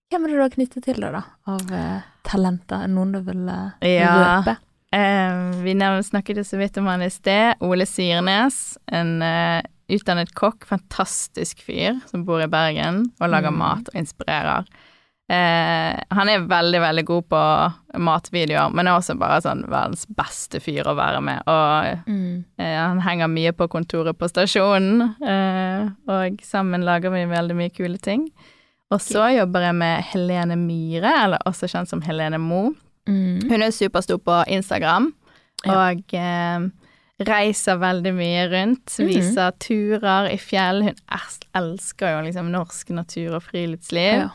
Hvem 0.09 0.23
er 0.23 0.27
det 0.31 0.37
du 0.37 0.41
har 0.41 0.49
knyttet 0.55 0.83
til 0.87 1.01
deg, 1.03 1.11
da? 1.13 1.21
Av 1.45 1.71
eh, 1.71 2.01
talenter? 2.25 2.83
Er 2.83 2.87
Noen 2.87 3.11
du 3.13 3.19
vil 3.21 3.49
eh, 3.49 3.99
Ja. 3.99 4.41
røpe? 4.41 4.57
Eh, 4.91 5.61
vi 5.63 5.73
snakket 6.03 6.37
jo 6.37 6.43
så 6.43 6.57
vidt 6.57 6.77
om 6.77 6.87
han 6.87 7.01
i 7.01 7.09
sted. 7.09 7.55
Ole 7.61 7.85
Syrnes, 7.85 8.77
en 8.91 9.21
eh, 9.21 9.61
utdannet 9.89 10.33
kokk, 10.33 10.65
fantastisk 10.65 11.61
fyr 11.65 11.99
som 12.09 12.25
bor 12.25 12.41
i 12.41 12.47
Bergen 12.47 13.11
og 13.21 13.29
lager 13.29 13.51
Mm. 13.51 13.57
mat 13.57 13.89
og 13.89 13.95
inspirerer. 13.95 14.65
Eh, 15.29 15.99
han 16.09 16.29
er 16.29 16.39
veldig, 16.49 16.79
veldig 16.81 17.05
god 17.05 17.23
på 17.29 17.41
matvideoer, 18.01 18.71
men 18.73 18.87
er 18.87 18.97
også 18.97 19.13
bare 19.19 19.41
sånn 19.45 19.61
verdens 19.69 20.07
beste 20.09 20.57
fyr 20.59 20.83
å 20.89 20.95
være 20.97 21.21
med. 21.21 21.43
Og 21.45 21.99
Mm. 22.07 22.45
eh, 22.57 22.77
han 22.87 22.99
henger 23.01 23.27
mye 23.27 23.51
på 23.53 23.67
kontoret 23.69 24.17
på 24.17 24.27
stasjonen, 24.27 25.15
eh, 25.21 25.89
og 26.07 26.39
sammen 26.41 26.83
lager 26.83 27.11
vi 27.11 27.25
veldig 27.25 27.55
mye 27.55 27.69
kule 27.75 27.99
ting. 27.99 28.31
Og 28.91 28.99
så 28.99 29.29
jobber 29.37 29.61
jeg 29.61 29.75
med 29.75 30.03
Helene 30.03 30.55
Myhre, 30.57 31.13
eller 31.25 31.37
også 31.45 31.67
kjent 31.69 31.87
som 31.89 32.01
Helene 32.01 32.39
Moe. 32.39 32.73
Mm. 33.09 33.49
Hun 33.49 33.61
er 33.65 33.71
superstor 33.75 34.19
på 34.21 34.43
Instagram, 34.47 35.09
Ja. 35.65 35.73
og 35.89 36.13
eh, 36.15 36.67
reiser 37.27 37.79
veldig 37.81 38.13
mye 38.15 38.43
rundt. 38.53 38.93
Viser 38.95 39.09
Viser 39.09 39.51
turer 39.59 40.29
i 40.31 40.37
fjell. 40.39 40.83
Hun 40.85 40.95
elsker 41.59 42.13
jo 42.13 42.21
liksom 42.29 42.51
norsk 42.53 42.93
natur 42.95 43.35
og 43.39 43.43
friluftsliv. 43.43 44.21
Ja. 44.23 44.29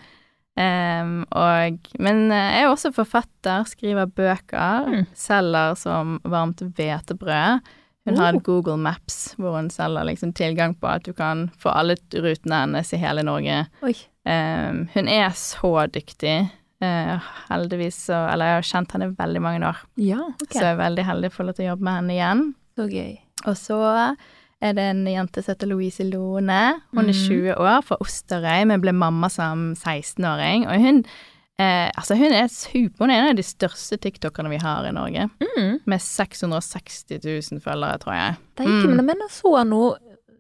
Um, 0.57 1.25
og, 1.35 1.79
men 1.99 2.29
eh, 2.31 2.51
jeg 2.59 2.67
er 2.67 2.69
også 2.71 2.93
forfatter, 2.95 3.65
skriver 3.67 4.07
bøker, 4.07 4.85
Mm. 4.87 5.07
selger 5.19 5.75
som 5.81 6.21
varmt 6.25 6.61
hvetebrød. 6.77 7.65
Hun 8.07 8.19
har 8.21 8.35
Oh. 8.37 8.41
Google 8.45 8.77
Maps 8.77 9.35
hvor 9.39 9.57
hun 9.57 9.71
selger 9.71 10.05
liksom 10.05 10.33
tilgang 10.37 10.75
på 10.79 10.87
at 10.93 11.05
du 11.07 11.13
kan 11.17 11.51
få 11.59 11.73
alle 11.73 11.97
rutene 12.13 12.61
hennes 12.67 12.93
i 12.93 12.97
hele 13.01 13.23
Norge. 13.25 13.67
Em, 14.27 14.89
hun 14.95 15.09
er 15.09 15.31
så 15.31 15.87
dyktig. 15.91 16.51
Eh, 16.85 17.27
heldigvis 17.51 17.99
så 18.11 18.21
Eller 18.33 18.47
jeg 18.53 18.59
har 18.61 18.69
kjent 18.71 18.93
henne 18.97 19.09
i 19.11 19.17
veldig 19.19 19.41
mange 19.45 19.67
år, 19.73 19.77
Ja, 19.97 20.21
ok. 20.29 20.51
så 20.53 20.61
jeg 20.61 20.73
er 20.75 20.81
veldig 20.85 21.05
heldig 21.11 21.31
for 21.33 21.43
å 21.43 21.45
få 21.45 21.47
lov 21.49 21.55
til 21.59 21.67
å 21.67 21.71
jobbe 21.73 21.85
med 21.89 21.95
henne 22.01 22.17
igjen. 22.19 22.55
Så 22.77 22.89
gøy. 22.91 23.19
Og 23.47 23.55
så 23.57 24.17
er 24.63 24.73
det 24.73 24.85
en 24.91 25.05
jente 25.07 25.43
som 25.45 25.55
heter 25.55 25.69
Louise 25.69 26.05
Lone. 26.09 26.81
Hun 26.95 27.05
er 27.09 27.13
Mhm. 27.13 27.29
20 27.29 27.55
år, 27.61 27.83
fra 27.85 27.97
Osterøy, 28.01 28.67
men 28.67 28.81
ble 28.81 28.93
mamma 28.93 29.29
som 29.31 29.75
16-åring. 29.75 30.67
Og 30.67 30.81
hun, 30.81 31.05
eh, 31.59 31.91
altså 31.97 32.17
hun 32.17 32.33
er 32.33 32.49
super, 32.49 33.05
hun 33.05 33.11
er 33.11 33.21
en 33.23 33.29
av 33.31 33.37
de 33.37 33.43
største 33.43 33.99
tiktokerne 34.01 34.49
vi 34.51 34.57
har 34.59 34.85
i 34.87 34.93
Norge. 34.93 35.31
Mm. 35.41 35.81
Med 35.87 36.01
660 36.01 37.21
000 37.53 37.61
følgere, 37.61 37.99
tror 38.01 38.15
jeg. 38.15 38.37
Det 38.57 38.67
er 38.67 38.71
ikke, 38.71 38.89
Mm. 38.89 38.97
men 38.97 38.97
jeg 38.97 39.07
mener 39.07 39.29
så 39.31 39.69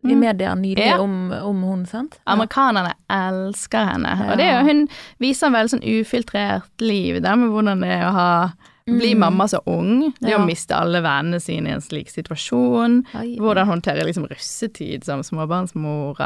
noe 0.04 0.12
i 0.12 0.14
Mm. 0.14 0.20
media 0.20 0.54
nylig 0.54 0.86
Ja. 0.86 0.98
om, 1.00 1.32
om 1.32 1.62
hun, 1.62 1.86
sant? 1.86 2.18
Ja. 2.26 2.32
Amerikanerne 2.34 2.92
elsker 3.10 3.84
henne. 3.92 4.30
Og 4.30 4.36
det 4.38 4.44
er 4.46 4.60
jo, 4.60 4.66
hun 4.68 4.88
viser 5.20 5.46
en 5.46 5.52
veldig 5.54 5.70
sånn 5.74 5.88
ufiltrert 6.00 6.80
liv 6.80 7.20
der, 7.22 7.36
med 7.36 7.50
hvordan 7.50 7.80
det 7.80 7.88
er 7.90 8.04
å 8.08 8.12
ha 8.12 8.52
bli 8.86 9.14
Mm. 9.14 9.18
mamma 9.18 9.44
så 9.48 9.60
ung. 9.66 10.12
Det 10.20 10.34
å 10.36 10.44
miste 10.44 10.76
alle 10.76 11.00
vennene 11.00 11.40
sine 11.40 11.68
i 11.68 11.72
en 11.72 11.80
slik 11.80 12.08
situasjon. 12.10 13.02
Hvordan 13.40 13.66
håndtere 13.66 14.04
liksom 14.04 14.28
russetid 14.28 15.04
som 15.04 15.22
småbarnsmor. 15.22 16.16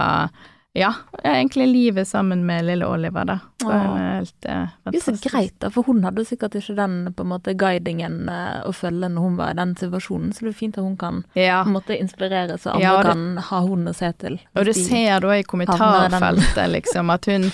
Og 0.74 0.80
Ja, 0.80 0.92
egentlig 1.24 1.66
livet 1.72 2.06
sammen 2.06 2.44
med 2.46 2.64
lille 2.66 2.86
Oliver, 2.86 3.24
da. 3.24 3.38
Så 3.62 3.66
Åh. 3.68 3.86
hun 3.86 3.98
er 3.98 4.16
helt 4.18 4.44
eh, 4.46 4.66
Det 4.92 5.00
er 5.00 5.16
så 5.16 5.30
greit, 5.30 5.54
da, 5.58 5.70
for 5.74 5.82
hun 5.88 6.02
hadde 6.04 6.24
sikkert 6.28 6.54
ikke 6.54 6.76
den 6.76 7.12
på 7.16 7.24
en 7.24 7.30
måte 7.32 7.54
guidingen 7.58 8.28
eh, 8.28 8.60
å 8.68 8.72
følge 8.76 9.08
når 9.10 9.20
hun 9.24 9.36
var 9.40 9.50
i 9.50 9.58
den 9.58 9.72
situasjonen, 9.80 10.32
så 10.36 10.44
det 10.44 10.52
er 10.52 10.58
fint 10.60 10.78
at 10.78 10.84
hun 10.84 10.96
kan 11.00 11.24
Ja, 11.34 11.62
på 11.64 11.72
en 11.72 11.78
måte 11.80 11.96
inspirere, 11.98 12.58
så 12.60 12.74
andre 12.76 12.82
Ja, 12.84 12.96
det- 13.02 13.12
kan 13.16 13.36
ha 13.48 13.60
hun 13.66 13.88
å 13.88 13.94
se 13.94 14.12
til. 14.12 14.38
og 14.54 14.64
du 14.64 14.70
hvis 14.70 14.76
de- 14.84 14.84
ser 14.92 15.20
da 15.20 15.28
i 15.34 15.42
kommentarfeltet 15.42 16.70
liksom 16.76 17.10
at 17.10 17.24
hun 17.26 17.44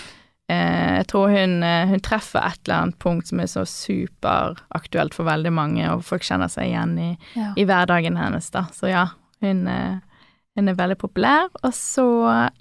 eh, 0.48 0.96
Jeg 0.98 1.06
tror 1.06 1.28
hun, 1.30 1.62
eh, 1.62 1.86
hun 1.86 2.00
treffer 2.00 2.44
et 2.44 2.58
eller 2.66 2.82
annet 2.82 2.98
punkt 2.98 3.26
som 3.28 3.40
er 3.40 3.46
så 3.46 3.64
superaktuelt 3.64 5.14
for 5.14 5.24
veldig 5.24 5.52
mange, 5.52 5.86
og 5.94 6.04
folk 6.04 6.22
kjenner 6.22 6.50
seg 6.52 6.68
igjen 6.72 6.98
i, 7.00 7.18
ja. 7.36 7.52
i 7.56 7.64
hverdagen 7.64 8.16
hennes, 8.20 8.50
da. 8.50 8.66
Så 8.74 8.90
ja, 8.90 9.06
hun, 9.40 9.66
eh, 9.68 9.98
hun 10.56 10.68
er 10.70 10.76
veldig 10.78 10.96
populær. 11.00 11.48
Og 11.62 11.72
så 11.74 12.06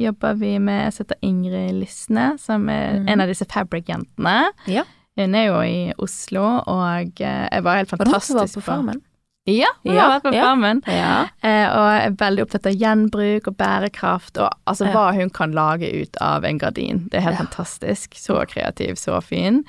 jobber 0.02 0.34
vi 0.41 0.56
med 0.60 0.94
Jeg 0.96 1.16
Ingrid 1.22 1.76
Lysne, 1.82 2.34
som 2.41 2.68
er 2.70 3.00
mm. 3.04 3.08
en 3.14 3.22
av 3.22 3.28
disse 3.32 3.46
Fabric-jentene. 3.52 4.38
Ja. 4.72 4.84
Hun 5.20 5.36
er 5.38 5.46
jo 5.52 5.60
i 5.62 5.94
Oslo, 6.02 6.44
og 6.66 7.20
eh, 7.22 7.44
jeg 7.52 7.64
var 7.64 7.78
helt 7.78 7.91
fantastisk 7.94 8.34
var 8.39 8.48
på 8.56 8.64
Farmen? 8.66 9.02
Ja, 9.46 9.68
hun 9.84 9.91
Ja, 9.94 10.02
har 10.08 10.14
vært 10.16 10.24
på 10.30 10.32
ja. 10.38 10.44
Farmen. 10.48 10.80
Ja. 10.88 11.14
Eh, 11.44 11.66
og 11.70 11.88
er 11.91 12.14
veldig 12.18 12.46
opptatt 12.46 12.70
av 12.72 12.78
gjenbruk 12.80 13.50
og 13.52 13.58
bærekraft, 13.60 14.39
og 14.39 14.50
altså 14.72 14.88
hva 14.94 15.10
hun 15.18 15.30
kan 15.36 15.52
lage 15.54 15.89
ut 16.02 16.18
av 16.24 16.48
en 16.48 16.58
gardin. 16.58 17.04
Det 17.12 17.20
er 17.20 17.28
helt 17.28 17.41
fantastisk. 17.44 18.16
Så 18.18 18.39
kreativ, 18.50 18.96
så 18.98 19.20
fin. 19.22 19.62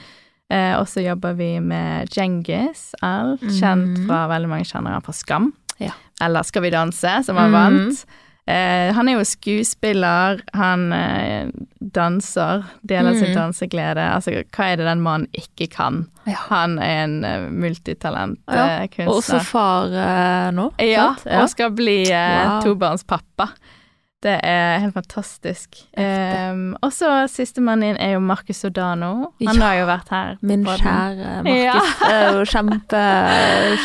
Eh, 0.52 0.72
og 0.78 0.86
så 0.88 1.02
jobber 1.04 1.34
vi 1.36 1.58
med 1.60 2.08
Djengis 2.14 2.92
Al, 3.02 3.36
kjent 3.42 3.98
Mhm. 3.98 4.06
fra 4.06 4.22
veldig 4.30 4.48
mange 4.48 4.64
kjennere 4.70 5.02
fra 5.04 5.12
Skam. 5.12 5.52
Ja. 5.82 5.90
Eller 6.22 6.42
Skal 6.42 6.62
vi 6.62 6.70
danse, 6.70 7.24
som 7.24 7.36
han 7.36 7.50
Mhm. 7.50 7.52
vant. 7.52 8.04
Eh, 8.46 8.92
han 8.92 9.08
er 9.08 9.12
jo 9.16 9.24
skuespiller, 9.24 10.42
han 10.52 10.92
eh, 10.92 11.46
danser, 11.80 12.64
deler 12.86 13.14
sin 13.14 13.30
Mhm. 13.30 13.34
danseglede. 13.34 14.04
Altså, 14.14 14.30
hva 14.52 14.64
er 14.72 14.76
det 14.76 14.84
den 14.86 15.00
mannen 15.00 15.28
ikke 15.32 15.70
kan? 15.72 16.06
Ja. 16.26 16.36
Han 16.50 16.78
er 16.78 17.04
en 17.04 17.24
uh, 17.24 17.48
multitalent 17.50 18.38
Ja, 18.48 18.82
eh, 18.82 18.86
kunstner. 18.88 19.08
Og 19.08 19.16
også 19.22 19.40
far 19.44 19.86
uh, 19.86 20.50
nå, 20.52 20.70
Ja, 20.78 21.14
ja, 21.24 21.40
og 21.42 21.48
skal 21.48 21.70
bli 21.70 22.04
uh, 22.12 22.60
Wow. 22.60 22.62
tobarnspappa. 22.62 23.48
Det 24.24 24.38
er 24.42 24.78
helt 24.80 24.94
fantastisk. 24.96 25.76
Um, 26.00 26.62
og 26.80 26.92
så 26.96 27.10
sistemann 27.28 27.82
inn 27.84 27.98
er 28.00 28.14
jo 28.14 28.22
Marcus 28.24 28.62
Sodano. 28.64 29.10
Han 29.44 29.58
Ja. 29.58 29.66
har 29.66 29.74
jo 29.76 29.86
vært 29.90 30.08
her. 30.14 30.38
Min 30.40 30.64
kjære 30.64 31.42
Marcus. 31.44 31.60
Ja. 31.64 31.80
Er 32.08 32.38
jo 32.38 32.44
kjempe, 32.48 33.02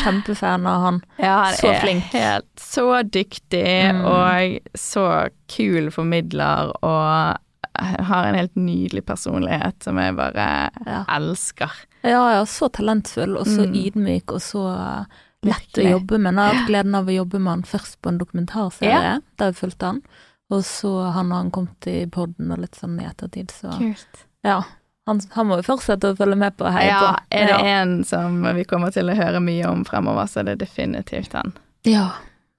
kjempefan 0.00 0.66
av 0.66 0.80
han. 0.86 1.02
Ja, 1.20 1.36
han 1.44 1.54
Så 1.58 1.68
er 1.74 1.80
flink. 1.84 2.04
helt 2.14 2.48
så 2.56 3.02
dyktig 3.04 3.92
Mm. 3.92 4.04
og 4.04 4.60
så 4.76 5.04
kul 5.48 5.90
formidler 5.90 6.72
og 6.82 7.36
har 7.80 8.24
en 8.26 8.34
helt 8.34 8.56
nydelig 8.56 9.04
personlighet 9.06 9.82
som 9.84 9.96
jeg 9.98 10.16
bare 10.16 10.70
Ja. 10.86 11.04
elsker. 11.08 11.70
Ja, 12.02 12.30
ja, 12.32 12.44
så 12.44 12.68
talentfull, 12.72 13.36
og 13.36 13.44
så 13.46 13.66
Mm. 13.66 13.74
ydmyk, 13.74 14.32
og 14.32 14.40
så 14.40 15.06
lett 15.42 15.72
å 15.78 15.90
jobbe 16.00 16.18
med. 16.18 16.34
Jeg 16.34 16.44
har 16.44 16.54
hatt 16.54 16.68
gleden 16.68 16.94
av 16.94 17.06
å 17.06 17.14
jobbe 17.16 17.38
med 17.40 17.50
han 17.50 17.62
først 17.62 17.96
på 18.02 18.08
en 18.08 18.18
dokumentarserie, 18.18 19.20
der 19.38 19.46
jeg 19.52 19.54
fulgte 19.54 19.86
han. 19.86 20.02
Og 20.50 20.64
så 20.66 20.90
han 21.14 21.30
har 21.30 21.44
han 21.44 21.50
kommet 21.54 21.86
i 21.86 22.06
podden 22.10 22.50
og 22.50 22.58
litt 22.64 22.74
sånn 22.78 22.96
i 23.00 23.06
ettertid, 23.06 23.50
så 23.54 23.70
Kult. 23.78 24.24
ja. 24.46 24.60
Han, 25.08 25.18
han 25.32 25.46
må 25.48 25.56
jo 25.58 25.64
fortsette 25.66 26.10
å 26.12 26.16
følge 26.18 26.36
med 26.38 26.54
på 26.58 26.66
og 26.68 26.74
heie 26.74 26.90
Ja, 26.90 26.98
på. 27.00 27.22
er 27.34 27.46
det 27.48 27.54
ja. 27.56 27.76
en 27.80 27.94
som 28.06 28.42
vi 28.54 28.64
kommer 28.68 28.92
til 28.94 29.08
å 29.10 29.14
høre 29.18 29.40
mye 29.42 29.66
om 29.70 29.80
fremover, 29.88 30.26
så 30.30 30.42
er 30.42 30.50
det 30.52 30.58
definitivt 30.66 31.32
han. 31.38 31.54
ja. 31.88 32.08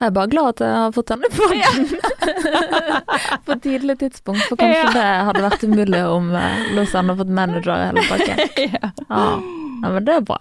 Jeg 0.02 0.10
er 0.10 0.14
bare 0.16 0.30
glad 0.32 0.48
at 0.56 0.62
jeg 0.66 0.74
har 0.82 0.94
fått 0.96 1.12
denne 1.12 1.28
podden 1.30 1.84
på 3.46 3.52
et 3.54 3.62
tidlig 3.62 3.96
tidspunkt, 4.02 4.42
for 4.50 4.58
kanskje 4.58 4.80
Ja. 4.82 4.94
det 4.96 5.04
hadde 5.28 5.44
vært 5.46 5.66
umulig 5.70 6.00
om 6.10 6.32
uh, 6.34 6.56
Lausanne 6.74 7.14
hadde 7.14 7.22
fått 7.22 7.36
manager 7.38 7.76
i 7.76 7.86
hele 7.92 8.06
pakken. 8.10 8.42
ja. 8.66 8.90
Ja. 9.12 9.22
ja, 9.84 9.92
men 9.94 10.08
det 10.10 10.16
er 10.16 10.26
bra. 10.26 10.40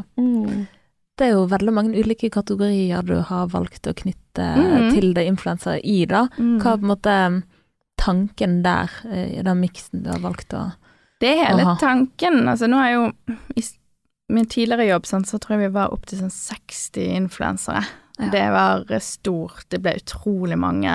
Det 1.20 1.28
er 1.28 1.34
jo 1.36 1.46
veldig 1.50 1.72
mange 1.76 2.00
ulike 2.00 2.30
kategorier 2.32 3.04
du 3.04 3.18
har 3.28 3.50
valgt 3.52 3.84
å 3.90 3.92
knytte 3.96 4.46
mm. 4.56 4.90
til 4.94 5.10
det 5.16 5.26
influensere 5.28 5.82
i, 5.84 6.02
da. 6.08 6.24
Mm. 6.40 6.54
Hva 6.62 6.72
er 6.72 6.80
på 6.80 6.86
en 6.86 6.92
måte 6.94 7.16
tanken 8.00 8.62
der, 8.64 8.94
eh, 9.10 9.34
i 9.36 9.42
den 9.44 9.60
miksen 9.60 10.06
du 10.06 10.08
har 10.14 10.22
valgt 10.24 10.56
å 10.56 10.64
ha? 10.64 10.76
Det 11.20 11.34
er 11.34 11.50
hele 11.50 11.74
tanken. 11.76 12.46
Altså, 12.48 12.64
nå 12.70 12.78
er 12.80 12.94
jo 12.94 13.02
I 13.52 13.64
min 14.32 14.46
tidligere 14.48 14.86
jobb 14.88 15.08
sånn, 15.10 15.26
så 15.28 15.36
tror 15.36 15.58
jeg 15.58 15.66
vi 15.66 15.74
var 15.74 15.92
opp 15.92 16.06
til 16.08 16.22
sånn 16.22 16.32
60 16.32 17.10
influensere. 17.18 17.82
Ja. 18.16 18.30
Det 18.32 18.46
var 18.54 18.86
stort. 19.04 19.66
Det 19.68 19.80
ble 19.84 19.98
utrolig 20.00 20.56
mange. 20.60 20.94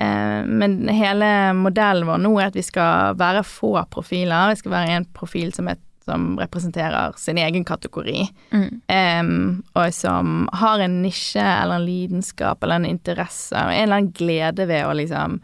Eh, 0.00 0.40
men 0.46 0.88
hele 0.88 1.52
modellen 1.58 2.08
vår 2.08 2.22
nå 2.24 2.32
er 2.40 2.50
at 2.50 2.58
vi 2.58 2.64
skal 2.66 3.14
være 3.20 3.44
få 3.46 3.74
profiler. 3.92 4.50
Vi 4.50 4.62
skal 4.62 4.74
være 4.74 4.98
en 4.98 5.08
profil 5.14 5.54
som, 5.54 5.70
er, 5.70 5.78
som 6.04 6.38
representerer 6.40 7.16
sin 7.20 7.38
egen 7.38 7.64
kategori. 7.64 8.28
Em, 8.90 9.62
og 9.76 9.94
som 9.94 10.48
har 10.60 10.82
en 10.82 11.00
nisje 11.04 11.44
eller 11.44 11.80
en 11.80 11.88
lidenskap 11.88 12.62
eller 12.64 12.80
en 12.80 12.90
interesse 12.90 13.56
og 13.56 13.74
en 13.74 13.82
eller 13.84 14.00
annen 14.00 14.14
glede 14.16 14.68
ved 14.70 14.86
å 14.86 14.94
liksom 14.96 15.40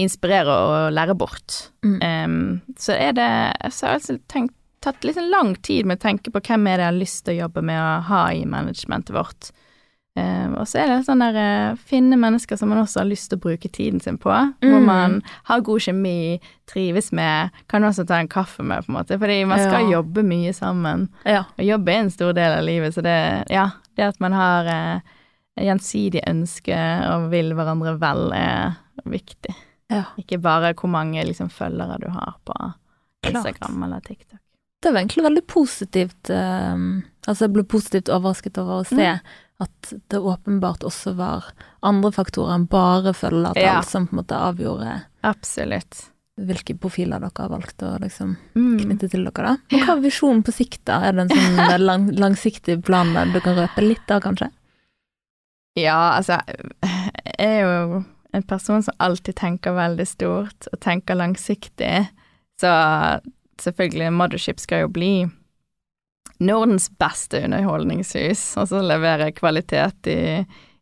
inspirere 0.00 0.54
og 0.64 0.94
lære 0.96 1.16
bort. 1.18 1.70
Mm. 1.84 1.98
Um, 2.00 2.76
så 2.78 2.96
er 2.96 3.12
det 3.16 3.30
Så 3.72 3.86
har 3.86 3.96
jeg 3.96 4.00
altså 4.00 4.18
tenkt, 4.32 4.54
tatt 4.80 5.04
litt 5.04 5.18
sånn 5.18 5.32
lang 5.32 5.54
tid 5.60 5.86
med 5.86 6.00
å 6.00 6.06
tenke 6.06 6.32
på 6.32 6.40
hvem 6.40 6.66
er 6.66 6.78
det 6.78 6.86
jeg 6.86 6.92
har 6.92 7.00
lyst 7.00 7.24
til 7.26 7.34
å 7.34 7.42
jobbe 7.42 7.64
med 7.68 7.80
å 7.80 7.90
ha 8.08 8.22
i 8.32 8.46
managementet 8.48 9.12
vårt. 9.12 9.50
Em, 10.18 10.56
og 10.58 10.66
så 10.66 10.80
er 10.82 10.88
det 10.90 11.04
sånn 11.06 11.20
der 11.22 11.36
uh, 11.38 11.76
finne 11.86 12.16
mennesker 12.18 12.58
som 12.58 12.68
man 12.72 12.80
også 12.82 12.98
har 13.04 13.06
lyst 13.08 13.28
til 13.30 13.38
å 13.38 13.42
bruke 13.44 13.68
tiden 13.70 14.00
sin 14.02 14.18
på. 14.18 14.30
Hvor 14.30 14.80
Mm. 14.80 14.86
man 14.86 15.22
har 15.44 15.60
god 15.60 15.80
kjemi, 15.80 16.40
trives 16.66 17.12
med, 17.12 17.50
kan 17.68 17.82
også 17.86 18.06
ta 18.06 18.18
en 18.18 18.28
kaffe 18.28 18.62
med, 18.66 18.84
på 18.84 18.90
en 18.90 18.96
måte. 18.98 19.18
Fordi 19.18 19.44
man 19.46 19.58
skal 19.58 19.84
Ja. 19.86 20.00
jobbe 20.02 20.22
mye 20.26 20.52
sammen. 20.52 21.08
Ja. 21.24 21.44
Og 21.58 21.64
jobbe 21.64 21.88
er 21.94 22.00
en 22.00 22.10
stor 22.10 22.32
del 22.32 22.58
av 22.58 22.64
livet, 22.64 22.92
så 22.94 23.02
det, 23.02 23.44
ja, 23.50 23.70
det 23.96 24.04
at 24.08 24.20
man 24.20 24.32
har 24.32 24.66
uh, 24.66 25.00
gjensidig 25.60 26.22
ønske 26.26 26.74
og 27.14 27.30
vil 27.30 27.52
hverandre 27.54 27.98
vel, 28.00 28.32
er 28.32 28.76
viktig. 29.06 29.54
ja. 29.90 30.04
Ikke 30.18 30.40
bare 30.40 30.74
hvor 30.74 30.88
mange 30.90 31.22
liksom, 31.24 31.48
følgere 31.50 32.00
du 32.00 32.08
har 32.10 32.34
på 32.44 32.54
Klart. 33.22 33.46
Instagram 33.46 33.82
eller 33.84 34.00
TikTok. 34.00 34.38
Det 34.82 34.92
var 34.92 35.00
egentlig 35.02 35.24
veldig 35.24 35.46
positivt. 35.46 36.30
eh, 36.30 36.76
altså 37.28 37.40
jeg 37.46 37.52
ble 37.52 37.62
positivt 37.64 38.08
overrasket 38.08 38.58
over 38.58 38.80
å 38.82 38.86
se 38.86 38.96
Mm. 38.96 39.20
At 39.60 39.92
det 40.08 40.18
åpenbart 40.20 40.84
også 40.88 41.12
var 41.18 41.50
andre 41.82 42.10
faktorer 42.12 42.54
enn 42.56 42.66
bare 42.70 43.12
følgertall 43.16 43.62
Ja. 43.62 43.80
som 43.82 44.06
på 44.08 44.14
en 44.16 44.22
måte 44.22 44.36
avgjorde 44.38 44.94
Absolutt. 45.22 46.06
hvilke 46.40 46.78
profiler 46.80 47.20
dere 47.20 47.30
har 47.36 47.50
valgt 47.52 47.82
å 47.84 47.98
liksom 48.00 48.36
Mm. 48.56 48.78
knytte 48.80 49.10
til 49.10 49.24
dere, 49.24 49.44
da. 49.44 49.56
Og 49.76 49.84
hva 49.84 49.96
er 49.98 50.00
visjonen 50.06 50.42
på 50.42 50.52
sikt, 50.56 50.84
da? 50.86 51.00
Er 51.04 51.12
det 51.12 51.26
en 51.26 51.28
sånn 51.36 51.80
lang, 51.88 52.08
langsiktig 52.16 52.82
plan 52.84 53.12
du 53.32 53.40
kan 53.40 53.56
røpe 53.56 53.82
litt 53.84 54.10
av, 54.10 54.22
kanskje? 54.22 54.50
Ja, 55.76 56.16
altså, 56.18 56.40
jeg 56.82 57.36
er 57.38 57.60
jo 57.62 58.04
en 58.32 58.42
person 58.42 58.82
som 58.82 58.94
alltid 58.98 59.34
tenker 59.36 59.72
veldig 59.76 60.06
stort, 60.06 60.66
og 60.72 60.80
tenker 60.80 61.14
langsiktig. 61.18 62.08
Så 62.60 62.70
selvfølgelig, 63.60 64.12
Mothership 64.12 64.60
skal 64.60 64.80
jo 64.84 64.88
bli 64.88 65.12
Nordens 66.40 66.88
beste 67.00 67.42
underholdningshus, 67.44 68.42
og 68.60 68.70
så 68.70 68.80
levere 68.84 69.32
kvalitet 69.36 70.08
i, 70.08 70.20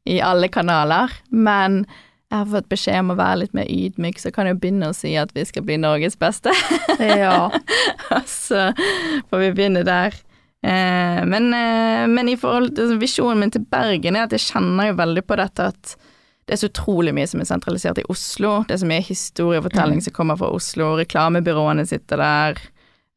i 0.06 0.20
alle 0.22 0.50
kanaler. 0.54 1.12
Men 1.30 1.82
jeg 2.28 2.36
har 2.42 2.48
fått 2.52 2.68
beskjed 2.68 3.00
om 3.00 3.14
å 3.14 3.18
være 3.18 3.40
litt 3.42 3.54
mer 3.56 3.68
ydmyk, 3.72 4.18
så 4.20 4.30
kan 4.34 4.46
jeg 4.46 4.56
jo 4.56 4.62
begynne 4.62 4.90
å 4.92 4.96
si 4.96 5.14
at 5.16 5.30
vi 5.36 5.46
skal 5.48 5.64
bli 5.64 5.78
Norges 5.80 6.18
beste. 6.20 6.52
Ja. 6.98 7.48
så 8.28 8.68
får 9.30 9.44
vi 9.44 9.54
begynne 9.56 9.84
der. 9.88 10.16
Eh, 10.62 11.22
men, 11.24 11.48
eh, 11.54 12.04
men 12.10 12.28
i 12.28 12.36
forhold 12.36 12.74
til 12.76 12.98
visjonen 13.00 13.44
min 13.44 13.54
til 13.54 13.64
Bergen 13.70 14.18
er 14.18 14.26
at 14.26 14.34
jeg 14.34 14.48
kjenner 14.48 14.90
jo 14.90 14.98
veldig 14.98 15.24
på 15.24 15.38
dette 15.38 15.68
at 15.72 15.94
det 16.48 16.56
er 16.56 16.60
så 16.62 16.70
utrolig 16.70 17.12
mye 17.14 17.28
som 17.28 17.42
er 17.42 17.48
sentralisert 17.48 18.00
i 18.00 18.06
Oslo. 18.08 18.62
Det 18.68 18.76
er 18.76 18.82
så 18.82 18.88
mye 18.88 19.04
historiefortelling 19.04 20.00
som 20.04 20.14
kommer 20.16 20.38
fra 20.40 20.48
Oslo. 20.56 20.94
Reklamebyråene 20.96 21.84
sitter 21.88 22.20
der. 22.22 22.62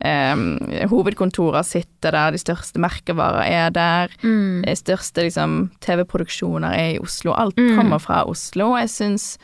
Eh, 0.04 0.88
hovedkontorer 0.90 1.64
sitter 1.64 2.12
der. 2.12 2.32
De 2.32 2.38
største 2.42 2.80
merkevarer 2.82 3.44
er 3.46 3.70
der. 3.76 4.10
Mm. 4.24 4.64
De 4.66 4.76
største 4.76 5.24
liksom, 5.28 5.72
TV-produksjoner 5.86 6.74
er 6.74 6.96
i 6.96 7.00
Oslo. 7.00 7.34
Alt 7.38 7.56
Mm. 7.58 7.76
kommer 7.78 8.00
fra 8.02 8.24
Oslo. 8.26 8.76
Jeg 8.78 8.90
syns 8.90 9.38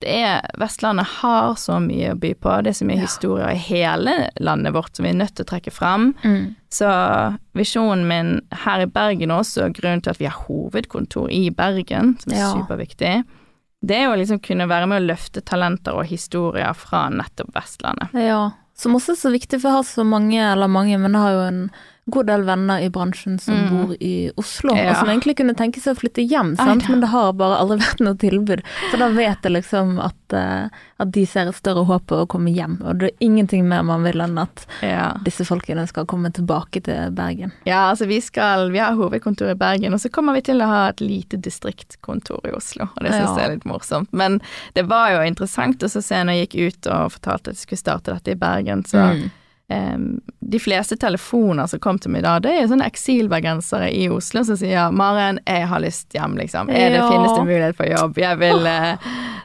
det 0.00 0.08
er 0.24 0.40
Vestlandet 0.56 1.04
har 1.20 1.54
så 1.60 1.76
mye 1.78 2.14
å 2.14 2.18
by 2.18 2.32
på. 2.40 2.62
Det 2.64 2.70
er 2.70 2.78
så 2.78 2.86
mye 2.88 2.96
Ja. 2.96 3.02
historier 3.04 3.50
i 3.50 3.56
hele 3.56 4.30
landet 4.40 4.72
vårt 4.72 4.96
som 4.96 5.04
vi 5.04 5.10
er 5.10 5.18
nødt 5.18 5.34
til 5.34 5.44
å 5.44 5.48
trekke 5.50 5.70
fram. 5.70 6.14
Mm. 6.24 6.54
Så 6.70 7.36
visjonen 7.54 8.06
min 8.08 8.40
her 8.64 8.80
i 8.80 8.86
Bergen 8.86 9.28
også, 9.30 9.66
og 9.66 9.74
grunnen 9.74 10.00
til 10.02 10.10
at 10.10 10.18
vi 10.18 10.24
har 10.24 10.38
hovedkontor 10.48 11.28
i 11.30 11.50
Bergen, 11.50 12.16
som 12.18 12.32
er 12.32 12.36
Ja. 12.36 12.54
superviktig, 12.54 13.24
det 13.84 13.96
er 13.96 14.04
jo 14.04 14.16
liksom 14.16 14.40
kunne 14.42 14.66
være 14.68 14.86
med 14.88 15.02
å 15.02 15.06
løfte 15.14 15.42
talenter 15.44 15.92
og 15.94 16.06
historier 16.06 16.72
fra 16.74 17.10
nettopp 17.10 17.52
Vestlandet. 17.52 18.08
Ja, 18.14 18.52
som 18.80 18.96
også 18.96 19.14
er 19.14 19.20
så 19.20 19.32
viktig, 19.34 19.60
for 19.60 19.68
jeg 19.68 19.80
har 19.80 19.88
så 19.88 20.04
mange, 20.08 20.40
eller 20.40 20.70
mange, 20.70 20.98
men 20.98 21.16
jeg 21.16 21.20
har 21.20 21.36
jo 21.36 21.46
en 21.48 21.62
god 22.10 22.26
del 22.26 22.42
venner 22.44 22.82
i 22.84 22.88
bransjen 22.90 23.38
som 23.40 23.54
Mm. 23.54 23.70
bor 23.86 23.96
i 24.00 24.30
Oslo, 24.36 24.74
Ja. 24.76 24.90
og 24.90 24.96
som 24.96 25.08
egentlig 25.08 25.36
kunne 25.36 25.54
tenke 25.54 25.80
seg 25.80 25.96
å 25.96 26.00
flytte 26.00 26.26
hjem, 26.28 26.56
sant? 26.56 26.88
men 26.88 27.00
det 27.00 27.08
har 27.08 27.32
bare 27.32 27.58
aldri 27.58 27.78
vært 27.86 28.00
noe 28.00 28.14
tilbud. 28.14 28.62
Så 28.90 28.98
da 28.98 29.08
vet 29.08 29.42
jeg 29.42 29.52
liksom 29.52 29.98
at, 30.02 30.32
eh, 30.32 30.68
at 31.00 31.10
de 31.12 31.24
ser 31.26 31.48
et 31.48 31.54
større 31.54 31.84
håp 31.86 32.06
på 32.06 32.20
å 32.24 32.28
komme 32.28 32.52
hjem, 32.54 32.80
og 32.84 32.98
det 32.98 33.10
er 33.12 33.16
ingenting 33.26 33.66
mer 33.68 33.82
man 33.82 34.02
vil 34.02 34.20
enn 34.20 34.38
at 34.38 34.66
Ja. 34.82 35.12
disse 35.24 35.44
folkene 35.44 35.86
skal 35.88 36.04
komme 36.06 36.30
tilbake 36.32 36.82
til 36.82 37.10
Bergen. 37.10 37.52
Ja, 37.66 37.90
altså 37.92 38.06
vi 38.06 38.20
skal 38.20 38.70
Vi 38.70 38.78
har 38.78 38.94
hovedkontor 38.94 39.50
i 39.50 39.54
Bergen, 39.54 39.92
og 39.94 40.00
så 40.00 40.10
kommer 40.10 40.32
vi 40.34 40.40
til 40.42 40.58
å 40.60 40.66
ha 40.66 40.88
et 40.88 41.00
lite 41.00 41.36
distriktkontor 41.40 42.40
i 42.46 42.52
Oslo, 42.56 42.88
og 42.96 43.02
det 43.02 43.12
syns 43.12 43.36
jeg 43.38 43.44
er 43.48 43.54
litt 43.54 43.64
morsomt. 43.68 44.08
Men 44.12 44.40
det 44.74 44.86
var 44.88 45.10
jo 45.14 45.20
interessant 45.26 45.78
å 45.82 45.88
se 45.90 46.14
når 46.24 46.32
jeg 46.34 46.48
gikk 46.48 46.66
ut 46.66 46.86
og 46.92 47.12
fortalte 47.12 47.50
at 47.50 47.56
jeg 47.56 47.66
skulle 47.66 47.78
starte 47.84 48.14
dette 48.14 48.32
i 48.32 48.34
Bergen, 48.40 48.82
så 48.84 49.00
Mm. 49.10 49.30
De 49.70 50.58
fleste 50.58 50.96
telefoner 50.98 51.66
som 51.70 51.78
kom 51.78 51.98
til 52.02 52.10
meg 52.10 52.24
da, 52.24 52.38
det 52.42 52.50
er 52.50 52.62
jo 52.64 52.70
sånne 52.72 52.86
eksilbergensere 52.90 53.90
i 53.94 54.08
Oslo 54.10 54.42
som 54.44 54.56
sier 54.58 54.90
'Maren, 54.90 55.38
jeg 55.46 55.66
har 55.68 55.80
lyst 55.80 56.08
hjem', 56.12 56.36
liksom. 56.38 56.68
Er 56.70 56.90
det, 56.90 56.98
Ja. 56.98 57.08
finnes 57.10 57.34
det 57.36 57.44
mulighet 57.46 57.76
for 57.76 57.86
jobb? 57.86 58.18
Jeg 58.18 58.38
vil 58.38 58.66
eh, 58.66 58.96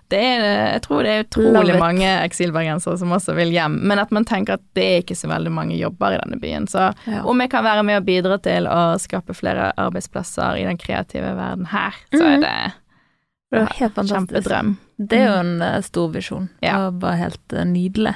det 0.09 0.19
er, 0.19 0.71
Jeg 0.73 0.81
tror 0.81 1.03
det 1.03 1.11
er 1.11 1.23
utrolig 1.25 1.79
mange 1.79 2.05
eksilbergensere 2.25 2.97
som 2.97 3.09
også 3.11 3.35
vil 3.35 3.51
hjem, 3.51 3.79
men 3.83 3.99
at 3.99 4.11
man 4.11 4.25
tenker 4.25 4.53
at 4.53 4.61
det 4.73 4.83
er 4.83 5.01
ikke 5.03 5.15
så 5.15 5.27
veldig 5.29 5.51
mange 5.51 5.77
jobber 5.77 6.13
i 6.15 6.17
denne 6.23 6.39
byen. 6.41 6.65
Så 6.67 6.93
Ja. 7.07 7.21
om 7.23 7.39
jeg 7.41 7.49
kan 7.49 7.63
være 7.63 7.83
med 7.83 7.97
og 7.97 8.05
bidra 8.05 8.41
til 8.41 8.65
å 8.65 8.97
skape 8.99 9.33
flere 9.35 9.73
arbeidsplasser 9.77 10.57
i 10.57 10.63
den 10.65 10.77
kreative 10.77 11.35
verden 11.35 11.65
her, 11.67 11.91
så 12.13 12.21
er 12.23 12.37
Mhm. 12.37 12.41
det 12.41 12.73
Det 13.51 13.61
er 13.61 13.73
helt 13.79 13.93
fantastisk. 13.95 14.43
kjempedrøm. 14.49 14.77
Det 14.99 15.19
er 15.19 15.25
jo 15.27 15.39
en 15.39 15.61
eh, 15.61 15.81
stor 15.81 16.09
visjon, 16.11 16.49
Ja. 16.63 16.77
var 16.89 16.91
bare 16.91 17.17
helt 17.17 17.53
eh, 17.53 17.63
nydelig. 17.63 18.15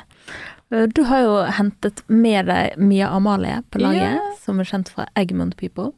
Eh, 0.72 0.88
Du 0.96 1.04
har 1.04 1.24
jo 1.26 1.36
hentet 1.58 2.04
med 2.08 2.46
deg 2.50 2.78
Mia 2.78 3.10
Amalie 3.10 3.62
på 3.72 3.82
laget, 3.82 4.18
yeah. 4.20 4.36
som 4.42 4.60
er 4.60 4.70
kjent 4.70 4.90
fra 4.94 5.08
Egmont 5.18 5.58
People. 5.58 5.92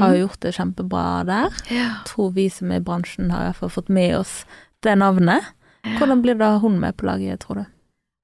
Har 0.00 0.14
jo 0.14 0.26
gjort 0.26 0.40
det 0.42 0.54
kjempebra 0.56 1.24
der. 1.28 1.54
Yeah. 1.70 2.00
Tror 2.08 2.32
vi 2.34 2.48
som 2.50 2.72
er 2.72 2.82
i 2.82 2.84
bransjen 2.84 3.30
har 3.30 3.44
i 3.46 3.50
hvert 3.50 3.62
fall 3.62 3.74
fått 3.78 3.88
med 3.92 4.16
oss 4.18 4.42
det 4.82 4.96
navnet. 4.98 5.54
Hvordan 5.98 6.22
blir 6.22 6.38
det 6.38 6.48
hun 6.62 6.80
med 6.80 6.96
på 6.98 7.06
laget, 7.06 7.40
tror 7.40 7.62
du? 7.62 7.64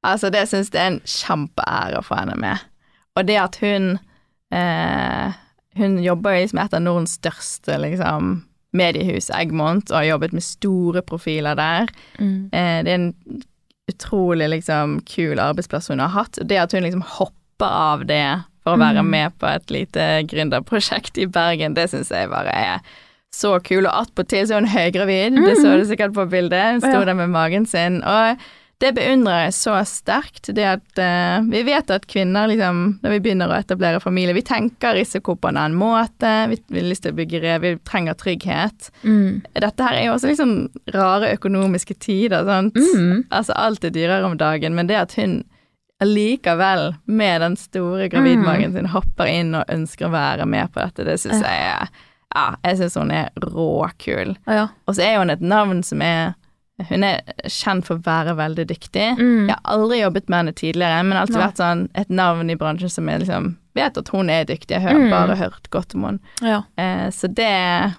Altså, 0.04 0.30
det 0.30 0.48
syns 0.50 0.72
jeg 0.74 0.82
er 0.82 0.90
en 0.92 1.00
kjempeære 1.08 2.00
å 2.00 2.04
få 2.04 2.18
henne 2.18 2.34
med. 2.36 2.60
Og 3.16 3.24
det 3.28 3.38
at 3.40 3.56
hun 3.62 3.94
eh, 4.52 5.32
Hun 5.74 5.96
jobber 5.98 6.36
jo 6.36 6.42
liksom 6.44 6.58
et 6.62 6.74
av 6.76 6.82
Nordens 6.84 7.16
største 7.18 7.74
liksom, 7.82 8.44
mediehus, 8.78 9.26
Egmont, 9.34 9.90
og 9.90 9.96
har 9.96 10.04
jobbet 10.04 10.32
med 10.36 10.44
store 10.46 11.02
profiler 11.02 11.56
der. 11.58 11.90
Eh, 12.54 12.78
det 12.86 12.92
er 12.92 12.94
en 12.94 13.08
utrolig 13.90 14.48
liksom 14.48 15.00
kul 15.06 15.38
arbeidsplass 15.38 15.88
hun 15.92 16.00
har 16.00 16.08
hatt. 16.14 16.38
Det 16.42 16.56
at 16.58 16.72
hun 16.72 16.82
liksom 16.86 17.02
hopper 17.18 17.68
av 17.68 18.04
det 18.08 18.42
for 18.64 18.74
å 18.76 18.80
være 18.80 19.02
Mm. 19.04 19.10
med 19.10 19.38
på 19.38 19.46
et 19.46 19.70
lite 19.70 20.04
gründerprosjekt 20.30 21.18
i 21.18 21.26
Bergen, 21.26 21.74
det 21.74 21.90
syns 21.90 22.08
jeg 22.10 22.30
bare 22.30 22.48
er 22.54 22.80
så 23.34 23.58
kul. 23.62 23.84
Og 23.86 23.92
attpåtil 23.92 24.46
så 24.46 24.54
er 24.56 24.60
hun 24.60 24.68
høygravid, 24.72 25.36
det 25.44 25.56
så 25.60 25.76
du 25.76 25.84
sikkert 25.84 26.14
på 26.14 26.24
bildet. 26.30 26.72
Hun 26.72 26.80
sto. 26.80 27.04
Der 27.04 27.14
med 27.14 27.28
magen 27.28 27.66
sin. 27.66 28.02
Og 28.02 28.38
det 28.84 28.92
beundrer 28.96 29.46
jeg 29.46 29.54
så 29.56 29.78
sterkt, 29.88 30.50
det 30.56 30.66
at 30.68 31.00
uh, 31.00 31.46
vi 31.48 31.62
vet 31.64 31.88
at 31.94 32.04
kvinner 32.10 32.50
liksom, 32.50 32.82
når 33.04 33.14
vi 33.14 33.20
begynner 33.24 33.50
å 33.50 33.56
etablere 33.56 34.02
familie, 34.02 34.36
vi 34.36 34.44
tenker 34.44 34.96
risiko 34.98 35.36
på 35.40 35.50
en 35.50 35.60
annen 35.60 35.78
måte, 35.80 36.32
vi, 36.52 36.58
vi 36.68 36.82
har 36.82 36.90
lyst 36.90 37.06
til 37.06 37.14
å 37.14 37.18
bygge 37.18 37.40
rev, 37.44 37.64
vi 37.64 37.72
trenger 37.88 38.18
trygghet. 38.20 38.90
Mm. 39.02 39.42
Dette 39.56 39.88
her 39.88 39.96
er 39.96 40.06
jo 40.08 40.14
også 40.18 40.30
liksom 40.34 40.54
rare 40.94 41.32
økonomiske 41.38 41.96
tider, 42.04 42.44
sant. 42.44 42.76
Mm. 42.76 43.24
Altså 43.32 43.56
alt 43.56 43.88
er 43.88 43.94
dyrere 43.94 44.28
om 44.28 44.36
dagen, 44.40 44.76
men 44.76 44.90
det 44.90 45.00
at 45.00 45.16
hun 45.18 45.42
allikevel, 46.04 46.90
med 47.06 47.40
den 47.40 47.56
store 47.56 48.10
gravidmagen 48.12 48.74
sin, 48.74 48.90
hopper 48.92 49.30
inn 49.30 49.54
og 49.56 49.70
ønsker 49.72 50.10
å 50.10 50.14
være 50.14 50.44
med 50.50 50.72
på 50.74 50.82
dette, 50.82 51.06
det 51.06 51.16
syns 51.22 51.40
jeg 51.40 51.68
er 51.70 51.88
ja, 52.34 52.48
jeg 52.66 52.80
syns 52.80 52.96
hun 52.98 53.12
er 53.14 53.28
råkul. 53.38 54.34
Ja. 54.50 54.66
Og 54.88 54.96
så 54.96 55.04
er 55.06 55.20
hun 55.20 55.30
et 55.30 55.44
navn 55.44 55.84
som 55.86 56.02
er 56.02 56.34
Hun 56.88 57.04
er 57.04 57.20
kjent 57.46 57.84
for 57.86 57.96
å 58.00 58.02
være 58.02 58.34
veldig 58.36 58.64
dyktig. 58.66 59.16
Mm. 59.18 59.46
Jeg 59.48 59.54
har 59.54 59.60
aldri 59.76 60.00
jobbet 60.00 60.28
med 60.28 60.38
henne 60.40 60.54
tidligere, 60.58 61.04
men 61.06 61.18
alltid 61.20 61.36
Nei. 61.38 61.44
vært 61.46 61.60
sånn 61.62 61.88
et 61.94 62.08
navn 62.10 62.50
i 62.50 62.56
bransjen 62.56 62.90
som 62.90 63.06
jeg 63.08 63.20
liksom 63.20 63.56
vet 63.74 63.96
at 63.98 64.08
hun 64.08 64.30
er 64.30 64.44
dyktig. 64.44 64.70
Jeg 64.70 64.82
har 64.82 64.94
Mm. 64.98 65.10
bare 65.10 65.36
hørt 65.36 65.70
godt 65.70 65.94
om 65.94 66.02
henne. 66.04 66.18
ja. 66.42 66.62
Eh, 66.76 67.08
så 67.10 67.32
det 67.32 67.94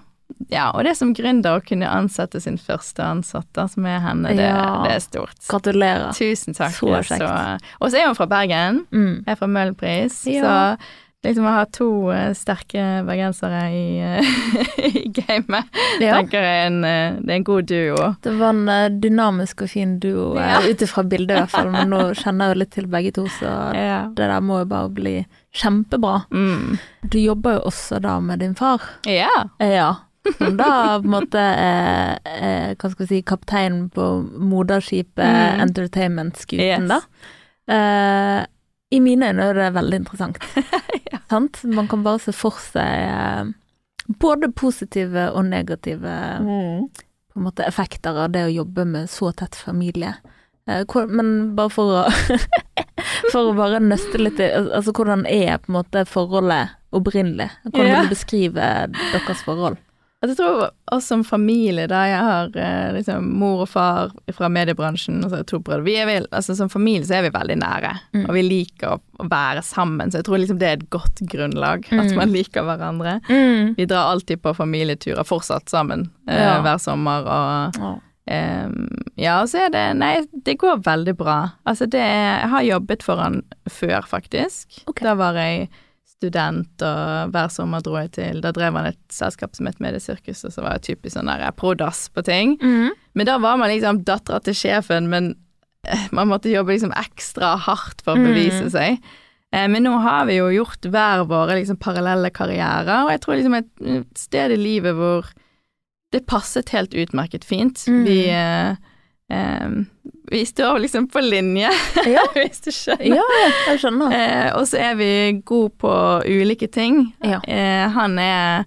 Ja, 0.50 0.70
og 0.74 0.82
det 0.84 0.96
som 0.96 1.14
gründer 1.14 1.56
å 1.56 1.64
kunne 1.64 1.86
ansette 1.88 2.40
sin 2.42 2.58
første 2.58 2.98
ansatte, 3.02 3.70
som 3.70 3.86
er 3.86 4.00
henne, 4.00 4.28
det, 4.36 4.42
Ja. 4.44 4.82
det 4.82 4.92
er 4.92 4.98
stort. 5.00 5.38
Gratulerer. 5.48 6.12
Tusen 6.12 6.52
takk. 6.52 6.72
Så 6.72 6.86
kjekt. 7.02 7.60
og 7.80 7.90
så 7.90 7.94
er 8.02 8.06
hun 8.06 8.14
fra 8.16 8.26
Bergen. 8.26 8.86
Mm. 8.92 9.24
Jeg 9.24 9.28
er 9.28 9.34
fra 9.36 9.46
Møhlenpris, 9.46 10.26
Ja. 10.26 10.42
så 10.42 10.78
liksom 11.26 11.44
å 11.48 11.52
ha 11.56 11.64
to 11.72 11.88
eh, 12.14 12.30
sterke 12.38 12.84
bergensere 13.06 13.60
i, 13.74 13.98
eh, 14.00 14.30
i 15.02 15.04
gamet, 15.16 15.68
Ja. 16.00 16.14
tenker 16.20 16.40
jeg 16.46 16.66
en, 16.70 16.78
eh, 16.84 17.18
det 17.20 17.30
er 17.30 17.36
en 17.40 17.44
god 17.48 17.66
duo. 17.70 18.08
Det 18.22 18.34
var 18.38 18.54
en 18.54 19.00
dynamisk 19.00 19.62
og 19.66 19.70
fin 19.72 19.98
duo, 20.02 20.34
Ja. 20.38 20.60
ut 20.64 20.82
ifra 20.86 21.02
bildet 21.04 21.36
i 21.36 21.40
hvert 21.42 21.50
fall, 21.50 21.70
men 21.74 21.90
nå 21.90 22.00
kjenner 22.14 22.48
jeg 22.50 22.54
jo 22.56 22.60
litt 22.64 22.74
til 22.78 22.86
begge 22.96 23.12
to, 23.18 23.26
så 23.40 23.52
Ja. 23.74 24.00
det 24.08 24.30
der 24.32 24.40
må 24.40 24.60
jo 24.62 24.70
bare 24.72 24.88
bli 24.90 25.14
kjempebra. 25.56 26.24
Mm. 26.30 26.78
Du 27.08 27.18
jobber 27.18 27.58
jo 27.60 27.68
også 27.70 28.00
da 28.02 28.18
med 28.20 28.38
din 28.40 28.54
far. 28.54 28.80
ja. 29.06 29.30
Ja. 29.60 29.94
Som 30.40 30.56
da 30.58 30.98
på 30.98 31.04
en 31.04 31.10
måte 31.12 31.38
er, 31.38 32.18
er 32.26 32.74
hva 32.74 32.88
skal 32.90 33.06
vi 33.06 33.06
si, 33.12 33.22
kaptein 33.22 33.88
på 33.94 34.06
moderskipet 34.42 35.22
Mm. 35.22 35.60
Entertainment-skuten, 35.68 36.82
Yes. 36.82 36.88
da. 36.90 37.00
Eh, 37.72 38.46
I 38.94 39.00
mine 39.02 39.32
øyne 39.32 39.42
er 39.50 39.54
det 39.58 39.70
veldig 39.74 39.98
interessant. 40.04 40.38
Sant? 41.30 41.62
Man 41.64 41.88
kan 41.90 42.04
bare 42.06 42.20
se 42.22 42.32
for 42.36 42.54
seg 42.62 43.08
eh, 43.10 43.48
både 44.22 44.52
positive 44.54 45.24
og 45.34 45.44
negative 45.48 46.12
Mm. 46.40 46.86
måte, 47.42 47.66
effekter 47.66 48.16
av 48.16 48.30
det 48.32 48.44
å 48.46 48.52
jobbe 48.62 48.84
med 48.86 49.10
så 49.10 49.32
tett 49.34 49.56
familie. 49.58 50.14
Eh, 50.70 50.84
men 51.08 51.54
bare 51.58 51.70
for 51.70 52.04
å 52.04 52.04
For 53.32 53.50
å 53.50 53.56
bare 53.58 53.78
nøste 53.82 54.18
litt 54.18 54.38
i 54.40 54.46
Altså, 54.54 54.92
hvordan 54.94 55.26
er 55.26 55.58
på 55.58 55.70
en 55.70 55.76
måte 55.80 56.04
forholdet 56.08 56.72
opprinnelig? 56.96 57.50
Hvordan 57.66 57.90
vil 57.90 58.06
du 58.08 58.14
beskrive 58.14 58.68
deres 59.12 59.42
forhold? 59.46 59.76
Jeg 60.24 60.36
tror 60.38 60.70
oss 60.96 61.06
som 61.06 61.20
familie, 61.24 61.84
da 61.86 61.98
jeg 62.08 62.22
har 62.24 62.54
eh, 62.56 62.92
liksom 62.96 63.26
mor 63.38 63.60
og 63.66 63.68
far 63.68 64.14
fra 64.32 64.48
mediebransjen, 64.50 65.18
og 65.26 65.30
så 65.30 65.42
to 65.46 65.58
brødre 65.60 65.84
vi 65.84 65.96
er 66.00 66.06
vel, 66.08 66.26
altså 66.32 66.56
Som 66.56 66.70
familie 66.72 67.04
så 67.06 67.18
er 67.18 67.26
vi 67.28 67.34
veldig 67.34 67.58
nære, 67.60 67.92
Mm. 68.16 68.24
og 68.28 68.32
vi 68.34 68.42
liker 68.42 68.96
å, 68.96 69.28
være 69.28 69.62
sammen. 69.62 70.10
Så 70.10 70.18
jeg 70.22 70.24
tror 70.24 70.38
liksom 70.40 70.58
det 70.58 70.68
er 70.68 70.72
et 70.80 70.90
godt 70.90 71.20
grunnlag, 71.30 71.84
at 71.92 72.10
Mm. 72.10 72.16
man 72.16 72.32
liker 72.32 72.62
hverandre. 72.64 73.20
Vi 73.76 73.84
drar 73.86 74.10
alltid 74.14 74.40
på 74.42 74.54
familieturer, 74.56 75.22
fortsatt 75.24 75.68
sammen, 75.68 76.10
ja. 76.26 76.56
uh, 76.58 76.62
hver 76.64 76.78
sommer. 76.80 77.20
Og 77.26 77.76
Ja. 77.80 77.94
Ehm, 78.28 78.88
ja, 79.16 79.40
og 79.42 79.46
så 79.48 79.66
er 79.66 79.70
det 79.70 79.96
Nei, 79.96 80.26
det 80.44 80.56
går 80.58 80.82
veldig 80.82 81.16
bra. 81.16 81.52
Altså, 81.64 81.86
det 81.88 82.00
Jeg 82.00 82.48
har 82.50 82.62
jobbet 82.62 83.02
for 83.02 83.16
han 83.16 83.42
før, 83.70 84.02
faktisk. 84.02 84.82
Okay. 84.88 85.04
Da 85.06 85.14
var 85.14 85.34
jeg 85.34 85.68
student, 86.16 86.82
og 86.82 87.32
hver 87.34 87.50
sommer 87.52 87.82
dro 87.84 87.98
jeg 88.00 88.10
til 88.16 88.40
Da 88.40 88.50
drev 88.56 88.72
han 88.78 88.86
et 88.88 89.00
selskap 89.12 89.54
som 89.56 89.66
het 89.68 89.80
Mediesirkus, 89.84 90.44
og 90.48 90.54
så 90.54 90.62
var 90.64 90.78
jeg 90.78 90.96
typisk 90.96 91.16
sånn 91.18 91.28
der 91.28 91.50
prodass 91.52 92.06
på 92.08 92.24
ting. 92.24 92.56
Mm. 92.62 92.90
Men 93.14 93.26
da 93.28 93.36
var 93.42 93.58
man 93.60 93.68
liksom 93.68 94.00
dattera 94.08 94.40
til 94.40 94.56
sjefen, 94.56 95.10
men 95.12 95.34
eh, 95.86 96.06
man 96.16 96.28
måtte 96.32 96.48
jobbe 96.52 96.72
liksom 96.72 96.94
ekstra 96.96 97.54
hardt 97.66 98.00
for 98.02 98.16
å 98.16 98.18
Mm. 98.22 98.30
bevise 98.32 98.70
seg. 98.72 98.98
Eh, 99.52 99.68
Men 99.68 99.84
nå 99.84 99.92
har 100.02 100.24
vi 100.26 100.38
jo 100.40 100.48
gjort 100.50 100.80
hver 100.90 101.26
våre 101.28 101.54
liksom 101.60 101.76
parallelle 101.78 102.30
karrierer, 102.34 103.04
og 103.04 103.10
jeg 103.12 103.20
tror 103.20 103.36
liksom 103.36 103.54
et 103.60 104.18
sted 104.18 104.50
i 104.52 104.56
livet 104.56 104.94
hvor 104.96 105.28
det 106.12 106.24
passet 106.26 106.68
helt 106.70 106.94
utmerket 106.94 107.44
fint. 107.44 107.76
Mm. 107.86 108.04
Vi 108.06 108.18
eh, 108.30 108.76
em, 109.30 109.86
vi 110.30 110.44
står 110.46 110.78
liksom 110.84 111.08
på 111.12 111.20
linje, 111.22 111.70
Ja. 112.06 112.22
hvis 112.34 112.60
du 112.64 112.70
skjønner. 112.74 113.06
ja, 113.16 113.22
ja, 113.42 113.50
jeg 113.70 113.80
skjønner. 113.84 114.12
Eh, 114.16 114.48
og 114.58 114.66
så 114.68 114.78
er 114.90 114.94
vi 114.98 115.10
gode 115.44 115.70
på 115.78 115.92
ulike 116.26 116.68
ting. 116.72 117.12
Ja. 117.22 117.40
Eh, 117.46 117.88
han 117.94 118.18
er 118.18 118.64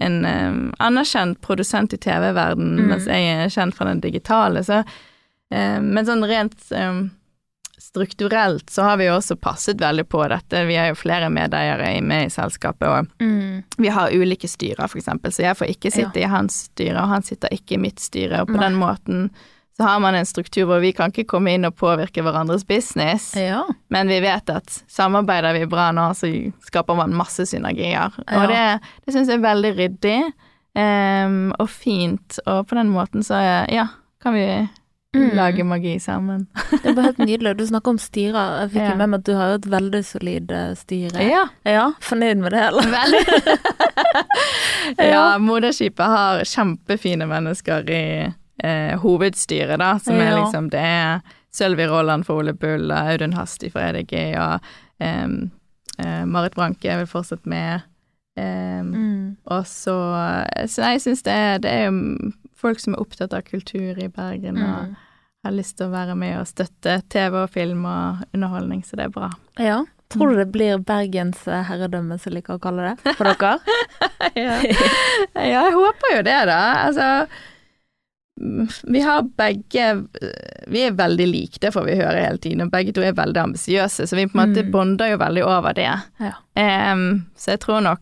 en 0.00 0.18
eh, 0.24 0.58
anerkjent 0.78 1.40
produsent 1.42 1.92
i 1.92 1.98
TV-verden, 1.98 2.76
Mm. 2.78 2.86
mens 2.92 3.06
jeg 3.10 3.30
er 3.34 3.48
kjent 3.50 3.74
fra 3.74 3.86
den 3.90 4.00
digitale, 4.04 4.62
så 4.62 4.84
eh, 5.50 5.80
Men 5.80 6.04
sånn 6.06 6.22
rent 6.28 6.54
eh, 6.72 7.00
strukturelt 7.78 8.70
så 8.70 8.82
har 8.82 8.96
vi 9.00 9.06
jo 9.06 9.14
også 9.16 9.36
passet 9.40 9.80
veldig 9.80 10.04
på 10.10 10.20
dette. 10.28 10.64
Vi 10.66 10.74
er 10.76 10.90
jo 10.90 10.96
flere 10.98 11.28
medeiere 11.32 11.92
med 12.02 12.26
i 12.26 12.30
selskapet, 12.34 12.88
og 12.88 13.06
Mm. 13.22 13.62
vi 13.78 13.88
har 13.88 14.10
ulike 14.10 14.48
styrer, 14.48 14.88
for 14.88 14.98
eksempel, 14.98 15.30
så 15.32 15.42
jeg 15.46 15.56
får 15.56 15.68
ikke 15.74 15.92
sitte 15.92 16.20
i 16.20 16.26
hans 16.28 16.68
styre, 16.70 16.96
og 17.02 17.08
han 17.08 17.22
sitter 17.22 17.48
ikke 17.54 17.74
i 17.74 17.78
mitt 17.78 17.98
styre, 18.00 18.40
og 18.42 18.48
på 18.48 18.56
Nei. 18.58 18.68
den 18.68 18.74
måten 18.78 19.30
så 19.78 19.86
har 19.86 20.00
man 20.02 20.14
en 20.18 20.26
struktur 20.26 20.64
hvor 20.66 20.80
vi 20.82 20.90
kan 20.92 21.12
ikke 21.14 21.24
komme 21.30 21.52
inn 21.54 21.64
og 21.68 21.76
påvirke 21.78 22.22
hverandres 22.26 22.64
business. 22.66 23.28
Ja. 23.38 23.60
Men 23.94 24.08
vi 24.10 24.18
vet 24.24 24.50
at 24.50 24.80
samarbeider 24.90 25.54
vi 25.54 25.66
bra 25.70 25.92
nå, 25.94 26.08
så 26.18 26.26
skaper 26.66 26.98
man 26.98 27.14
masse 27.14 27.46
synergier. 27.46 28.10
Ja. 28.26 28.40
Og 28.42 28.48
det, 28.50 28.64
det 29.06 29.14
syns 29.14 29.30
jeg 29.30 29.38
er 29.38 29.46
veldig 29.46 29.72
ryddig 29.78 30.16
um, 30.74 31.38
og 31.62 31.70
fint, 31.70 32.40
og 32.46 32.66
på 32.66 32.74
den 32.80 32.90
måten 32.90 33.22
så 33.26 33.38
ja, 33.70 33.86
kan 34.22 34.34
vi 34.34 34.48
Mm. 35.16 35.30
lage 35.38 35.64
magi 35.64 35.94
sammen. 36.04 36.42
Det 36.82 36.92
var 36.92 37.02
helt 37.06 37.18
nydelig. 37.18 37.54
Du 37.56 37.62
snakker 37.66 37.94
om 37.94 37.98
styrer. 37.98 38.58
Jeg 38.60 38.70
fikk 38.74 38.82
Ja. 38.90 38.94
med 38.94 39.08
meg 39.08 39.18
at 39.22 39.24
du 39.24 39.32
har 39.38 39.54
et 39.54 39.64
veldig 39.72 40.02
solid 40.04 40.50
eh, 40.52 40.74
styre. 40.76 41.22
Ja, 41.24 41.46
Ja, 41.64 41.86
fornøyd 42.04 42.42
med 42.42 42.52
det, 42.52 42.60
eller? 42.66 42.82
veldig. 42.92 43.22
ja, 44.98 45.04
Ja. 45.08 45.38
moderskipet 45.38 46.04
har 46.12 46.44
kjempefine 46.44 47.26
mennesker 47.26 47.88
i 47.90 48.02
eh, 48.64 48.96
hovedstyret, 49.02 49.78
da, 49.78 49.94
som 50.02 50.14
er 50.20 50.34
liksom 50.40 50.70
Det 50.70 50.80
er 50.80 51.20
Sølvi 51.54 51.86
Rolland 51.88 52.26
for 52.26 52.42
Ole 52.42 52.52
Bull, 52.54 52.90
og 52.90 53.12
Audun 53.14 53.32
Hasti 53.38 53.70
for 53.70 53.80
EDG, 53.80 54.14
og 54.38 54.60
eh, 55.00 56.24
Marit 56.26 56.54
Branke 56.54 56.88
er 56.92 57.00
vel 57.02 57.10
fortsatt 57.10 57.46
med. 57.46 57.82
Um, 58.38 58.92
Mm. 58.94 59.36
Og 59.50 59.64
så, 59.66 59.94
så 60.70 60.82
jeg 60.92 61.00
syns 61.02 61.22
det, 61.26 61.62
det 61.64 61.70
er 61.72 61.88
jo 61.88 62.30
folk 62.58 62.78
som 62.78 62.94
er 62.94 63.00
opptatt 63.02 63.32
av 63.34 63.42
kultur 63.42 63.98
i 63.98 64.06
Bergen 64.08 64.56
og 64.62 64.88
Mm. 64.88 64.96
har 65.44 65.52
lyst 65.56 65.76
til 65.78 65.86
å 65.88 65.90
være 65.90 66.14
med 66.18 66.36
og 66.40 66.46
støtte 66.46 67.00
TV 67.10 67.34
og 67.42 67.50
film 67.50 67.84
og 67.86 68.22
underholdning, 68.34 68.82
så 68.86 68.96
det 68.96 69.04
er 69.08 69.14
bra. 69.14 69.30
Ja. 69.58 69.80
Tror 70.10 70.30
du 70.32 70.36
det 70.38 70.52
blir 70.54 70.78
Bergens 70.78 71.42
eh, 71.48 71.64
herredømme, 71.68 72.16
som 72.18 72.32
liker 72.32 72.56
å 72.56 72.62
kalle 72.62 72.94
det, 72.94 73.14
for 73.18 73.24
dere? 73.28 73.58
ja. 74.38 74.54
ja, 75.34 75.64
jeg 75.66 75.74
håper 75.74 76.14
jo 76.16 76.22
det, 76.30 76.38
da. 76.48 76.60
Altså 76.86 77.08
mm, 77.26 77.38
vi 78.84 79.00
har 79.02 79.22
begge 79.36 80.06
Vi 80.68 80.82
er 80.86 80.92
veldig 80.98 81.26
like, 81.28 81.58
det 81.60 81.72
får 81.74 81.84
vi 81.88 81.96
høre 81.98 82.20
hele 82.22 82.38
tiden, 82.38 82.60
og 82.66 82.70
begge 82.70 82.92
to 82.94 83.02
er 83.02 83.12
veldig 83.18 83.40
ambisiøse, 83.42 84.06
så 84.06 84.16
vi 84.16 84.26
på 84.26 84.38
en 84.38 84.44
måte 84.52 84.64
Mm. 84.66 84.70
bonder 84.72 85.10
jo 85.10 85.16
veldig 85.18 85.44
over 85.44 85.72
det. 85.74 85.88
Ja. 86.20 86.32
Um, 86.92 87.26
så 87.36 87.50
jeg 87.56 87.60
tror 87.60 87.80
nok, 87.82 88.00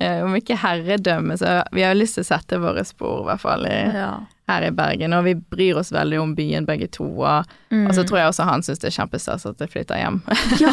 om 0.00 0.30
um, 0.30 0.36
ikke 0.38 0.56
herredømme, 0.62 1.36
så 1.36 1.64
vi 1.74 1.82
har 1.82 1.94
lyst 1.98 2.14
til 2.14 2.22
å 2.22 2.28
sette 2.28 2.58
våre 2.62 2.84
spor, 2.86 3.22
i 3.22 3.26
hvert 3.32 3.40
fall 3.42 3.66
i, 3.66 3.78
Ja. 3.94 4.12
her 4.48 4.62
i 4.62 4.70
Bergen. 4.70 5.12
Og 5.12 5.24
vi 5.24 5.34
bryr 5.34 5.76
oss 5.80 5.90
veldig 5.92 6.20
om 6.22 6.34
byen, 6.36 6.64
begge 6.66 6.86
to. 6.88 7.04
Og, 7.20 7.44
Mm. 7.70 7.88
og 7.88 7.94
så 7.94 8.04
tror 8.06 8.18
jeg 8.18 8.28
også 8.30 8.44
han 8.48 8.62
syns 8.62 8.78
det 8.78 8.92
er 8.92 9.02
kjempestas 9.02 9.44
at 9.46 9.58
jeg 9.58 9.68
flytter 9.74 9.96
hjem. 9.98 10.22
Ja, 10.62 10.72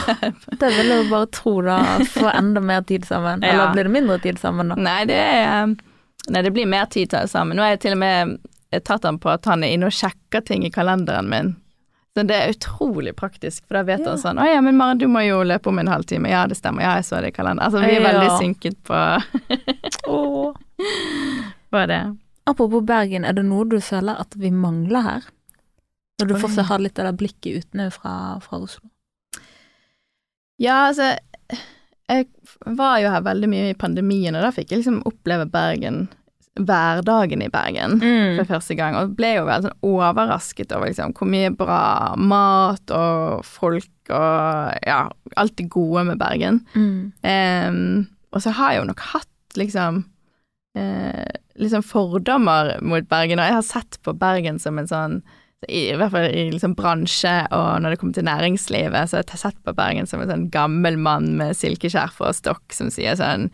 det 0.60 0.70
vil 0.78 0.88
jeg 0.93 1.04
jo 1.04 1.10
bare 1.10 1.26
tro, 1.32 1.62
da. 1.62 1.80
Få 2.06 2.30
enda 2.38 2.62
mer 2.62 2.82
tid 2.82 3.04
sammen. 3.06 3.41
Ja. 3.41 3.50
Eller 3.52 3.74
blir 3.74 3.84
det 3.84 3.91
mindre 3.91 4.20
tid 4.22 4.38
sammen, 4.39 4.70
da? 4.70 4.76
Nei, 4.76 5.06
det 5.06 5.16
er 5.20 5.76
Nei, 6.28 6.41
det 6.41 6.54
blir 6.54 6.66
mer 6.66 6.86
tid 6.86 7.10
sammen. 7.30 7.56
Nå 7.58 7.62
er 7.62 7.76
jeg 7.76 7.80
til 7.82 7.91
og 7.91 7.98
med 8.00 8.38
tatt 8.84 9.03
han 9.07 9.19
på 9.19 9.30
at 9.32 9.45
han 9.45 9.63
er 9.63 9.71
inne 9.76 9.86
og 9.88 9.93
sjekker 9.95 10.43
ting 10.45 10.65
i 10.65 10.71
kalenderen 10.73 11.30
min. 11.30 11.55
Så 12.15 12.23
det 12.28 12.36
er 12.36 12.53
utrolig 12.53 13.11
praktisk, 13.15 13.65
for 13.67 13.76
da 13.76 13.84
vet 13.84 13.99
Ja. 13.99 14.09
han 14.13 14.17
sånn 14.21 14.39
Å 14.39 14.45
ja, 14.47 14.61
men 14.61 14.78
Maren, 14.78 14.97
du 14.97 15.07
må 15.07 15.19
jo 15.28 15.41
løpe 15.43 15.67
om 15.67 15.80
en 15.80 15.88
halvtime. 15.91 16.30
Ja, 16.30 16.45
det 16.47 16.55
stemmer. 16.55 16.82
Ja, 16.82 16.95
jeg 16.95 17.03
så 17.03 17.19
det 17.21 17.34
i 17.34 17.36
kalenderen. 17.36 17.65
Altså, 17.67 17.80
vi 17.84 17.95
er 17.95 18.01
Ja. 18.01 18.11
veldig 18.11 18.32
synket 18.39 18.78
på, 18.84 18.99
Åh. 20.07 20.53
på 21.71 21.88
det. 21.88 22.17
Apropos 22.47 22.82
Bergen, 22.86 23.26
er 23.26 23.34
det 23.34 23.43
noe 23.45 23.65
du 23.65 23.80
føler 23.82 24.19
at 24.19 24.34
vi 24.38 24.49
mangler 24.51 25.01
her? 25.01 25.21
Når 26.21 26.28
du 26.28 26.36
fortsatt 26.39 26.67
har 26.69 26.80
litt 26.80 26.97
av 26.99 27.05
det 27.11 27.17
blikket 27.19 27.65
utenfra 27.65 28.39
fra 28.41 28.57
Oslo? 28.63 28.88
Ja, 30.57 30.88
altså 30.88 31.17
Jeg 32.07 32.28
var 32.78 32.99
jo 33.01 33.09
her 33.09 33.21
veldig 33.26 33.49
mye 33.49 33.69
i 33.71 33.73
pandemien, 33.73 34.36
og 34.38 34.41
da 34.45 34.51
fikk 34.51 34.69
jeg 34.71 34.84
liksom 34.84 35.01
oppleve 35.09 35.47
Bergen 35.51 36.07
Hverdagen 36.56 37.43
i 37.43 37.51
Bergen. 37.51 37.99
Mm. 37.99 38.38
for 38.39 38.56
første 38.56 38.78
gang, 38.80 38.95
og 38.95 39.16
ble 39.18 39.34
jo 39.36 39.45
veldig 39.47 39.70
sånn 39.70 39.88
overrasket 39.89 40.72
over 40.76 40.91
liksom 40.91 41.16
hvor 41.18 41.30
mye 41.32 41.51
bra 41.51 42.16
mat 42.16 42.91
og 42.95 43.45
folk 43.47 43.91
og 44.14 44.76
ja, 44.86 44.99
alt 45.36 45.56
det 45.60 45.70
gode 45.74 46.06
med 46.12 46.20
Bergen. 46.22 46.62
Mm. 46.76 47.14
Um, 47.26 48.06
og 48.32 48.43
så 48.43 48.53
har 48.56 48.74
jeg 48.74 48.84
jo 48.84 48.89
nok 48.91 49.03
hatt 49.14 49.58
liksom 49.60 50.03
eh, 50.78 51.26
liksom 51.56 51.84
fordommer 51.88 52.76
mot 52.84 53.08
Bergen, 53.10 53.39
og 53.39 53.49
jeg 53.49 53.58
har 53.58 53.66
sett 53.66 53.99
på 54.03 54.14
Bergen 54.20 54.60
som 54.60 54.80
en 54.80 54.91
sånn 54.91 55.20
i, 55.70 55.88
i 55.89 55.95
hvert 55.97 56.12
fall 56.14 56.28
i 56.30 56.49
liksom 56.51 56.76
bransje 56.78 57.34
og 57.56 57.80
når 57.82 57.93
det 57.93 57.99
kommer 58.01 58.18
til 58.18 58.28
næringslivet, 58.28 59.10
så 59.10 59.18
har 59.18 59.24
jeg 59.24 59.41
sett 59.41 59.62
på 59.66 59.74
Bergen 59.74 60.06
som 60.10 60.22
en 60.22 60.30
sånn 60.30 60.49
gammel 60.53 60.99
mann 61.01 61.32
med 61.39 61.56
silkeskjerf 61.58 62.20
og 62.22 62.36
stokk 62.38 62.76
som 62.76 62.91
sier 62.93 63.18
sånn 63.18 63.47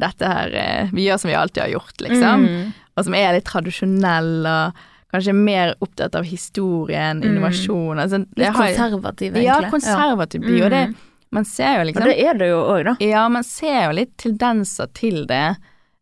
dette 0.00 0.26
her 0.26 0.54
eh, 0.58 0.88
Vi 0.92 1.04
gjør 1.06 1.20
som 1.22 1.30
vi 1.30 1.36
alltid 1.38 1.62
har 1.62 1.68
gjort, 1.76 2.00
liksom. 2.02 2.46
Mm. 2.46 2.72
Og 2.96 3.04
som 3.06 3.14
er 3.14 3.36
litt 3.36 3.46
tradisjonell 3.46 4.32
og 4.50 4.80
kanskje 5.10 5.34
mer 5.34 5.74
opptatt 5.82 6.14
av 6.14 6.26
historien, 6.26 7.18
Mm. 7.20 7.28
innovasjon 7.30 7.98
altså, 7.98 8.24
Litt 8.38 8.54
konservativ, 8.54 9.34
egentlig. 9.34 9.44
Ja, 9.46 9.70
konservativ 9.70 10.40
by, 10.46 10.62
og 10.62 10.70
det 10.70 10.88
Mm. 10.90 10.94
Man 11.32 11.44
ser 11.44 11.76
jo 11.76 11.80
Og 11.80 11.86
liksom 11.86 12.04
det 12.08 12.18
er 12.18 12.34
det 12.34 12.48
jo 12.48 12.58
òg, 12.58 12.84
da. 12.84 12.96
Ja, 12.98 13.28
man 13.28 13.44
ser 13.44 13.84
jo 13.84 13.92
litt 13.94 14.16
tendenser 14.18 14.88
til 14.92 15.26
det, 15.26 15.56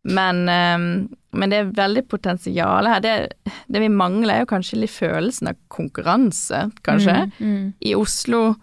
men, 0.05 0.47
ehm, 0.49 1.09
men 1.33 1.51
det 1.51 1.59
er 1.59 1.72
veldig 1.76 2.09
potensial 2.09 2.87
her. 2.87 3.01
Det, 3.01 3.35
det 3.68 3.81
vi 3.83 3.89
mangler 3.93 4.35
er 4.35 4.41
jo 4.41 4.47
kanskje 4.55 4.79
litt 4.81 4.91
følelsen 4.95 5.49
av 5.49 5.57
konkurranse, 5.68 6.70
kanskje. 6.83 7.31
Mm, 7.41 7.45
mm. 7.45 7.74
I 7.85 7.95
Oslo 7.95 8.57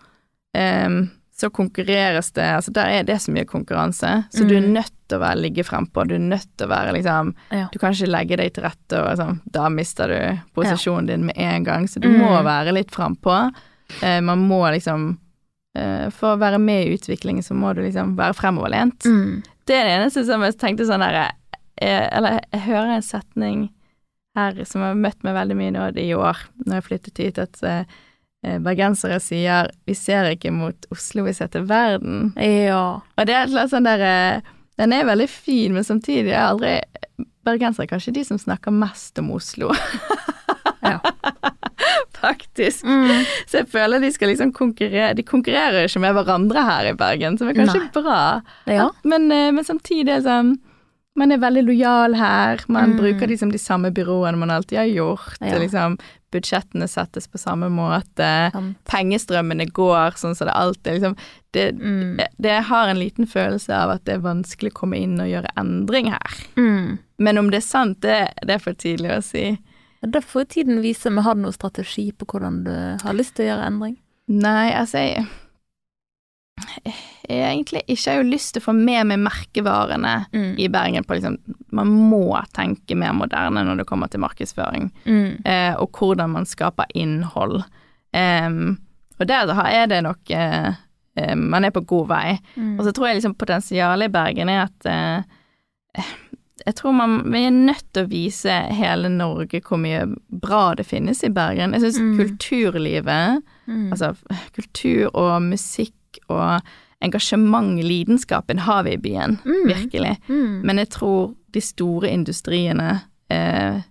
ehm, 0.56 1.12
så 1.36 1.50
konkurreres 1.52 2.30
det, 2.32 2.46
altså 2.56 2.72
der 2.72 2.88
er 3.00 3.04
det 3.04 3.18
så 3.22 3.32
mye 3.36 3.44
konkurranse, 3.46 4.12
så 4.32 4.46
du 4.48 4.54
er 4.56 4.62
Mm. 4.64 4.72
nødt 4.78 4.94
til 5.10 5.18
å 5.18 5.22
være, 5.22 5.42
ligge 5.42 5.64
frempå, 5.68 6.06
du 6.08 6.16
er 6.16 6.20
nødt 6.24 6.48
til 6.58 6.68
å 6.68 6.70
være 6.72 6.94
liksom 6.96 7.34
Ja. 7.52 7.68
Du 7.74 7.80
kan 7.80 7.92
ikke 7.92 8.08
legge 8.08 8.38
deg 8.38 8.54
til 8.54 8.64
rette 8.64 9.02
og 9.02 9.10
liksom, 9.10 9.42
da 9.52 9.68
mister 9.70 10.08
du 10.08 10.40
posisjonen 10.56 11.08
din 11.08 11.26
med 11.26 11.36
en 11.38 11.64
gang, 11.64 11.86
så 11.88 12.00
du 12.00 12.08
Mm. 12.08 12.20
må 12.22 12.42
være 12.44 12.72
litt 12.74 12.92
frempå. 12.92 13.52
Eh, 14.02 14.22
man 14.22 14.48
må 14.48 14.62
liksom 14.72 15.18
eh, 15.76 16.10
For 16.10 16.38
å 16.38 16.40
være 16.40 16.58
med 16.58 16.88
i 16.88 16.94
utviklingen, 16.96 17.44
så 17.44 17.54
må 17.54 17.76
du 17.76 17.82
liksom 17.82 18.16
være 18.16 18.34
fremoverlent. 18.34 19.04
Mm. 19.04 19.44
Det 19.68 19.76
er 19.76 19.84
det 19.84 20.00
eneste 20.00 20.26
som 20.26 20.42
jeg 20.42 20.58
tenkte 20.58 20.86
sånn 20.88 21.02
der 21.04 21.32
eh, 21.82 22.08
Eller 22.16 22.40
jeg 22.54 22.62
hører 22.62 22.96
en 22.96 23.02
setning 23.02 23.70
her 24.38 24.64
som 24.66 24.82
har 24.82 24.94
møtt 24.96 25.22
meg 25.24 25.36
veldig 25.36 25.56
mye 25.58 25.72
nå 25.72 25.98
i 25.98 26.14
år, 26.16 26.38
når 26.66 26.76
jeg 26.76 26.84
flyttet 26.84 27.18
hit, 27.18 27.38
at 27.40 27.62
eh, 27.64 27.84
bergensere 28.64 29.20
sier 29.24 29.72
'vi 29.86 29.96
ser 29.98 30.32
ikke 30.34 30.52
mot 30.54 30.88
Oslo, 30.92 31.24
vi 31.26 31.34
ser 31.34 31.48
til 31.48 31.66
verden'. 31.68 32.34
Ja. 32.42 33.02
Og 33.18 33.28
det 33.28 33.36
er 33.36 33.50
et 33.50 33.72
sånn 33.72 33.88
der 33.88 34.02
eh, 34.02 34.42
Den 34.78 34.92
er 34.92 35.06
veldig 35.08 35.30
fin, 35.30 35.74
men 35.74 35.84
samtidig 35.88 36.34
er 36.34 36.50
aldri 36.50 36.82
Bergensere 37.46 37.86
er 37.86 37.94
kanskje 37.94 38.14
de 38.14 38.24
som 38.26 38.38
snakker 38.38 38.74
mest 38.74 39.20
om 39.20 39.32
Oslo. 39.32 39.72
Ja. 40.82 41.00
Faktisk. 42.26 42.84
Mm. 42.84 43.24
Så 43.48 43.62
jeg 43.62 43.68
føler 43.70 44.02
de 44.02 44.12
skal 44.12 44.32
liksom 44.32 44.52
konkurrere 44.56 45.14
De 45.14 45.24
konkurrerer 45.24 45.86
ikke 45.86 46.02
med 46.02 46.16
hverandre 46.18 46.64
her 46.66 46.90
i 46.90 46.96
Bergen, 46.98 47.38
som 47.38 47.48
er 47.48 47.58
kanskje 47.58 47.84
Nei. 47.84 47.92
bra. 47.94 48.42
Ja. 48.66 48.90
Men, 49.04 49.32
eh, 49.32 49.52
men 49.52 49.64
samtidig 49.64 50.10
er 50.10 50.22
det 50.22 50.28
sånn 50.28 50.56
Man 51.16 51.32
er 51.32 51.38
veldig 51.40 51.64
lojal 51.66 52.16
her. 52.20 52.60
Man 52.68 52.92
Mm. 52.92 52.98
bruker 53.00 53.28
liksom 53.28 53.52
de 53.52 53.58
samme 53.58 53.92
byråene 53.92 54.38
man 54.38 54.52
alltid 54.52 54.78
har 54.78 54.86
gjort. 54.86 55.38
Ja. 55.40 55.58
Liksom, 55.60 55.98
budsjettene 56.32 56.88
settes 56.92 57.28
på 57.32 57.38
samme 57.40 57.70
måte. 57.72 58.52
Sant. 58.52 58.76
Pengestrømmene 58.86 59.70
går 59.72 60.18
sånn 60.20 60.36
som 60.36 60.48
det 60.50 60.54
alltid 60.56 60.94
liksom, 61.00 61.16
det, 61.54 61.72
Mm. 61.80 62.20
det 62.38 62.64
har 62.64 62.88
en 62.90 63.00
liten 63.00 63.26
følelse 63.26 63.70
av 63.74 63.90
at 63.92 64.04
det 64.06 64.16
er 64.16 64.20
vanskelig 64.20 64.72
å 64.74 64.80
komme 64.82 64.98
inn 65.00 65.20
og 65.22 65.28
gjøre 65.32 65.48
endring 65.58 66.10
her. 66.12 66.36
Mm. 66.58 67.00
Men 67.18 67.38
om 67.38 67.50
det 67.50 67.58
er 67.64 67.68
sant, 67.68 68.02
det, 68.02 68.34
det 68.46 68.56
er 68.56 68.60
for 68.60 68.74
tidlig 68.74 69.12
å 69.18 69.24
si. 69.24 69.58
Da 70.06 70.20
får 70.20 70.46
tiden 70.50 70.82
vise 70.84 71.08
om 71.08 71.16
vi 71.16 71.22
har 71.22 71.36
noen 71.36 71.54
strategi 71.54 72.12
på 72.12 72.26
hvordan 72.28 72.64
du 72.66 72.72
har 73.04 73.14
lyst 73.14 73.36
til 73.36 73.46
å 73.48 73.56
gjøre 73.56 73.68
endring. 73.72 73.98
Nei, 74.28 74.72
altså 74.74 74.98
jeg 75.00 75.28
egentlig 77.30 77.82
ikke 77.90 78.12
har 78.12 78.20
jo 78.22 78.28
lyst 78.30 78.54
til 78.56 78.62
å 78.62 78.66
få 78.70 78.74
med 78.78 79.08
meg 79.10 79.20
merkevarene 79.26 80.14
Mm. 80.34 80.56
i 80.60 80.68
Bergen 80.70 81.04
på 81.04 81.16
liksom 81.18 81.38
Man 81.72 81.88
må 81.88 82.42
tenke 82.54 82.96
mer 82.96 83.12
moderne 83.14 83.64
når 83.66 83.78
det 83.82 83.86
kommer 83.88 84.08
til 84.10 84.20
markedsføring, 84.22 84.92
Mm. 85.06 85.42
eh, 85.46 85.76
og 85.76 85.92
hvordan 85.92 86.30
man 86.30 86.46
skaper 86.46 86.86
innhold. 86.96 87.64
Um, 88.14 88.78
og 89.20 89.28
der 89.28 89.48
er 89.50 89.88
det 89.88 90.04
nok 90.04 90.30
eh, 90.30 90.74
eh, 91.18 91.36
Man 91.36 91.66
er 91.66 91.72
på 91.72 91.86
god 91.86 92.08
vei. 92.08 92.40
Mm. 92.56 92.80
Og 92.80 92.86
så 92.86 92.92
tror 92.94 93.08
jeg 93.08 93.16
liksom 93.22 93.36
potensialet 93.36 94.06
i 94.06 94.12
Bergen 94.14 94.50
er 94.50 94.64
at 94.70 94.86
eh, 94.86 96.04
jeg 96.66 96.76
tror 96.76 96.94
man, 96.94 97.32
vi 97.32 97.46
er 97.46 97.52
nødt 97.52 97.84
til 97.94 98.06
å 98.06 98.10
vise 98.10 98.50
hele 98.72 99.10
Norge 99.10 99.60
hvor 99.62 99.78
mye 99.78 100.06
bra 100.32 100.74
det 100.76 100.86
finnes 100.88 101.24
i 101.24 101.30
Bergen. 101.30 101.74
Jeg 101.74 101.82
syns 101.82 102.00
Mm. 102.00 102.18
kulturlivet, 102.18 103.44
Mm. 103.68 103.92
altså 103.92 104.16
kultur 104.54 105.10
og 105.16 105.42
musikk 105.42 105.94
og 106.28 106.62
engasjement, 107.06 107.84
lidenskapen, 107.84 108.60
har 108.60 108.84
vi 108.84 108.96
i 108.96 109.02
byen. 109.02 109.38
Mm. 109.46 109.68
Virkelig. 109.68 110.16
Mm. 110.28 110.62
Men 110.66 110.82
jeg 110.82 110.90
tror 110.96 111.36
de 111.54 111.62
store 111.62 112.10
industriene, 112.10 113.00
eh, 113.30 113.82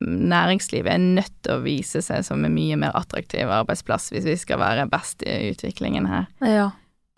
næringslivet, 0.00 0.92
er 0.92 0.98
nødt 0.98 1.34
til 1.42 1.56
å 1.56 1.64
vise 1.64 2.02
seg 2.04 2.24
som 2.24 2.44
en 2.44 2.54
mye 2.54 2.78
mer 2.80 2.96
attraktiv 2.96 3.50
arbeidsplass 3.52 4.10
hvis 4.14 4.28
vi 4.28 4.36
skal 4.40 4.60
være 4.62 4.88
best 4.92 5.24
i 5.26 5.50
utviklingen 5.50 6.08
her. 6.08 6.28
Ja. 6.40 6.70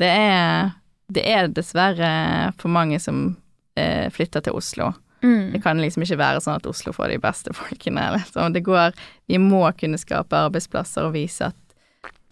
Det 0.02 0.08
er, 0.10 0.72
det 1.12 1.26
er 1.28 1.52
dessverre 1.52 2.10
for 2.58 2.72
mange 2.72 2.98
som 3.02 3.36
eh, 3.78 4.08
flytter 4.10 4.46
til 4.46 4.58
Oslo. 4.58 4.92
Mm. 5.22 5.52
Det 5.52 5.62
kan 5.62 5.78
liksom 5.78 6.02
ikke 6.02 6.18
være 6.18 6.40
sånn 6.42 6.58
at 6.58 6.66
Oslo 6.66 6.94
får 6.96 7.12
de 7.12 7.20
beste 7.22 7.54
folkene. 7.54 8.08
Liksom. 8.16 8.54
Det 8.56 8.64
går, 8.66 8.96
vi 9.30 9.38
må 9.38 9.62
kunne 9.78 10.00
skape 10.00 10.46
arbeidsplasser 10.48 11.06
og 11.06 11.14
vise 11.14 11.52
at 11.52 11.58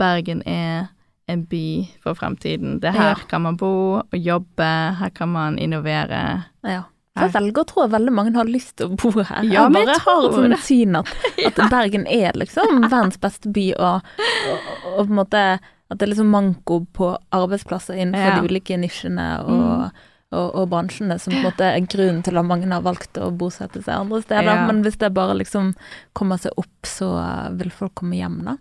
Bergen 0.01 0.41
er 0.49 0.89
en 1.33 1.45
by 1.51 1.64
for 2.05 2.14
fremtiden. 2.18 2.78
Det 2.83 2.91
er 2.93 2.97
her 2.99 3.11
Ja. 3.18 3.26
kan 3.31 3.43
man 3.43 3.57
bo 3.61 3.72
og 4.03 4.16
jobbe, 4.18 4.70
her 5.01 5.11
kan 5.14 5.28
man 5.33 5.59
innovere. 5.59 6.45
Ja. 6.66 6.83
Jeg 7.20 7.33
velger 7.35 7.64
å 7.64 7.66
tro 7.66 7.83
at 7.83 7.91
veldig 7.91 8.12
mange 8.14 8.33
har 8.37 8.45
lyst 8.49 8.76
til 8.78 8.87
å 8.89 8.97
bo 8.97 9.11
her. 9.22 9.43
Ja, 9.45 9.64
jeg 9.66 9.72
bare 9.74 9.91
jeg 9.95 10.01
har 10.07 10.22
et 10.24 10.31
tror 10.31 10.45
sånt 10.47 10.61
syn 10.70 10.97
at, 10.97 11.11
at 11.47 11.59
Bergen 11.72 12.07
er 12.07 12.33
liksom 12.39 12.81
verdens 12.93 13.18
beste 13.20 13.51
by, 13.53 13.66
og, 13.76 14.07
og, 14.53 14.70
og 14.95 15.03
på 15.03 15.09
en 15.11 15.18
måte 15.18 15.43
at 15.91 15.99
det 15.99 16.07
er 16.07 16.12
liksom 16.12 16.31
manko 16.31 16.85
på 16.95 17.11
arbeidsplasser 17.35 17.99
innenfor 17.99 18.31
Ja. 18.31 18.39
de 18.41 18.47
ulike 18.49 18.78
nisjene 18.78 19.26
og, 19.43 19.91
og, 20.31 20.55
og 20.55 20.68
bransjene 20.70 21.16
som 21.18 21.35
på 21.35 21.41
en 21.43 21.49
måte 21.49 21.66
er 21.66 21.81
grunnen 21.91 22.22
til 22.22 22.39
at 22.39 22.47
mange 22.47 22.70
har 22.70 22.85
valgt 22.87 23.18
å 23.18 23.33
bosette 23.35 23.83
seg 23.83 23.97
andre 24.07 24.22
steder. 24.22 24.47
Ja. 24.47 24.66
Men 24.70 24.85
hvis 24.87 24.97
det 25.03 25.11
bare 25.12 25.35
liksom 25.35 25.72
kommer 26.14 26.39
seg 26.39 26.55
opp, 26.62 26.87
så 26.87 27.11
vil 27.59 27.72
folk 27.74 27.97
komme 27.99 28.14
hjem, 28.22 28.39
da. 28.47 28.55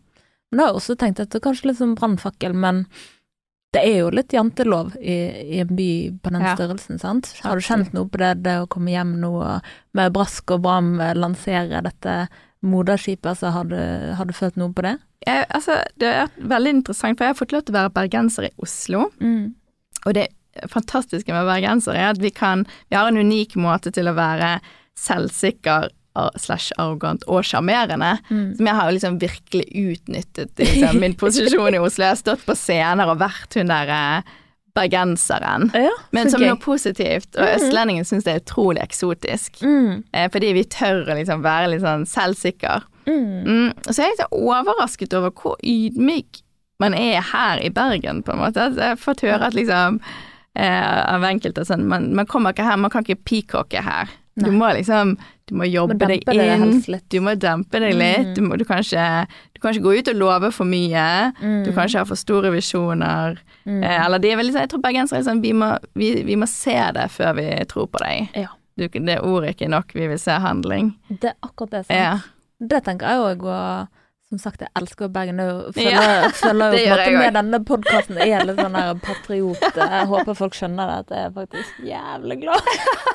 Men 0.51 0.57
da 0.57 0.65
har 0.65 0.71
jeg 0.73 0.81
også 0.81 0.97
tenkt 0.97 1.19
at 1.23 1.29
det 1.29 1.39
er 1.39 1.45
kanskje 1.47 1.69
litt 1.69 1.77
som 1.77 1.95
brannfakkel, 1.95 2.53
men 2.57 2.85
det 3.73 3.83
er 3.85 3.99
jo 3.99 4.09
litt 4.09 4.33
jantelov 4.33 4.95
i, 4.97 5.15
i 5.55 5.59
en 5.61 5.69
by 5.77 5.89
på 6.23 6.31
den 6.33 6.41
Ja. 6.41 6.55
størrelsen, 6.57 6.97
sant? 6.97 7.27
Har 7.43 7.55
du 7.59 7.61
kjent 7.61 7.93
noe 7.93 8.09
på 8.09 8.17
det, 8.17 8.31
det 8.47 8.55
å 8.63 8.67
komme 8.67 8.89
hjem 8.89 9.11
nå 9.21 9.29
og 9.43 9.67
med 9.93 10.13
brask 10.15 10.49
og 10.55 10.63
bram 10.65 10.95
eh, 10.99 11.13
lansere 11.13 11.83
dette 11.85 12.15
moderskipet, 12.65 13.37
så 13.37 13.51
har 13.53 13.69
du, 13.69 13.77
har 14.17 14.25
du 14.25 14.33
følt 14.33 14.57
noe 14.57 14.73
på 14.73 14.81
det? 14.87 14.95
Jeg, 15.27 15.45
altså, 15.53 15.77
det 16.01 16.09
er 16.23 16.33
veldig 16.49 16.73
interessant, 16.79 17.17
for 17.19 17.27
jeg 17.27 17.35
har 17.35 17.39
fått 17.39 17.53
lov 17.53 17.63
til 17.67 17.75
å 17.75 17.79
være 17.83 17.93
bergenser 17.99 18.49
i 18.49 18.51
Oslo. 18.57 19.05
Mm. 19.21 19.53
Og 20.07 20.13
det 20.17 20.27
fantastiske 20.73 21.31
med 21.31 21.45
bergensere 21.47 21.95
er 22.01 22.09
at 22.15 22.19
vi 22.19 22.31
kan 22.35 22.65
Vi 22.89 22.95
har 22.97 23.07
en 23.07 23.17
unik 23.21 23.53
måte 23.55 23.91
til 23.93 24.09
å 24.09 24.15
være 24.17 24.57
selvsikker 24.99 25.91
slash 26.39 26.73
arrogant 26.77 27.23
og 27.29 27.45
sjarmerende. 27.47 28.15
Mm. 28.29 28.51
Som 28.57 28.69
jeg 28.69 28.79
har 28.79 28.91
liksom 28.95 29.17
virkelig 29.21 29.65
utnyttet 29.69 30.51
liksom, 30.63 30.99
min 31.01 31.15
posisjon 31.19 31.77
i 31.77 31.81
Oslo. 31.81 32.05
Jeg 32.05 32.15
har 32.15 32.21
stått 32.21 32.45
på 32.47 32.57
scener 32.57 33.11
og 33.11 33.21
vært 33.21 33.59
hun 33.59 33.71
derre 33.71 34.03
bergenseren. 34.77 35.71
Ja, 35.73 35.91
Men 36.15 36.29
som 36.31 36.41
gøy. 36.41 36.51
noe 36.51 36.61
positivt. 36.61 37.31
Og 37.35 37.43
mm. 37.43 37.53
østlendingen 37.57 38.07
syns 38.07 38.27
det 38.27 38.35
er 38.35 38.43
utrolig 38.43 38.83
eksotisk. 38.83 39.61
Mm. 39.65 40.03
Eh, 40.13 40.29
fordi 40.31 40.53
vi 40.55 40.65
tør 40.71 41.09
å 41.09 41.17
liksom 41.17 41.43
være 41.45 41.73
litt 41.73 41.83
sånn 41.83 42.05
selvsikker. 42.09 42.85
Mm. 43.09 43.25
Mm. 43.47 43.67
Så 43.89 43.97
er 43.97 44.05
jeg 44.05 44.15
litt 44.15 44.23
sånn 44.23 44.45
overrasket 44.53 45.17
over 45.17 45.33
hvor 45.35 45.57
ydmyk 45.65 46.43
man 46.79 46.95
er 46.95 47.19
her 47.33 47.59
i 47.59 47.71
Bergen, 47.75 48.21
på 48.23 48.33
en 48.33 48.43
måte. 48.43 48.69
Altså, 48.69 48.85
jeg 48.85 48.95
har 48.95 49.01
fått 49.01 49.25
høre 49.25 49.49
at 49.49 49.57
liksom 49.57 49.99
eh, 50.55 51.01
av 51.15 51.25
enkelte 51.27 51.65
sånn 51.67 51.83
man, 51.89 52.11
man 52.15 52.29
kommer 52.29 52.55
ikke 52.55 52.67
her, 52.67 52.79
man 52.79 52.93
kan 52.93 53.03
ikke 53.03 53.23
peacocke 53.27 53.83
her. 53.83 54.11
Du 54.39 54.47
Nei. 54.47 54.57
må 54.61 54.71
liksom 54.77 55.17
Du 55.49 55.55
må 55.57 55.65
jobbe 55.65 55.97
Må 55.97 56.07
deg 56.11 56.27
inn. 56.29 56.75
Du 57.09 57.19
må 57.25 57.33
dempe 57.41 57.81
deg 57.81 57.95
litt. 57.97 58.29
Mm. 58.29 58.35
Du, 58.37 58.41
må, 58.45 58.59
du, 58.59 58.65
kan 58.69 58.83
ikke, 58.83 59.25
du 59.55 59.61
kan 59.63 59.73
ikke 59.73 59.85
gå 59.87 59.95
ut 59.97 60.11
og 60.13 60.19
love 60.19 60.51
for 60.55 60.69
mye. 60.69 61.05
Mm. 61.41 61.63
Du 61.65 61.71
kan 61.73 61.89
ikke 61.89 62.03
ha 62.03 62.07
for 62.09 62.19
store 62.19 62.53
visjoner. 62.53 63.39
Mm. 63.65 63.81
Eh, 63.81 63.97
eller 64.05 64.21
de 64.21 64.31
er 64.31 64.39
veldig 64.39 64.53
sånn 64.55 64.63
Jeg 64.65 64.71
tror 64.71 64.83
bergensere 64.85 65.21
er 65.21 65.27
sånn 65.27 65.43
vi 65.43 65.51
må, 65.57 65.73
vi, 65.99 66.13
vi 66.25 66.37
må 66.39 66.47
se 66.49 66.77
det 66.95 67.09
før 67.13 67.35
vi 67.41 67.47
tror 67.69 67.89
på 67.91 68.01
deg. 68.05 68.33
Ja. 68.45 68.53
Du, 68.79 68.85
det 68.87 69.19
ordet 69.25 69.49
er 69.49 69.55
ikke 69.57 69.71
nok, 69.73 69.95
vi 69.97 70.07
vil 70.07 70.19
se 70.21 70.37
handling. 70.39 70.93
Det 71.09 71.33
er 71.33 71.39
akkurat 71.43 71.79
det, 71.79 71.87
sant? 71.89 71.97
Ja. 71.97 72.13
Det 72.59 72.83
tenker 72.85 73.11
jeg 73.11 73.23
òg, 73.23 73.43
og 73.49 73.99
som 74.29 74.39
sagt, 74.43 74.61
jeg 74.61 74.69
elsker 74.77 75.09
Bergen. 75.09 75.39
Jeg 75.43 75.73
følger, 75.73 75.89
Ja, 75.89 76.01
jeg 76.29 76.73
det 76.73 76.81
gjør 76.83 77.01
jeg 77.01 77.13
med 77.17 77.33
denne 77.33 77.59
podkasten 77.65 78.19
er 78.21 78.43
litt 78.45 78.59
sånn 78.61 78.77
patriot. 79.01 79.63
Jeg 79.73 80.09
håper 80.11 80.37
folk 80.37 80.57
skjønner 80.57 80.91
det, 80.91 80.97
at 81.01 81.13
jeg 81.15 81.29
er 81.29 81.31
faktisk 81.33 81.79
jævlig 81.87 82.37
glad 82.43 82.69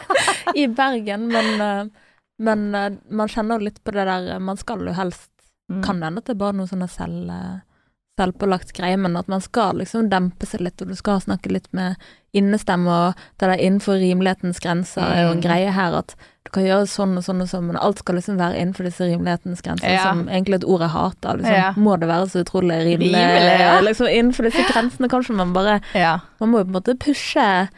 i 0.60 0.66
Bergen. 0.74 1.28
Men, 1.30 1.52
eh, 1.62 2.03
men 2.38 2.74
uh, 2.74 2.90
man 3.10 3.28
kjenner 3.28 3.58
jo 3.60 3.64
litt 3.68 3.82
på 3.84 3.92
det 3.92 4.04
der 4.06 4.38
Man 4.40 4.56
skal 4.56 4.80
jo 4.86 4.92
helst 4.92 5.30
Mm. 5.70 5.78
Kan 5.82 6.02
hende 6.02 6.18
at 6.20 6.26
det 6.26 6.34
er 6.34 6.42
bare 6.42 6.52
noe 6.52 6.66
sånn 6.68 6.82
selv, 6.92 7.30
eh, 7.32 7.60
selvpålagt 8.20 8.74
greie, 8.76 8.98
men 9.00 9.16
at 9.16 9.26
man 9.32 9.40
skal 9.40 9.78
liksom 9.80 10.10
dempe 10.12 10.44
seg 10.46 10.60
litt, 10.60 10.82
og 10.84 10.90
du 10.92 10.94
skal 10.94 11.22
snakke 11.24 11.48
litt 11.50 11.70
med 11.72 11.96
innestemme, 12.36 12.84
og 12.86 13.22
det 13.40 13.48
der 13.48 13.62
innenfor 13.64 13.96
rimelighetens 13.96 14.60
grenser 14.60 15.00
er 15.08 15.22
jo 15.22 15.30
en 15.32 15.40
Mm. 15.40 15.42
greie 15.46 15.70
her, 15.72 15.94
at 16.02 16.14
du 16.44 16.50
kan 16.52 16.64
gjøre 16.64 16.84
sånn 16.86 17.16
og 17.16 17.24
sånn 17.24 17.40
og 17.40 17.48
sånn, 17.48 17.64
men 17.70 17.76
alt 17.80 17.98
skal 17.98 18.14
liksom 18.16 18.36
være 18.36 18.60
innenfor 18.60 18.84
disse 18.84 19.08
rimelighetens 19.08 19.62
grenser, 19.62 19.88
Ja. 19.88 20.02
som 20.02 20.28
egentlig 20.28 20.56
et 20.56 20.64
ord 20.68 20.80
jeg 20.82 20.90
hater. 20.90 21.36
Liksom. 21.38 21.54
Ja. 21.54 21.72
Må 21.78 21.98
det 21.98 22.08
være 22.08 22.28
så 22.28 22.44
utrolig 22.44 22.76
rimelig? 22.84 23.14
Rimelig, 23.24 23.58
ja. 23.60 23.80
Liksom 23.80 24.06
innenfor 24.06 24.42
disse 24.50 24.68
grensene 24.70 25.08
kanskje 25.08 25.34
man 25.34 25.54
bare 25.54 25.80
ja. 25.94 26.18
Man 26.40 26.50
må 26.50 26.58
jo 26.58 26.64
på 26.64 26.76
en 26.76 26.82
måte 26.82 26.98
pushe 26.98 27.68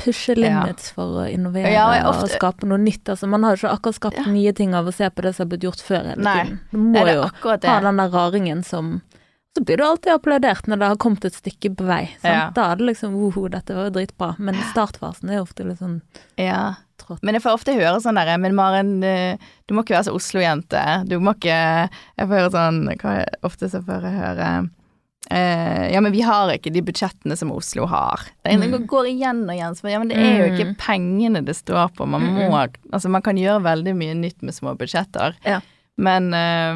pushe 0.00 0.34
limits 0.36 0.90
for 0.94 1.20
å 1.22 1.24
innovere 1.30 1.70
Ja, 1.72 1.86
jeg 1.94 2.04
og 2.08 2.28
skape 2.32 2.66
noe 2.66 2.78
nytt. 2.82 3.04
Altså, 3.12 3.28
man 3.30 3.44
har 3.46 3.54
jo 3.56 3.62
ikke 3.62 3.74
akkurat 3.78 3.98
skapt 4.00 4.16
Ja. 4.18 4.24
nye 4.30 4.52
ting 4.52 4.74
av 4.74 4.86
å 4.86 4.92
se 4.94 5.08
på 5.10 5.22
det 5.22 5.34
som 5.34 5.44
har 5.46 5.50
blitt 5.56 5.66
gjort 5.68 5.82
før 5.82 6.04
hele 6.10 6.22
Nei. 6.22 6.44
tiden. 6.44 6.60
Du 6.72 6.78
må 6.78 7.04
det 7.04 7.14
jo 7.14 7.22
ha 7.22 7.56
den 7.80 7.96
der 7.96 8.08
raringen 8.10 8.64
som 8.64 9.02
Så 9.56 9.62
blir 9.64 9.76
du 9.76 9.84
alltid 9.84 10.10
applaudert 10.12 10.66
når 10.66 10.78
det 10.80 10.86
har 10.88 10.96
kommet 10.96 11.24
et 11.24 11.32
stykke 11.32 11.76
på 11.76 11.84
vei. 11.86 12.10
Ja. 12.24 12.50
Da 12.50 12.72
er 12.72 12.76
det 12.76 12.86
liksom 12.88 13.12
woho, 13.14 13.46
dette 13.48 13.72
var 13.72 13.84
jo 13.84 13.90
dritbra. 13.90 14.34
Men 14.36 14.56
startfasen 14.72 15.30
er 15.30 15.36
jo 15.36 15.42
ofte 15.44 15.62
litt 15.64 15.78
sånn 15.78 16.00
Ja. 16.36 16.74
trått. 16.98 17.20
Men 17.22 17.34
jeg 17.34 17.42
får 17.44 17.52
ofte 17.54 17.72
høre 17.78 18.00
sånn 18.02 18.16
derre 18.16 18.36
Men 18.40 18.56
Maren, 18.56 19.04
eh, 19.04 19.36
du 19.68 19.74
må 19.74 19.84
ikke 19.84 19.94
være 19.94 20.06
så 20.10 20.14
Oslo-jente. 20.16 21.06
Du 21.08 21.20
må 21.20 21.36
ikke 21.36 21.88
Jeg 22.18 22.28
får 22.28 22.34
høre 22.34 22.50
sånn 22.50 22.98
Hva 22.98 23.20
er 23.20 23.28
ofte 23.44 23.70
så 23.70 23.80
får 23.84 24.02
jeg 24.02 24.18
høre 24.18 24.70
eh, 25.30 25.92
Ja, 25.92 26.00
men 26.00 26.12
vi 26.12 26.20
har 26.22 26.48
ikke 26.52 26.72
de 26.72 26.82
budsjettene 26.82 27.36
som 27.36 27.52
Oslo 27.52 27.86
har. 27.86 28.20
Det 28.44 28.56
Mm. 28.58 28.86
går 28.86 29.06
igjen 29.08 29.44
og 29.48 29.54
igjen. 29.54 29.74
Så, 29.74 29.90
ja, 29.90 29.98
men 29.98 30.08
det 30.08 30.16
er 30.18 30.38
jo 30.38 30.52
Mm. 30.52 30.58
ikke 30.58 30.76
pengene 30.78 31.44
det 31.44 31.56
står 31.56 31.88
på. 31.94 32.06
Man 32.06 32.22
må 32.22 32.50
Altså, 32.92 33.08
man 33.08 33.22
kan 33.22 33.36
gjøre 33.36 33.62
veldig 33.62 33.94
mye 33.96 34.14
nytt 34.14 34.42
med 34.42 34.54
små 34.54 34.76
budsjetter. 34.76 35.34
Ja. 35.44 35.60
Men, 35.96 36.24
eh, 36.34 36.74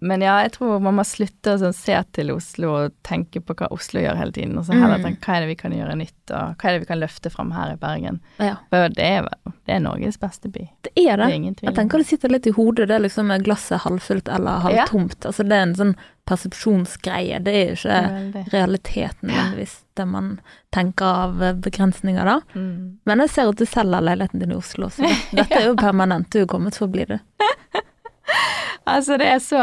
men 0.00 0.22
ja, 0.24 0.38
jeg 0.40 0.52
tror 0.54 0.78
man 0.80 0.94
må 0.96 1.04
slutte 1.04 1.52
å 1.52 1.58
sånn, 1.60 1.74
se 1.76 1.96
til 2.16 2.30
Oslo 2.32 2.70
og 2.78 2.94
tenke 3.04 3.42
på 3.44 3.52
hva 3.58 3.66
Oslo 3.74 4.00
gjør 4.00 4.16
hele 4.16 4.32
tiden, 4.32 4.54
og 4.56 4.64
så 4.64 4.72
heller 4.72 4.96
Mm. 4.96 5.04
tenke 5.04 5.20
hva 5.26 5.34
er 5.36 5.40
det 5.44 5.48
vi 5.50 5.54
kan 5.60 5.72
gjøre 5.76 5.96
nytt, 6.00 6.30
og 6.32 6.56
hva 6.56 6.64
er 6.70 6.72
det 6.72 6.80
vi 6.80 6.86
kan 6.88 7.00
løfte 7.02 7.30
fram 7.30 7.50
her 7.52 7.74
i 7.74 7.76
Bergen. 7.76 8.20
Ja. 8.40 8.54
For 8.70 8.88
det 8.88 9.04
er, 9.04 9.28
det 9.66 9.74
er 9.76 9.80
Norges 9.84 10.16
beste 10.16 10.48
by. 10.48 10.64
Det 10.82 10.92
er 10.96 11.16
det. 11.20 11.28
Det 11.28 11.62
er. 11.62 11.66
Jeg 11.68 11.74
tenker 11.76 11.98
det 11.98 12.06
sitter 12.06 12.28
litt 12.32 12.46
i 12.46 12.54
hodet, 12.56 12.88
det 12.88 12.96
er 12.96 13.04
liksom 13.04 13.28
glasset 13.44 13.80
halvfullt 13.84 14.28
eller 14.32 14.60
halvtomt. 14.64 15.20
Altså 15.28 15.44
det 15.46 15.52
er 15.52 15.62
en 15.68 15.74
sånn 15.74 15.94
persepsjonsgreie, 16.28 17.42
det 17.44 17.54
er 17.54 17.72
ikke 17.76 18.00
Veldig. 18.12 18.46
realiteten 18.52 19.28
nødvendigvis, 19.28 19.76
det 19.96 20.06
man 20.08 20.40
tenker 20.72 21.04
av 21.04 21.42
eh, 21.42 21.52
begrensninger 21.52 22.24
da. 22.24 22.40
Mm. 22.54 22.98
Men 23.04 23.18
jeg 23.24 23.30
ser 23.30 23.48
at 23.52 23.56
du 23.60 23.64
selger 23.66 24.00
leiligheten 24.04 24.40
din 24.40 24.52
i 24.52 24.56
Oslo, 24.56 24.88
så 24.88 25.04
det- 25.04 25.20
dette 25.42 25.52
er 25.60 25.66
jo 25.68 25.76
permanent, 25.76 26.30
du 26.30 26.40
er 26.42 26.46
kommet 26.46 26.74
for 26.76 26.86
å 26.88 26.92
bli 26.92 27.04
det. 27.04 27.20
Altså, 28.88 29.18
det 29.20 29.26
er 29.28 29.40
så 29.44 29.58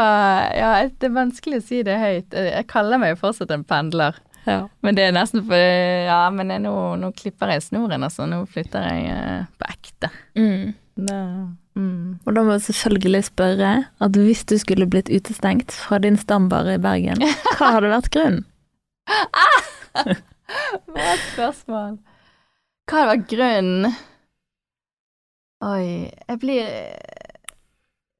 Ja, 0.54 0.70
det 0.86 1.08
er 1.08 1.14
vanskelig 1.16 1.58
å 1.58 1.66
si 1.66 1.80
det 1.86 1.96
høyt. 1.98 2.34
Jeg 2.36 2.66
kaller 2.70 3.00
meg 3.02 3.16
jo 3.16 3.22
fortsatt 3.24 3.50
en 3.50 3.64
pendler. 3.66 4.20
Ja. 4.46 4.68
Men 4.86 4.94
det 4.94 5.08
er 5.08 5.14
nesten 5.16 5.42
for 5.48 5.58
Ja, 5.58 6.20
men 6.30 6.52
nå, 6.62 6.74
nå 7.00 7.10
klipper 7.18 7.50
jeg 7.50 7.64
snoren, 7.66 8.06
altså. 8.06 8.28
Nå 8.30 8.44
flytter 8.50 8.86
jeg 8.86 9.08
eh, 9.10 9.46
på 9.58 9.70
ekte. 9.72 10.12
Mm. 10.38 10.76
Da, 10.96 11.20
mm. 11.76 12.20
Og 12.24 12.36
da 12.36 12.44
må 12.46 12.54
jeg 12.56 12.68
selvfølgelig 12.70 13.24
spørre 13.26 13.72
at 14.06 14.16
hvis 14.16 14.46
du 14.48 14.56
skulle 14.62 14.88
blitt 14.88 15.10
utestengt 15.12 15.74
fra 15.74 15.98
din 16.00 16.16
stambar 16.16 16.70
i 16.72 16.78
Bergen, 16.80 17.20
hva 17.58 17.74
hadde 17.76 17.92
vært 17.92 18.12
grunnen? 18.14 18.44
Hva 19.96 21.02
er 21.02 21.12
et 21.16 21.26
spørsmål? 21.32 21.98
Hva 22.86 23.02
hadde 23.02 23.12
vært 23.12 23.32
grunnen? 23.34 23.96
Oi, 25.66 26.12
jeg 26.28 26.38
blir 26.40 26.66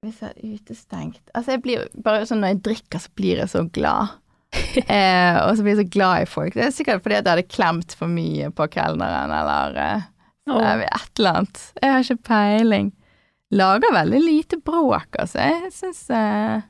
Hvis 0.05 0.21
jeg 0.23 0.33
er 0.35 0.55
utestengt 0.55 1.31
Altså, 1.33 1.55
jeg 1.55 1.63
blir 1.65 1.87
bare 2.05 2.27
sånn 2.29 2.43
når 2.45 2.55
jeg 2.55 2.63
drikker, 2.69 3.03
så 3.03 3.13
blir 3.17 3.41
jeg 3.43 3.53
så 3.53 3.65
glad. 3.73 4.19
eh, 4.87 5.39
og 5.43 5.57
så 5.57 5.65
blir 5.65 5.75
jeg 5.75 5.81
så 5.85 5.89
glad 5.97 6.27
i 6.27 6.29
folk. 6.31 6.55
Det 6.57 6.67
er 6.67 6.77
sikkert 6.77 7.03
fordi 7.05 7.19
at 7.19 7.25
jeg 7.25 7.33
hadde 7.37 7.55
klemt 7.57 7.97
for 7.99 8.13
mye 8.13 8.51
på 8.55 8.69
kelneren, 8.73 9.35
eller 9.35 9.81
eh, 9.83 10.07
oh. 10.53 10.63
et 10.63 11.21
eller 11.21 11.41
annet. 11.41 11.65
Jeg 11.81 11.95
har 11.95 12.07
ikke 12.07 12.29
peiling. 12.31 12.93
Lager 13.57 13.95
veldig 13.95 14.23
lite 14.23 14.59
bråk, 14.59 15.21
altså. 15.23 15.45
Jeg 15.47 15.75
syns 15.75 16.03
eh, 16.11 16.65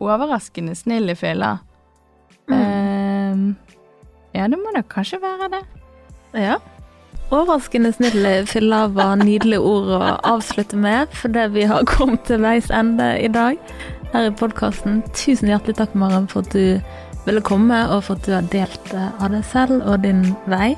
Overraskende 0.00 0.72
snill 0.78 1.12
i 1.12 1.16
fylla. 1.18 1.58
Mm. 2.48 2.56
Eh, 2.56 3.80
ja, 4.38 4.46
det 4.48 4.56
må 4.56 4.72
da 4.72 4.80
kanskje 4.86 5.20
være 5.20 5.50
det. 5.52 5.64
Ja. 6.40 6.56
Overraskende 7.30 7.92
snill 7.94 8.26
fylla 8.50 8.88
var 8.90 9.20
nydelige 9.20 9.62
ord 9.62 9.92
å 9.94 10.00
avslutte 10.26 10.74
med, 10.76 11.12
fordi 11.14 11.44
vi 11.54 11.66
har 11.70 11.86
kommet 11.86 12.24
til 12.26 12.42
veis 12.42 12.72
ende 12.74 13.12
i 13.22 13.30
dag 13.30 13.60
her 14.10 14.26
i 14.26 14.34
podkasten. 14.34 15.04
Tusen 15.14 15.52
hjertelig 15.52 15.78
takk, 15.78 15.94
Maren, 15.94 16.26
for 16.30 16.42
at 16.42 16.50
du 16.50 16.80
ville 17.28 17.44
komme, 17.46 17.78
og 17.94 18.02
for 18.08 18.18
at 18.18 18.26
du 18.26 18.34
har 18.34 18.50
delt 18.50 18.94
eh, 18.96 19.08
av 19.22 19.30
deg 19.30 19.46
selv 19.46 19.86
og 19.86 20.02
din 20.02 20.24
vei. 20.50 20.72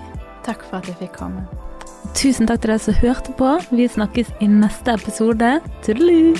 Takk 0.44 0.64
for 0.68 0.82
at 0.82 0.90
jeg 0.90 0.98
fikk 1.00 1.16
komme. 1.22 1.46
Tusen 2.18 2.50
takk 2.50 2.61
til 2.61 2.74
deg 2.74 2.84
som 2.84 3.00
hørte 3.00 3.36
på. 3.38 3.57
Vi 3.72 3.88
snakkes 3.88 4.34
i 4.44 4.53
neste 4.53 4.98
episode. 4.98 5.57
Tudelu! 5.86 6.34